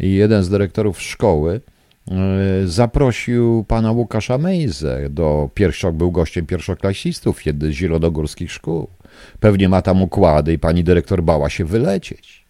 e, 0.00 0.06
jeden 0.06 0.42
z 0.42 0.48
dyrektorów 0.48 1.02
szkoły 1.02 1.60
e, 2.10 2.16
zaprosił 2.66 3.64
pana 3.68 3.92
Łukasza 3.92 4.38
Mejzę 4.38 5.10
do 5.10 5.50
pierwszych, 5.54 5.92
był 5.92 6.10
gościem 6.10 6.46
pierwszoklasistów 6.46 7.46
jednej 7.46 7.72
z 7.72 7.76
zielonogórskich 7.76 8.52
szkół. 8.52 8.88
Pewnie 9.40 9.68
ma 9.68 9.82
tam 9.82 10.02
układy 10.02 10.52
i 10.52 10.58
pani 10.58 10.84
dyrektor 10.84 11.22
bała 11.22 11.50
się 11.50 11.64
wylecieć. 11.64 12.42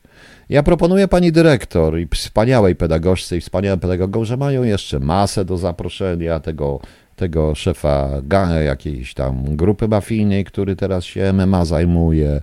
Ja 0.49 0.63
proponuję 0.63 1.09
pani 1.09 1.33
dyrektor 1.33 1.99
i 1.99 2.09
wspaniałej 2.15 2.77
pedagogzce 2.77 3.37
i 3.37 3.41
wspaniałym 3.41 3.81
pedagogom, 3.81 4.25
że 4.25 4.37
mają 4.37 4.63
jeszcze 4.63 5.01
masę 5.01 5.45
do 5.45 5.59
zaproszenia 5.59 6.41
tego 6.41 6.81
tego 7.23 7.55
szefa 7.55 8.23
jakiejś 8.65 9.15
tam 9.15 9.57
grupy 9.57 9.89
mafijnej, 9.89 10.45
który 10.45 10.77
teraz 10.77 11.05
się 11.05 11.33
MMA 11.33 11.65
zajmuje. 11.65 12.41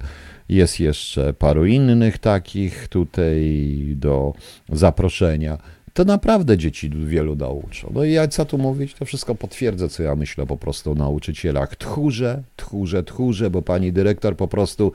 Jest 0.50 0.80
jeszcze 0.80 1.34
paru 1.34 1.66
innych 1.66 2.18
takich 2.18 2.88
tutaj 2.88 3.94
do 3.96 4.34
zaproszenia. 4.70 5.58
To 5.94 6.06
naprawdę 6.06 6.58
dzieci 6.58 6.90
wielu 6.90 7.36
nauczą. 7.36 7.92
No 7.94 8.04
i 8.04 8.12
ja 8.12 8.28
co 8.28 8.46
tu 8.46 8.58
mówić, 8.58 8.94
to 8.94 9.06
wszystko 9.06 9.36
potwierdzę, 9.36 9.90
co 9.90 10.04
ja 10.04 10.16
myślę 10.16 10.46
po 10.46 10.58
prostu 10.58 10.92
o 10.92 10.96
nauczycielach. 10.96 11.76
Tchórze, 11.76 12.44
tchórze, 12.56 13.04
tchórze, 13.04 13.50
bo 13.50 13.62
pani 13.62 13.94
dyrektor 13.94 14.36
po 14.36 14.48
prostu 14.48 14.92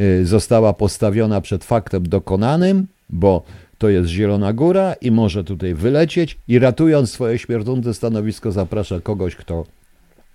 y, 0.00 0.26
została 0.26 0.72
postawiona 0.72 1.40
przed 1.40 1.64
faktem 1.64 2.08
dokonanym, 2.08 2.86
bo 3.10 3.42
to 3.78 3.88
jest 3.88 4.08
Zielona 4.08 4.52
Góra 4.52 4.94
i 5.00 5.10
może 5.10 5.44
tutaj 5.44 5.74
wylecieć 5.74 6.38
i 6.48 6.58
ratując 6.58 7.10
swoje 7.12 7.38
śmierdzące 7.38 7.94
stanowisko 7.94 8.52
zaprasza 8.52 9.00
kogoś, 9.00 9.36
kto, 9.36 9.64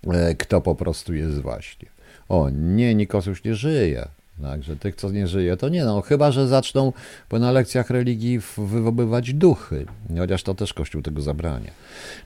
e, 0.06 0.34
kto 0.34 0.60
po 0.60 0.74
prostu 0.74 1.14
jest 1.14 1.40
właśnie. 1.40 1.88
O 2.28 2.50
nie, 2.50 2.94
Nikos 2.94 3.26
już 3.26 3.44
nie 3.44 3.54
żyje. 3.54 4.08
Także 4.42 4.76
tych, 4.76 4.96
co 4.96 5.10
nie 5.10 5.26
żyje, 5.26 5.56
to 5.56 5.68
nie 5.68 5.84
no, 5.84 6.00
chyba, 6.00 6.32
że 6.32 6.48
zaczną 6.48 6.92
bo 7.30 7.38
na 7.38 7.52
lekcjach 7.52 7.90
religii 7.90 8.40
wywoływać 8.56 9.34
duchy, 9.34 9.86
chociaż 10.18 10.42
to 10.42 10.54
też 10.54 10.74
Kościół 10.74 11.02
tego 11.02 11.22
zabrania. 11.22 11.70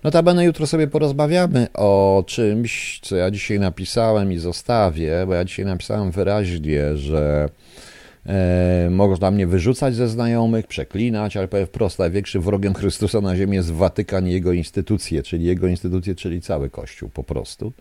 Notabene 0.03 0.45
jutro 0.45 0.67
sobie 0.67 0.87
porozmawiamy 0.87 1.67
o 1.75 2.25
czymś, 2.27 3.01
co 3.03 3.17
ja 3.17 3.31
dzisiaj 3.31 3.61
napisałem 3.61 4.33
i 4.33 4.39
zostawię, 4.39 5.25
bo 5.27 5.35
ja 5.35 5.45
dzisiaj 5.45 5.65
napisałem 5.65 6.11
wyraźnie, 6.11 6.97
że 6.97 7.49
E, 8.27 8.89
można 8.91 9.31
mnie 9.31 9.47
wyrzucać 9.47 9.95
ze 9.95 10.09
znajomych, 10.09 10.67
przeklinać, 10.67 11.37
ale 11.37 11.49
powiem 11.49 11.67
wprost, 11.67 11.99
największym 11.99 12.43
wrogiem 12.43 12.75
Chrystusa 12.75 13.21
na 13.21 13.37
ziemi 13.37 13.57
jest 13.57 13.71
Watykan 13.71 14.29
i 14.29 14.33
jego 14.33 14.53
instytucje, 14.53 15.23
czyli 15.23 15.45
jego 15.45 15.67
instytucje, 15.67 16.15
czyli 16.15 16.41
cały 16.41 16.71
Kościół 16.71 17.09
po 17.09 17.25
prostu. 17.25 17.73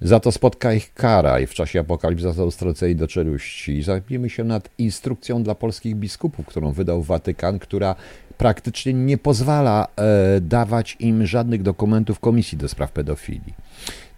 Za 0.00 0.20
to 0.20 0.32
spotka 0.32 0.72
ich 0.72 0.94
kara 0.94 1.40
i 1.40 1.46
w 1.46 1.54
czasie 1.54 1.80
apokalipsy 1.80 2.32
został 2.32 2.72
do 2.94 3.08
czeluści. 3.08 3.82
Zajmijmy 3.82 4.30
się 4.30 4.44
nad 4.44 4.68
instrukcją 4.78 5.42
dla 5.42 5.54
polskich 5.54 5.96
biskupów, 5.96 6.46
którą 6.46 6.72
wydał 6.72 7.02
Watykan, 7.02 7.58
która 7.58 7.94
praktycznie 8.38 8.92
nie 8.92 9.18
pozwala 9.18 9.88
e, 9.96 10.40
dawać 10.40 10.96
im 11.00 11.26
żadnych 11.26 11.62
dokumentów 11.62 12.20
Komisji 12.20 12.58
do 12.58 12.68
Spraw 12.68 12.92
Pedofilii. 12.92 13.54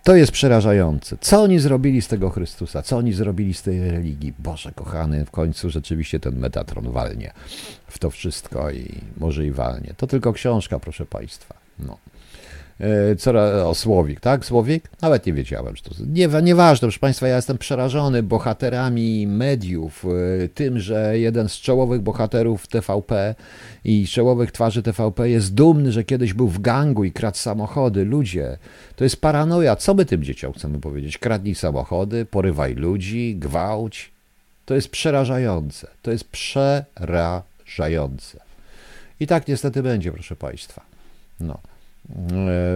To 0.07 0.17
jest 0.17 0.33
przerażające. 0.33 1.17
Co 1.21 1.43
oni 1.43 1.59
zrobili 1.59 2.03
z 2.03 2.09
tego 2.09 2.31
Chrystusa? 2.31 2.83
Co 2.83 2.97
oni 2.97 3.13
zrobili 3.13 3.55
z 3.55 3.63
tej 3.63 3.91
religii? 3.91 4.35
Boże 4.39 4.73
kochany, 4.73 5.25
w 5.25 5.31
końcu 5.31 5.71
rzeczywiście 5.71 6.21
ten 6.21 6.39
Metatron 6.39 6.93
walnie 6.93 7.33
w 7.89 7.99
to 7.99 8.11
wszystko 8.11 8.71
i 8.71 9.01
może 9.17 9.47
i 9.47 9.51
walnie. 9.51 9.95
To 9.97 10.07
tylko 10.07 10.33
książka, 10.33 10.79
proszę 10.79 11.07
Państwa. 11.07 11.55
No. 11.79 11.99
E, 12.81 13.17
co, 13.17 13.33
o 13.69 13.75
Słowik, 13.75 14.21
tak? 14.21 14.45
Słowik? 14.45 14.91
Nawet 15.03 15.27
nie 15.27 15.33
wiedziałem, 15.33 15.77
że 15.77 15.83
to. 15.83 15.91
Nie, 16.07 16.29
nieważne, 16.43 16.87
proszę 16.87 16.99
Państwa, 16.99 17.29
ja 17.29 17.37
jestem 17.37 17.59
przerażony 17.59 18.23
bohaterami 18.23 19.27
mediów, 19.27 20.05
e, 20.45 20.49
tym, 20.49 20.79
że 20.79 21.19
jeden 21.19 21.49
z 21.49 21.53
czołowych 21.53 22.01
bohaterów 22.01 22.67
TVP 22.67 23.35
i 23.85 24.07
czołowych 24.07 24.53
twarzy 24.53 24.83
TVP 24.83 25.31
jest 25.31 25.55
dumny, 25.55 25.93
że 25.93 26.05
kiedyś 26.05 26.33
był 26.33 26.49
w 26.49 26.61
gangu 26.61 27.05
i 27.05 27.13
kradł 27.13 27.37
samochody. 27.37 28.05
Ludzie, 28.05 28.59
to 28.97 29.05
jest 29.05 29.21
paranoja. 29.21 29.77
Co 29.77 29.95
my 29.95 30.05
tym 30.05 30.25
dzieciom 30.25 30.53
chcemy 30.53 30.81
powiedzieć? 30.81 31.19
Kradnij 31.19 31.55
samochody, 31.55 32.25
porywaj 32.25 32.75
ludzi, 32.75 33.37
gwałć. 33.37 34.11
To 34.67 34.75
jest 34.75 34.89
przerażające. 34.89 35.89
To 36.03 36.11
jest 36.11 36.25
przerażające. 36.25 38.41
I 39.21 39.27
tak 39.27 39.49
niestety 39.49 39.83
będzie, 39.83 40.13
proszę 40.13 40.37
Państwa. 40.37 40.83
No. 41.41 41.59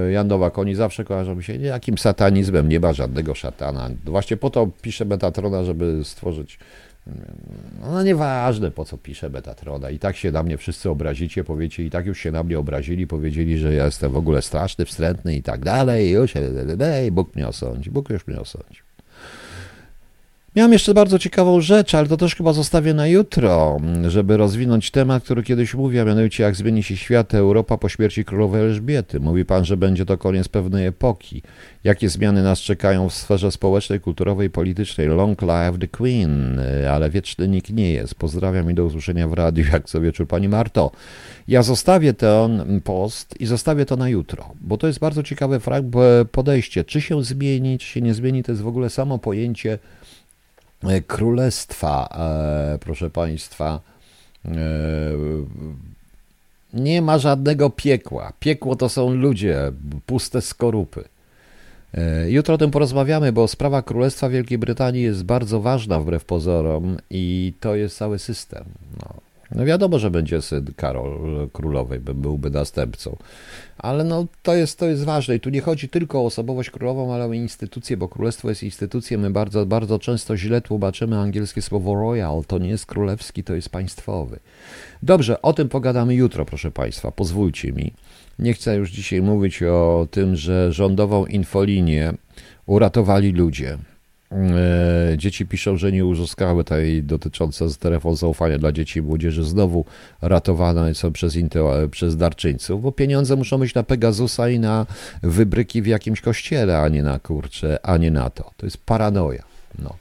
E, 0.06 0.12
Jan 0.12 0.28
Nowak, 0.28 0.58
oni 0.58 0.74
zawsze 0.74 1.04
kojarzą 1.04 1.40
się 1.40 1.56
jakim 1.56 1.98
satanizmem, 1.98 2.68
nie 2.68 2.80
ma 2.80 2.92
żadnego 2.92 3.34
szatana. 3.34 3.90
Właśnie 4.04 4.36
po 4.36 4.50
to 4.50 4.68
pisze 4.82 5.04
Metatrona, 5.04 5.64
żeby 5.64 6.00
stworzyć 6.04 6.58
No 7.82 8.02
nieważne, 8.02 8.70
po 8.70 8.84
co 8.84 8.98
piszę 8.98 9.30
Betatrona. 9.30 9.90
I 9.90 9.98
tak 9.98 10.16
się 10.16 10.32
na 10.32 10.42
mnie 10.42 10.56
wszyscy 10.56 10.90
obrazicie, 10.90 11.44
powiecie, 11.44 11.84
i 11.84 11.90
tak 11.90 12.06
już 12.06 12.18
się 12.18 12.30
na 12.30 12.42
mnie 12.42 12.58
obrazili, 12.58 13.06
powiedzieli, 13.06 13.58
że 13.58 13.74
ja 13.74 13.84
jestem 13.84 14.12
w 14.12 14.16
ogóle 14.16 14.42
straszny, 14.42 14.84
wstrętny 14.84 15.36
i 15.36 15.42
tak 15.42 15.64
dalej. 15.64 16.10
Już, 16.10 16.34
Bóg 17.12 17.36
mnie 17.36 17.48
osądzi, 17.48 17.90
Bóg 17.90 18.10
już 18.10 18.26
mnie 18.26 18.40
osądzi. 18.40 18.80
Miałem 20.56 20.72
jeszcze 20.72 20.94
bardzo 20.94 21.18
ciekawą 21.18 21.60
rzecz, 21.60 21.94
ale 21.94 22.08
to 22.08 22.16
też 22.16 22.34
chyba 22.34 22.52
zostawię 22.52 22.94
na 22.94 23.06
jutro, 23.06 23.80
żeby 24.08 24.36
rozwinąć 24.36 24.90
temat, 24.90 25.24
który 25.24 25.42
kiedyś 25.42 25.74
mówiłem, 25.74 26.08
mianowicie 26.08 26.42
jak 26.42 26.56
zmieni 26.56 26.82
się 26.82 26.96
świat, 26.96 27.34
Europa 27.34 27.78
po 27.78 27.88
śmierci 27.88 28.24
królowej 28.24 28.62
Elżbiety. 28.62 29.20
Mówi 29.20 29.44
pan, 29.44 29.64
że 29.64 29.76
będzie 29.76 30.06
to 30.06 30.18
koniec 30.18 30.48
pewnej 30.48 30.86
epoki. 30.86 31.42
Jakie 31.84 32.08
zmiany 32.08 32.42
nas 32.42 32.58
czekają 32.58 33.08
w 33.08 33.14
sferze 33.14 33.52
społecznej, 33.52 34.00
kulturowej, 34.00 34.50
politycznej? 34.50 35.06
Long 35.06 35.42
live 35.42 35.78
the 35.78 35.88
Queen, 35.88 36.60
ale 36.90 37.10
wieczny 37.10 37.48
nikt 37.48 37.70
nie 37.70 37.92
jest. 37.92 38.14
Pozdrawiam 38.14 38.70
i 38.70 38.74
do 38.74 38.84
usłyszenia 38.84 39.28
w 39.28 39.32
radiu, 39.32 39.64
jak 39.72 39.84
co 39.84 40.00
wieczór. 40.00 40.28
Pani 40.28 40.48
Marto, 40.48 40.90
ja 41.48 41.62
zostawię 41.62 42.14
ten 42.14 42.80
post 42.84 43.40
i 43.40 43.46
zostawię 43.46 43.86
to 43.86 43.96
na 43.96 44.08
jutro, 44.08 44.52
bo 44.60 44.76
to 44.76 44.86
jest 44.86 44.98
bardzo 44.98 45.22
ciekawe 45.22 45.60
podejście. 46.32 46.84
Czy 46.84 47.00
się 47.00 47.24
zmieni, 47.24 47.78
czy 47.78 47.86
się 47.86 48.00
nie 48.00 48.14
zmieni, 48.14 48.42
to 48.42 48.52
jest 48.52 48.62
w 48.62 48.68
ogóle 48.68 48.90
samo 48.90 49.18
pojęcie 49.18 49.78
królestwa, 51.06 52.08
e, 52.74 52.78
proszę 52.78 53.10
Państwa, 53.10 53.80
e, 54.44 54.50
nie 56.72 57.02
ma 57.02 57.18
żadnego 57.18 57.70
piekła. 57.70 58.32
Piekło 58.40 58.76
to 58.76 58.88
są 58.88 59.14
ludzie, 59.14 59.72
puste 60.06 60.42
skorupy. 60.42 61.04
Jutro 62.28 62.54
o 62.54 62.58
tym 62.58 62.70
porozmawiamy, 62.70 63.32
bo 63.32 63.48
sprawa 63.48 63.82
Królestwa 63.82 64.28
Wielkiej 64.28 64.58
Brytanii 64.58 65.02
jest 65.02 65.24
bardzo 65.24 65.60
ważna 65.60 66.00
wbrew 66.00 66.24
pozorom 66.24 66.96
i 67.10 67.52
to 67.60 67.74
jest 67.74 67.96
cały 67.96 68.18
system. 68.18 68.64
No. 69.00 69.29
No 69.54 69.64
wiadomo, 69.64 69.98
że 69.98 70.10
będzie 70.10 70.42
syn 70.42 70.66
Karol 70.76 71.48
Królowej, 71.52 72.00
byłby 72.00 72.50
następcą. 72.50 73.16
Ale 73.78 74.04
no, 74.04 74.26
to, 74.42 74.54
jest, 74.54 74.78
to 74.78 74.86
jest 74.86 75.04
ważne 75.04 75.36
i 75.36 75.40
tu 75.40 75.50
nie 75.50 75.60
chodzi 75.60 75.88
tylko 75.88 76.20
o 76.20 76.24
osobowość 76.24 76.70
królową, 76.70 77.14
ale 77.14 77.26
o 77.26 77.32
instytucję, 77.32 77.96
bo 77.96 78.08
królestwo 78.08 78.48
jest 78.48 78.62
instytucją. 78.62 79.18
My 79.18 79.30
bardzo, 79.30 79.66
bardzo 79.66 79.98
często 79.98 80.36
źle 80.36 80.60
tłumaczymy 80.60 81.18
angielskie 81.18 81.62
słowo 81.62 81.94
royal. 81.94 82.44
To 82.46 82.58
nie 82.58 82.68
jest 82.68 82.86
królewski, 82.86 83.44
to 83.44 83.54
jest 83.54 83.68
państwowy. 83.68 84.38
Dobrze, 85.02 85.42
o 85.42 85.52
tym 85.52 85.68
pogadamy 85.68 86.14
jutro, 86.14 86.44
proszę 86.44 86.70
Państwa. 86.70 87.10
Pozwólcie 87.10 87.72
mi. 87.72 87.92
Nie 88.38 88.54
chcę 88.54 88.76
już 88.76 88.90
dzisiaj 88.90 89.22
mówić 89.22 89.62
o 89.62 90.06
tym, 90.10 90.36
że 90.36 90.72
rządową 90.72 91.26
infolinię 91.26 92.12
uratowali 92.66 93.32
ludzie. 93.32 93.78
E, 94.32 95.18
dzieci 95.18 95.46
piszą, 95.46 95.76
że 95.76 95.92
nie 95.92 96.06
uzyskały 96.06 96.64
tej 96.64 97.02
dotyczące 97.02 97.64
telefon 97.78 98.16
zaufania 98.16 98.58
dla 98.58 98.72
dzieci 98.72 98.98
i 98.98 99.02
młodzieży 99.02 99.44
znowu 99.44 99.84
ratowane 100.22 100.94
są 100.94 101.12
przez, 101.12 101.34
przez 101.90 102.16
darczyńców, 102.16 102.82
bo 102.82 102.92
pieniądze 102.92 103.36
muszą 103.36 103.58
być 103.58 103.74
na 103.74 103.82
Pegasusa 103.82 104.48
i 104.48 104.58
na 104.58 104.86
wybryki 105.22 105.82
w 105.82 105.86
jakimś 105.86 106.20
kościele, 106.20 106.78
a 106.78 106.88
nie 106.88 107.02
na 107.02 107.18
kurcze, 107.18 107.78
a 107.82 107.96
nie 107.96 108.10
na 108.10 108.30
to. 108.30 108.50
To 108.56 108.66
jest 108.66 108.76
paranoja. 108.76 109.42
No. 109.78 109.94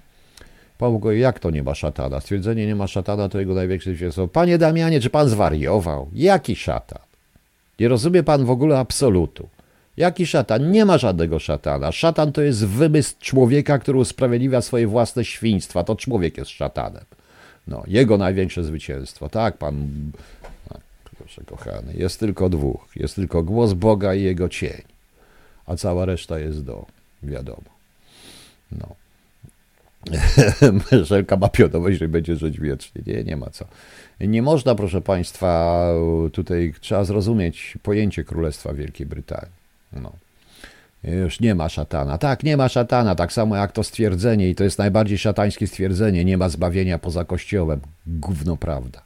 Pan 0.77 0.99
jak 1.13 1.39
to 1.39 1.51
nie 1.51 1.63
ma 1.63 1.75
szatana? 1.75 2.19
Stwierdzenie 2.19 2.67
nie 2.67 2.75
ma 2.75 2.87
szatana 2.87 3.29
to 3.29 3.39
jego 3.39 3.53
największe 3.53 3.89
zwycięstwo. 3.89 4.27
Panie 4.27 4.57
Damianie, 4.57 5.01
czy 5.01 5.09
pan 5.09 5.29
zwariował? 5.29 6.09
Jaki 6.13 6.55
szatan? 6.55 6.99
Nie 7.79 7.87
rozumie 7.87 8.23
pan 8.23 8.45
w 8.45 8.49
ogóle 8.49 8.79
absolutu. 8.79 9.49
Jaki 9.99 10.25
szatan? 10.25 10.71
Nie 10.71 10.85
ma 10.85 10.97
żadnego 10.97 11.39
szatana. 11.39 11.91
Szatan 11.91 12.31
to 12.31 12.41
jest 12.41 12.65
wymysł 12.65 13.15
człowieka, 13.19 13.79
który 13.79 13.97
usprawiedliwia 13.97 14.61
swoje 14.61 14.87
własne 14.87 15.25
świństwa. 15.25 15.83
To 15.83 15.95
człowiek 15.95 16.37
jest 16.37 16.51
szatanem. 16.51 17.03
No, 17.67 17.83
jego 17.87 18.17
największe 18.17 18.63
zwycięstwo. 18.63 19.29
Tak, 19.29 19.57
pan. 19.57 19.87
proszę 21.17 21.41
kochany, 21.45 21.93
jest 21.93 22.19
tylko 22.19 22.49
dwóch. 22.49 22.87
Jest 22.95 23.15
tylko 23.15 23.43
głos 23.43 23.73
Boga 23.73 24.13
i 24.13 24.23
jego 24.23 24.49
cień. 24.49 24.81
A 25.65 25.75
cała 25.75 26.05
reszta 26.05 26.39
jest 26.39 26.63
do. 26.63 26.85
Wiadomo. 27.23 27.69
No. 28.71 28.95
Żelka 31.03 31.37
ma 31.37 31.49
pionowość, 31.49 31.99
że 31.99 32.07
będzie 32.07 32.35
żyć 32.35 32.59
wiecznie. 32.59 33.01
Nie, 33.07 33.23
nie 33.23 33.37
ma 33.37 33.49
co. 33.49 33.65
Nie 34.19 34.41
można, 34.41 34.75
proszę 34.75 35.01
Państwa, 35.01 35.85
tutaj 36.33 36.73
trzeba 36.79 37.03
zrozumieć 37.03 37.77
pojęcie 37.83 38.23
Królestwa 38.23 38.73
Wielkiej 38.73 39.07
Brytanii. 39.07 39.58
No. 39.93 40.13
Już 41.03 41.39
nie 41.39 41.55
ma 41.55 41.69
szatana. 41.69 42.17
Tak, 42.17 42.43
nie 42.43 42.57
ma 42.57 42.69
szatana, 42.69 43.15
tak 43.15 43.33
samo 43.33 43.55
jak 43.55 43.71
to 43.71 43.83
stwierdzenie, 43.83 44.49
i 44.49 44.55
to 44.55 44.63
jest 44.63 44.79
najbardziej 44.79 45.17
szatańskie 45.17 45.67
stwierdzenie, 45.67 46.25
nie 46.25 46.37
ma 46.37 46.49
zbawienia 46.49 46.99
poza 46.99 47.25
Kościołem. 47.25 47.79
Gówno 48.07 48.57
prawda. 48.57 49.01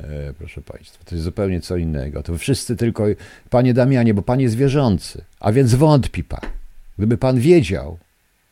E, 0.00 0.32
proszę 0.38 0.62
Państwa, 0.62 1.04
to 1.04 1.14
jest 1.14 1.24
zupełnie 1.24 1.60
co 1.60 1.76
innego. 1.76 2.22
To 2.22 2.38
wszyscy 2.38 2.76
tylko, 2.76 3.04
Panie 3.50 3.74
Damianie, 3.74 4.14
bo 4.14 4.22
Pan 4.22 4.40
jest 4.40 4.54
wierzący, 4.54 5.24
a 5.40 5.52
więc 5.52 5.74
wątpi 5.74 6.24
Pan. 6.24 6.50
Gdyby 6.98 7.18
Pan 7.18 7.40
wiedział, 7.40 7.98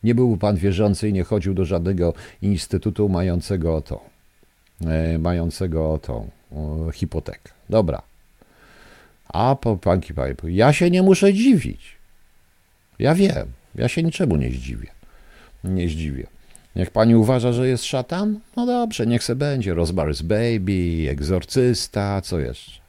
nie 0.02 0.14
byłby 0.14 0.38
Pan 0.38 0.56
wierzący 0.56 1.08
i 1.08 1.12
nie 1.12 1.24
chodził 1.24 1.54
do 1.54 1.64
żadnego 1.64 2.14
instytutu 2.42 3.08
mającego 3.08 3.76
o 3.76 3.80
to, 3.80 4.00
e, 4.86 5.18
mającego 5.18 5.98
tą 5.98 6.30
hipotekę. 6.92 7.52
Dobra, 7.70 8.02
a 9.32 9.56
po 9.56 9.76
panki 9.76 10.08
pipe, 10.08 10.50
ja 10.50 10.72
się 10.72 10.90
nie 10.90 11.02
muszę 11.02 11.34
dziwić. 11.34 11.96
Ja 12.98 13.14
wiem, 13.14 13.46
ja 13.74 13.88
się 13.88 14.02
niczemu 14.02 14.36
nie 14.36 14.50
zdziwię. 14.50 14.90
Nie 15.64 15.88
zdziwię. 15.88 16.26
Niech 16.76 16.90
pani 16.90 17.16
uważa, 17.16 17.52
że 17.52 17.68
jest 17.68 17.84
szatan? 17.84 18.40
No 18.56 18.66
dobrze, 18.66 19.06
niech 19.06 19.24
se 19.24 19.36
będzie. 19.36 19.74
Rosemary's 19.74 20.22
Baby, 20.22 21.10
egzorcysta, 21.10 22.20
co 22.20 22.38
jeszcze? 22.38 22.80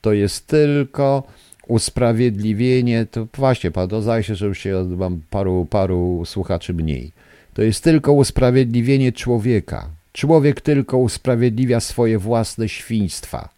To 0.00 0.12
jest 0.12 0.46
tylko 0.46 1.22
usprawiedliwienie, 1.68 3.06
to 3.10 3.26
właśnie, 3.34 3.70
to 3.70 4.02
zdaje 4.02 4.22
się, 4.22 4.34
że 4.34 4.46
już 4.46 4.58
się 4.58 4.84
mam 4.96 5.22
paru, 5.30 5.66
paru 5.70 6.22
słuchaczy 6.26 6.74
mniej. 6.74 7.12
To 7.54 7.62
jest 7.62 7.84
tylko 7.84 8.12
usprawiedliwienie 8.12 9.12
człowieka. 9.12 9.88
Człowiek 10.12 10.60
tylko 10.60 10.98
usprawiedliwia 10.98 11.80
swoje 11.80 12.18
własne 12.18 12.68
świństwa. 12.68 13.48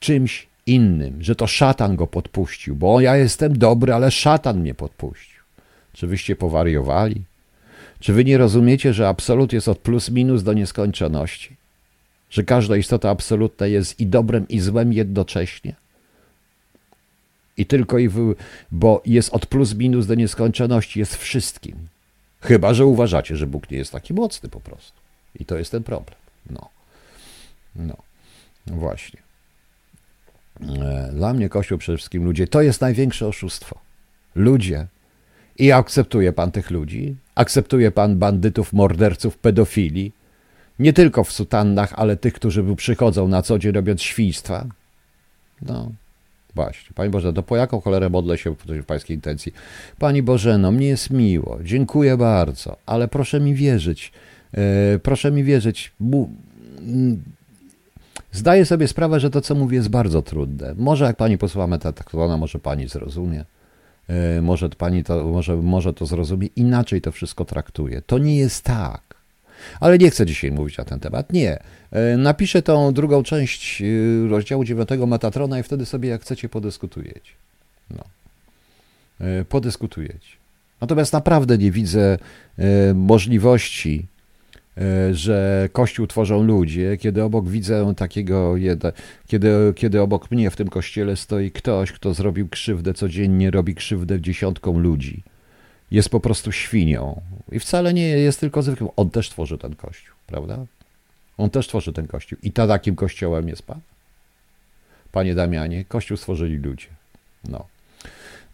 Czymś 0.00 0.49
innym, 0.70 1.22
że 1.22 1.34
to 1.34 1.46
szatan 1.46 1.96
go 1.96 2.06
podpuścił, 2.06 2.76
bo 2.76 3.00
ja 3.00 3.16
jestem 3.16 3.58
dobry, 3.58 3.92
ale 3.92 4.10
szatan 4.10 4.60
mnie 4.60 4.74
podpuścił. 4.74 5.40
Czy 5.92 6.06
wyście 6.06 6.36
powariowali? 6.36 7.22
Czy 8.00 8.12
wy 8.12 8.24
nie 8.24 8.38
rozumiecie, 8.38 8.92
że 8.94 9.08
absolut 9.08 9.52
jest 9.52 9.68
od 9.68 9.78
plus 9.78 10.10
minus 10.10 10.42
do 10.42 10.52
nieskończoności? 10.52 11.56
Że 12.30 12.44
każda 12.44 12.76
istota 12.76 13.10
absolutna 13.10 13.66
jest 13.66 14.00
i 14.00 14.06
dobrem, 14.06 14.48
i 14.48 14.60
złem 14.60 14.92
jednocześnie? 14.92 15.74
I 17.56 17.66
tylko 17.66 17.98
i 17.98 18.08
wy, 18.08 18.34
bo 18.72 19.02
jest 19.06 19.34
od 19.34 19.46
plus 19.46 19.74
minus 19.74 20.06
do 20.06 20.14
nieskończoności, 20.14 20.98
jest 20.98 21.16
wszystkim. 21.16 21.76
Chyba, 22.40 22.74
że 22.74 22.86
uważacie, 22.86 23.36
że 23.36 23.46
Bóg 23.46 23.70
nie 23.70 23.78
jest 23.78 23.92
taki 23.92 24.14
mocny 24.14 24.48
po 24.48 24.60
prostu. 24.60 25.00
I 25.40 25.44
to 25.44 25.58
jest 25.58 25.70
ten 25.70 25.82
problem. 25.82 26.18
No. 26.50 26.68
No. 27.76 27.96
Właśnie. 28.66 29.29
E, 30.82 31.10
dla 31.12 31.34
mnie 31.34 31.48
Kościół 31.48 31.78
przede 31.78 31.98
wszystkim 31.98 32.24
ludzie 32.24 32.48
to 32.48 32.62
jest 32.62 32.80
największe 32.80 33.26
oszustwo. 33.26 33.78
Ludzie. 34.34 34.86
I 35.58 35.72
akceptuje 35.72 36.32
pan 36.32 36.52
tych 36.52 36.70
ludzi? 36.70 37.16
Akceptuje 37.34 37.90
pan 37.90 38.18
bandytów, 38.18 38.72
morderców, 38.72 39.38
pedofili? 39.38 40.12
Nie 40.78 40.92
tylko 40.92 41.24
w 41.24 41.32
sutannach, 41.32 41.92
ale 41.96 42.16
tych, 42.16 42.34
którzy 42.34 42.74
przychodzą 42.76 43.28
na 43.28 43.42
co 43.42 43.58
dzień 43.58 43.72
robiąc 43.72 44.02
świństwa? 44.02 44.66
No, 45.62 45.92
Właśnie. 46.54 46.90
Pani 46.94 47.10
Boże, 47.10 47.32
to 47.32 47.42
po 47.42 47.56
jaką 47.56 47.80
cholerę 47.80 48.08
modlę 48.08 48.38
się 48.38 48.54
w 48.54 48.84
Pańskiej 48.84 49.16
intencji? 49.16 49.52
Pani 49.98 50.22
Boże, 50.22 50.58
no 50.58 50.72
mnie 50.72 50.86
jest 50.86 51.10
miło, 51.10 51.58
dziękuję 51.64 52.16
bardzo, 52.16 52.76
ale 52.86 53.08
proszę 53.08 53.40
mi 53.40 53.54
wierzyć, 53.54 54.12
yy, 54.52 54.60
proszę 55.02 55.30
mi 55.30 55.44
wierzyć, 55.44 55.92
Zdaję 58.32 58.66
sobie 58.66 58.88
sprawę, 58.88 59.20
że 59.20 59.30
to, 59.30 59.40
co 59.40 59.54
mówię, 59.54 59.76
jest 59.76 59.88
bardzo 59.88 60.22
trudne. 60.22 60.74
Może 60.76 61.04
jak 61.04 61.16
pani 61.16 61.38
posłucha 61.38 61.66
metatraktona, 61.66 62.36
może 62.36 62.58
pani 62.58 62.88
zrozumie. 62.88 63.44
E, 64.08 64.42
może 64.42 64.68
pani 64.68 65.04
to, 65.04 65.24
może, 65.24 65.56
może 65.56 65.92
to 65.92 66.06
zrozumie. 66.06 66.48
Inaczej 66.56 67.00
to 67.00 67.12
wszystko 67.12 67.44
traktuje. 67.44 68.02
To 68.02 68.18
nie 68.18 68.36
jest 68.36 68.64
tak. 68.64 69.02
Ale 69.80 69.98
nie 69.98 70.10
chcę 70.10 70.26
dzisiaj 70.26 70.52
mówić 70.52 70.78
na 70.78 70.84
ten 70.84 71.00
temat. 71.00 71.32
Nie. 71.32 71.58
E, 71.90 72.16
napiszę 72.16 72.62
tą 72.62 72.92
drugą 72.92 73.22
część 73.22 73.82
e, 73.82 74.28
rozdziału 74.28 74.64
9 74.64 74.88
Metatrona 75.06 75.58
i 75.58 75.62
wtedy 75.62 75.86
sobie, 75.86 76.08
jak 76.08 76.22
chcecie, 76.22 76.48
podyskutujecie. 76.48 77.32
No. 77.90 78.04
Podyskutujecie. 79.48 80.36
Natomiast 80.80 81.12
naprawdę 81.12 81.58
nie 81.58 81.70
widzę 81.70 82.18
możliwości 82.94 84.06
że 85.12 85.68
Kościół 85.72 86.06
tworzą 86.06 86.42
ludzie, 86.42 86.96
kiedy 86.96 87.22
obok 87.22 87.48
widzę 87.48 87.94
takiego, 87.96 88.54
kiedy, 89.26 89.50
kiedy 89.76 90.00
obok 90.00 90.30
mnie 90.30 90.50
w 90.50 90.56
tym 90.56 90.68
kościele 90.68 91.16
stoi 91.16 91.50
ktoś, 91.50 91.92
kto 91.92 92.14
zrobił 92.14 92.48
krzywdę 92.48 92.94
codziennie, 92.94 93.50
robi 93.50 93.74
krzywdę 93.74 94.20
dziesiątkom 94.20 94.78
ludzi. 94.78 95.22
Jest 95.90 96.08
po 96.08 96.20
prostu 96.20 96.52
świnią. 96.52 97.20
I 97.52 97.58
wcale 97.58 97.94
nie 97.94 98.08
jest 98.08 98.40
tylko 98.40 98.62
zwykłym. 98.62 98.90
On 98.96 99.10
też 99.10 99.30
tworzy 99.30 99.58
ten 99.58 99.74
kościół. 99.74 100.14
prawda? 100.26 100.64
On 101.38 101.50
też 101.50 101.68
tworzy 101.68 101.92
ten 101.92 102.06
kościół. 102.06 102.38
I 102.42 102.52
ta 102.52 102.66
takim 102.66 102.96
kościołem 102.96 103.48
jest 103.48 103.62
pan? 103.62 103.80
Panie 105.12 105.34
Damianie, 105.34 105.84
kościół 105.84 106.16
stworzyli 106.16 106.56
ludzie. 106.56 106.86
No. 107.48 107.66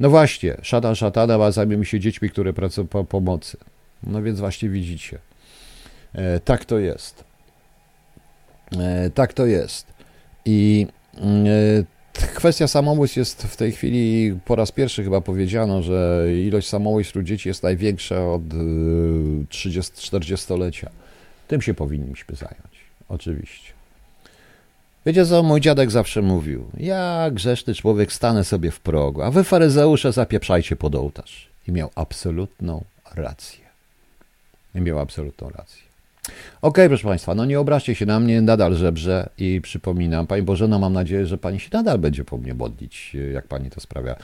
No 0.01 0.11
właśnie, 0.11 0.57
szatan 0.62 0.95
szatana, 0.95 1.35
a 1.35 1.51
zajmiemy 1.51 1.85
się 1.85 2.01
dziećmi, 2.01 2.31
które 2.31 2.53
pracują 2.53 2.87
po 2.87 3.05
pomocy. 3.05 3.57
No 4.03 4.22
więc 4.22 4.41
właśnie 4.41 4.68
widzicie. 4.68 5.18
E, 6.16 6.40
tak 6.40 6.64
to 6.64 6.78
jest. 6.78 7.24
E, 8.78 9.10
tak 9.10 9.32
to 9.32 9.46
jest. 9.46 9.86
I 10.44 10.86
e, 11.18 11.84
kwestia 12.34 12.68
samobójstw 12.68 13.16
jest 13.16 13.42
w 13.42 13.56
tej 13.56 13.72
chwili 13.72 14.38
po 14.44 14.56
raz 14.56 14.72
pierwszy 14.72 15.04
chyba 15.04 15.20
powiedziano, 15.20 15.82
że 15.82 16.26
ilość 16.46 16.68
samobójstw 16.68 17.10
wśród 17.12 17.24
dzieci 17.24 17.48
jest 17.48 17.62
największa 17.62 18.32
od 18.32 18.42
30-40-lecia. 19.48 20.90
Tym 21.48 21.62
się 21.62 21.74
powinniśmy 21.74 22.36
zająć, 22.36 22.76
oczywiście. 23.08 23.72
Wiecie 25.06 25.26
co, 25.26 25.42
mój 25.42 25.60
dziadek 25.60 25.90
zawsze 25.90 26.22
mówił, 26.22 26.70
ja 26.76 27.30
grzeszny 27.32 27.74
człowiek 27.74 28.12
stanę 28.12 28.44
sobie 28.44 28.70
w 28.70 28.80
progu, 28.80 29.22
a 29.22 29.30
wy 29.30 29.44
faryzeusze 29.44 30.12
zapieprzajcie 30.12 30.76
pod 30.76 30.94
ołtarz. 30.94 31.48
I 31.68 31.72
miał 31.72 31.90
absolutną 31.94 32.84
rację. 33.14 33.64
I 34.74 34.80
miał 34.80 34.98
absolutną 34.98 35.50
rację. 35.50 35.86
Okej, 36.27 36.37
okay, 36.62 36.89
proszę 36.89 37.09
Państwa, 37.09 37.35
no 37.35 37.45
nie 37.45 37.61
obraźcie 37.61 37.95
się 37.95 38.07
na 38.07 38.20
mnie, 38.20 38.43
nadal 38.43 38.74
żebrze 38.74 39.29
i 39.39 39.61
przypominam, 39.61 40.27
Pani 40.27 40.43
Bożena, 40.43 40.79
mam 40.79 40.93
nadzieję, 40.93 41.27
że 41.27 41.39
Pani 41.39 41.61
się 41.61 41.68
nadal 41.72 41.99
będzie 41.99 42.24
po 42.24 42.39
mnie 42.39 42.55
modlić, 42.55 43.16
jak 43.33 43.47
Pani 43.47 43.70
to 43.70 43.81
sprawia. 43.81 44.16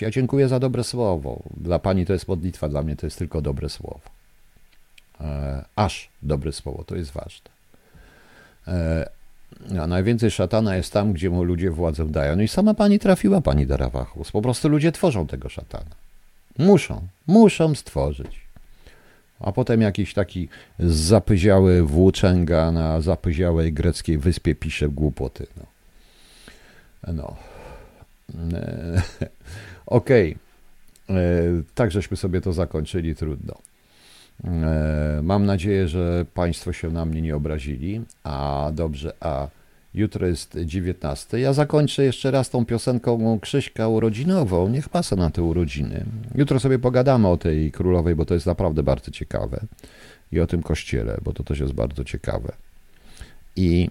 Ja 0.00 0.10
dziękuję 0.10 0.48
za 0.48 0.60
dobre 0.60 0.84
słowo. 0.84 1.42
Dla 1.56 1.78
Pani 1.78 2.06
to 2.06 2.12
jest 2.12 2.28
modlitwa, 2.28 2.68
dla 2.68 2.82
mnie 2.82 2.96
to 2.96 3.06
jest 3.06 3.18
tylko 3.18 3.42
dobre 3.42 3.68
słowo. 3.68 4.00
E, 5.20 5.64
aż 5.76 6.08
dobre 6.22 6.52
słowo, 6.52 6.84
to 6.84 6.96
jest 6.96 7.10
ważne. 7.10 7.50
E, 8.68 9.10
a 9.80 9.86
najwięcej 9.86 10.30
szatana 10.30 10.76
jest 10.76 10.92
tam, 10.92 11.12
gdzie 11.12 11.30
mu 11.30 11.42
ludzie 11.42 11.70
władzę 11.70 12.08
dają. 12.08 12.36
No 12.36 12.42
i 12.42 12.48
sama 12.48 12.74
Pani 12.74 12.98
trafiła, 12.98 13.40
Pani 13.40 13.66
Darawachus. 13.66 14.30
Po 14.30 14.42
prostu 14.42 14.68
ludzie 14.68 14.92
tworzą 14.92 15.26
tego 15.26 15.48
szatana. 15.48 15.90
Muszą, 16.58 17.06
muszą 17.26 17.74
stworzyć 17.74 18.41
a 19.42 19.52
potem 19.52 19.80
jakiś 19.80 20.14
taki 20.14 20.48
zapyziały 20.78 21.82
włóczęga 21.82 22.72
na 22.72 23.00
zapyziałej 23.00 23.72
greckiej 23.72 24.18
wyspie 24.18 24.54
pisze 24.54 24.88
głupoty. 24.88 25.46
No. 25.56 25.66
no. 27.12 27.36
Okej. 29.86 30.36
Okay. 31.06 31.18
E, 31.18 31.22
tak 31.74 31.90
żeśmy 31.90 32.16
sobie 32.16 32.40
to 32.40 32.52
zakończyli, 32.52 33.14
trudno. 33.14 33.54
E, 34.44 35.20
mam 35.22 35.46
nadzieję, 35.46 35.88
że 35.88 36.24
Państwo 36.34 36.72
się 36.72 36.90
na 36.90 37.04
mnie 37.04 37.22
nie 37.22 37.36
obrazili. 37.36 38.00
A 38.24 38.70
dobrze, 38.74 39.12
a 39.20 39.48
Jutro 39.94 40.26
jest 40.26 40.58
19. 40.64 41.40
Ja 41.40 41.52
zakończę 41.52 42.04
jeszcze 42.04 42.30
raz 42.30 42.50
tą 42.50 42.66
piosenką 42.66 43.40
Krzyśka 43.40 43.88
urodzinową. 43.88 44.68
Niech 44.68 44.88
pasa 44.88 45.16
na 45.16 45.30
te 45.30 45.42
urodziny. 45.42 46.04
Jutro 46.34 46.60
sobie 46.60 46.78
pogadamy 46.78 47.28
o 47.28 47.36
tej 47.36 47.72
królowej, 47.72 48.14
bo 48.14 48.24
to 48.24 48.34
jest 48.34 48.46
naprawdę 48.46 48.82
bardzo 48.82 49.10
ciekawe. 49.10 49.60
I 50.32 50.40
o 50.40 50.46
tym 50.46 50.62
kościele, 50.62 51.18
bo 51.22 51.32
to 51.32 51.44
też 51.44 51.60
jest 51.60 51.72
bardzo 51.72 52.04
ciekawe. 52.04 52.52
I 53.56 53.90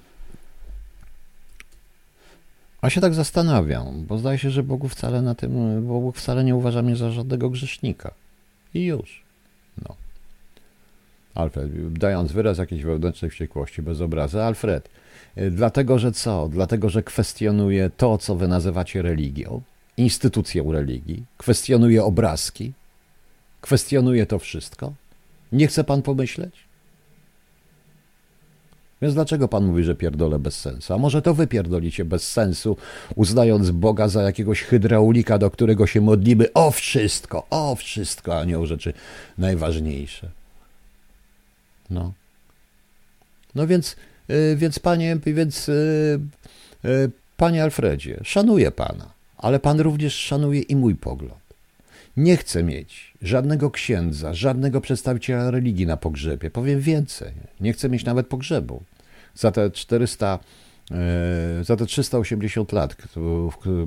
a 2.81 2.89
się 2.89 3.01
tak 3.01 3.13
zastanawiam, 3.13 4.05
bo 4.05 4.17
zdaje 4.17 4.37
się, 4.37 4.49
że 4.49 4.63
Bogu 4.63 4.89
wcale 4.89 5.21
na 5.21 5.35
tym, 5.35 5.81
Bogu 5.87 6.11
wcale 6.11 6.43
nie 6.43 6.55
uważa 6.55 6.81
mnie 6.81 6.95
za 6.95 7.11
żadnego 7.11 7.49
grzesznika. 7.49 8.11
I 8.73 8.85
już. 8.85 9.23
No. 9.87 9.95
Alfred, 11.35 11.93
dając 11.93 12.31
wyraz 12.31 12.57
jakiejś 12.57 12.83
wewnętrznej 12.83 13.31
wściekłości 13.31 13.81
bez 13.81 14.01
obrazy. 14.01 14.41
Alfred, 14.41 14.89
dlatego, 15.51 15.99
że 15.99 16.11
co? 16.11 16.49
Dlatego, 16.49 16.89
że 16.89 17.03
kwestionuje 17.03 17.89
to, 17.97 18.17
co 18.17 18.35
wy 18.35 18.47
nazywacie 18.47 19.01
religią, 19.01 19.61
instytucję 19.97 20.63
religii, 20.71 21.23
kwestionuje 21.37 22.03
obrazki, 22.03 22.73
kwestionuje 23.61 24.25
to 24.25 24.39
wszystko. 24.39 24.93
Nie 25.51 25.67
chce 25.67 25.83
pan 25.83 26.01
pomyśleć? 26.01 26.71
Więc 29.01 29.13
dlaczego 29.13 29.47
pan 29.47 29.65
mówi, 29.65 29.83
że 29.83 29.95
pierdolę 29.95 30.39
bez 30.39 30.59
sensu? 30.59 30.93
A 30.93 30.97
może 30.97 31.21
to 31.21 31.33
wy 31.33 31.47
pierdolicie 31.47 32.05
bez 32.05 32.31
sensu, 32.31 32.77
uznając 33.15 33.71
Boga 33.71 34.07
za 34.07 34.21
jakiegoś 34.21 34.61
hydraulika, 34.61 35.37
do 35.37 35.51
którego 35.51 35.87
się 35.87 36.01
modlimy 36.01 36.53
o 36.53 36.71
wszystko, 36.71 37.47
o 37.49 37.75
wszystko, 37.75 38.39
a 38.39 38.45
nie 38.45 38.59
o 38.59 38.65
rzeczy 38.65 38.93
najważniejsze. 39.37 40.29
No. 41.89 42.13
No 43.55 43.67
więc 43.67 43.95
więc 44.55 44.79
panie, 44.79 45.17
więc 45.25 45.69
y, 45.69 46.19
y, 46.85 47.11
panie 47.37 47.63
Alfredzie, 47.63 48.19
szanuję 48.23 48.71
pana, 48.71 49.13
ale 49.37 49.59
pan 49.59 49.79
również 49.79 50.13
szanuje 50.13 50.61
i 50.61 50.75
mój 50.75 50.95
pogląd. 50.95 51.41
Nie 52.17 52.37
chcę 52.37 52.63
mieć 52.63 53.13
żadnego 53.21 53.71
księdza, 53.71 54.33
żadnego 54.33 54.81
przedstawiciela 54.81 55.51
religii 55.51 55.85
na 55.85 55.97
pogrzebie. 55.97 56.49
Powiem 56.49 56.81
więcej, 56.81 57.31
nie 57.59 57.73
chcę 57.73 57.89
mieć 57.89 58.05
nawet 58.05 58.27
pogrzebu. 58.27 58.83
Za 59.35 59.51
te 59.51 59.71
400, 59.71 60.39
za 61.61 61.75
te 61.75 61.85
380 61.85 62.71
lat, 62.71 62.95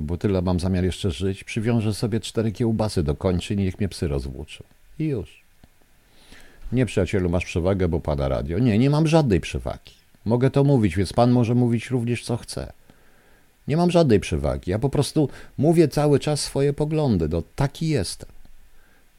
bo 0.01 0.17
tyle 0.17 0.41
mam 0.41 0.59
zamiar 0.59 0.83
jeszcze 0.83 1.11
żyć, 1.11 1.43
przywiążę 1.43 1.93
sobie 1.93 2.19
cztery 2.19 2.51
kiełbasy 2.51 3.03
do 3.03 3.15
kończyn 3.15 3.59
i 3.59 3.63
niech 3.63 3.79
mnie 3.79 3.89
psy 3.89 4.07
rozwłóczą. 4.07 4.63
I 4.99 5.05
już. 5.05 5.43
Nie, 6.71 6.85
przyjacielu, 6.85 7.29
masz 7.29 7.45
przewagę, 7.45 7.87
bo 7.87 7.99
pada 7.99 8.27
radio. 8.27 8.59
Nie, 8.59 8.79
nie 8.79 8.89
mam 8.89 9.07
żadnej 9.07 9.39
przewagi. 9.39 10.04
Mogę 10.25 10.49
to 10.49 10.63
mówić, 10.63 10.95
więc 10.95 11.13
pan 11.13 11.31
może 11.31 11.55
mówić 11.55 11.89
również 11.89 12.23
co 12.23 12.37
chce. 12.37 12.73
Nie 13.67 13.77
mam 13.77 13.91
żadnej 13.91 14.19
przewagi. 14.19 14.71
Ja 14.71 14.79
po 14.79 14.89
prostu 14.89 15.29
mówię 15.57 15.87
cały 15.87 16.19
czas 16.19 16.39
swoje 16.39 16.73
poglądy. 16.73 17.29
No, 17.29 17.43
taki 17.55 17.87
jestem. 17.87 18.29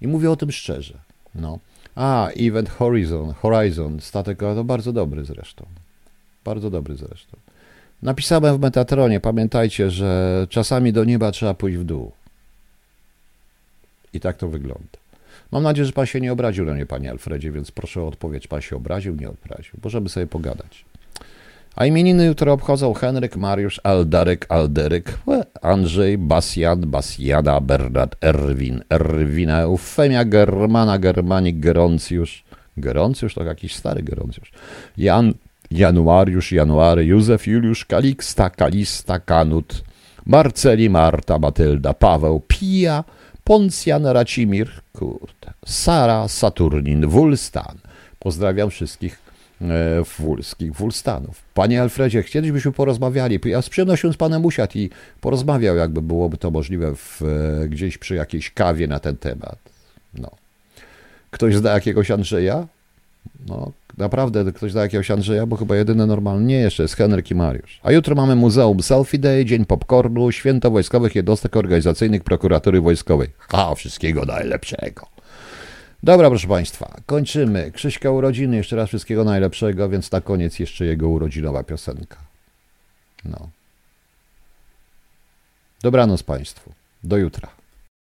I 0.01 0.09
mówię 0.09 0.31
o 0.31 0.37
tym 0.37 0.53
szczerze. 0.53 0.99
No. 1.35 1.59
A, 1.95 2.29
Event 2.29 2.71
Horizon, 2.71 3.33
Horizon, 3.33 4.01
statek, 4.01 4.39
to 4.39 4.65
bardzo 4.65 4.93
dobry 4.93 5.25
zresztą. 5.25 5.67
Bardzo 6.45 6.71
dobry 6.71 6.97
zresztą. 6.97 7.37
Napisałem 8.03 8.57
w 8.57 8.61
Metatronie, 8.61 9.21
pamiętajcie, 9.21 9.91
że 9.91 10.47
czasami 10.51 10.93
do 10.93 11.05
nieba 11.05 11.33
trzeba 11.33 11.55
pójść 11.55 11.79
w 11.79 11.85
dół. 11.85 12.13
I 14.13 14.21
tak 14.21 14.37
to 14.37 14.49
wygląda. 14.49 14.99
Mam 15.53 15.63
nadzieję, 15.63 15.87
że 15.87 15.93
pan 15.93 16.07
się 16.07 16.21
nie 16.21 16.33
obraził 16.33 16.65
na 16.65 16.75
mnie, 16.75 16.87
panie 16.87 17.11
Alfredzie, 17.11 17.53
więc 17.53 17.71
proszę 17.71 18.03
o 18.03 18.09
odpowiedź. 18.09 18.49
Pan 18.49 18.61
się 18.61 18.77
obraził, 18.77 19.17
nie 19.17 19.29
obraził. 19.29 19.75
Możemy 19.85 20.09
sobie 20.09 20.27
pogadać. 20.27 20.85
A 21.77 21.87
imieniny 21.87 22.24
jutro 22.24 22.53
obchodzą 22.53 22.95
Henryk, 22.95 23.37
Mariusz, 23.37 23.81
Aldarek, 23.85 24.47
Alderyk, 24.49 25.18
Andrzej, 25.62 26.18
Basjan, 26.18 26.81
Basjada, 26.81 27.61
Bernard, 27.61 28.16
Erwin, 28.20 28.85
Erwina, 28.91 29.61
Eufemia, 29.61 30.24
Germana, 30.24 30.99
Germanik, 30.99 31.61
Geroncjusz. 31.61 32.45
Geroncjusz 32.77 33.35
to 33.35 33.45
jakiś 33.45 33.74
stary 33.74 34.03
Geroncjusz. 34.03 34.51
Jan, 34.97 35.35
Januariusz, 35.70 36.53
January, 36.53 37.07
Józef, 37.07 37.47
Juliusz, 37.47 37.85
Kaliksta, 37.85 38.51
Kalista, 38.51 39.20
Kanut, 39.20 39.83
Marceli, 40.27 40.91
Marta, 40.91 41.39
Matylda, 41.39 41.95
Paweł, 41.95 42.41
Pija, 42.49 43.05
Poncjan, 43.45 44.07
Racimir, 44.07 44.70
kurde, 44.93 45.53
Sara, 45.66 46.29
Saturnin, 46.29 47.07
Wulstan. 47.07 47.79
Pozdrawiam 48.18 48.70
wszystkich 48.70 49.26
E, 49.63 50.03
wólskich 50.19 50.73
wulstanów. 50.73 51.43
Panie 51.55 51.83
Alfredzie, 51.83 52.23
chcielibyśmy 52.23 52.73
porozmawiali. 52.73 53.39
Ja 53.45 53.63
z 53.63 53.69
przyjemnością 53.69 54.13
z 54.13 54.17
panem 54.17 54.45
usiadł 54.45 54.79
i 54.79 54.91
porozmawiał, 55.21 55.77
jakby 55.77 56.03
byłoby 56.03 56.37
to 56.37 56.51
możliwe 56.51 56.97
w, 56.97 57.23
e, 57.23 57.69
gdzieś 57.69 57.99
przy 57.99 58.15
jakiejś 58.15 58.51
kawie 58.51 58.87
na 58.87 59.01
ten 59.01 59.17
temat. 59.17 59.59
No. 60.15 60.31
Ktoś 61.31 61.57
zna 61.57 61.71
jakiegoś 61.71 62.11
Andrzeja? 62.11 62.67
No, 63.49 63.73
naprawdę 63.99 64.53
ktoś 64.53 64.73
zna 64.73 64.83
jakiegoś 64.83 65.11
Andrzeja, 65.11 65.47
bo 65.47 65.57
chyba 65.57 65.77
jedyny 65.77 66.07
normalny. 66.07 66.45
Nie, 66.45 66.59
jeszcze 66.59 66.83
jest 66.83 66.97
Henryk 66.97 67.31
i 67.31 67.35
Mariusz. 67.35 67.81
A 67.83 67.93
jutro 67.93 68.15
mamy 68.15 68.37
Muzeum 68.37 68.83
Selfie 68.83 69.19
Day, 69.19 69.45
Dzień 69.45 69.65
Popcornu, 69.65 70.33
Święto 70.33 70.71
Wojskowych 70.71 71.15
Jednostek 71.15 71.57
Organizacyjnych 71.57 72.25
Prokuratury 72.25 72.81
Wojskowej. 72.81 73.29
Ha, 73.39 73.75
wszystkiego 73.75 74.25
najlepszego. 74.25 75.16
Dobra, 76.07 76.29
proszę 76.29 76.49
Państwa, 76.49 76.97
kończymy. 77.07 77.73
Krzyśka 77.73 78.11
urodziny, 78.11 78.57
jeszcze 78.57 78.77
raz 78.77 78.89
wszystkiego 78.89 79.25
najlepszego, 79.25 79.89
więc 79.89 80.13
na 80.13 80.21
koniec 80.21 80.59
jeszcze 80.59 80.85
jego 80.85 81.09
urodzinowa 81.09 81.63
piosenka. 81.63 82.17
No. 83.25 83.49
Dobranoc 85.83 86.23
Państwu. 86.23 86.73
Do 87.05 87.17
jutra. 87.17 87.56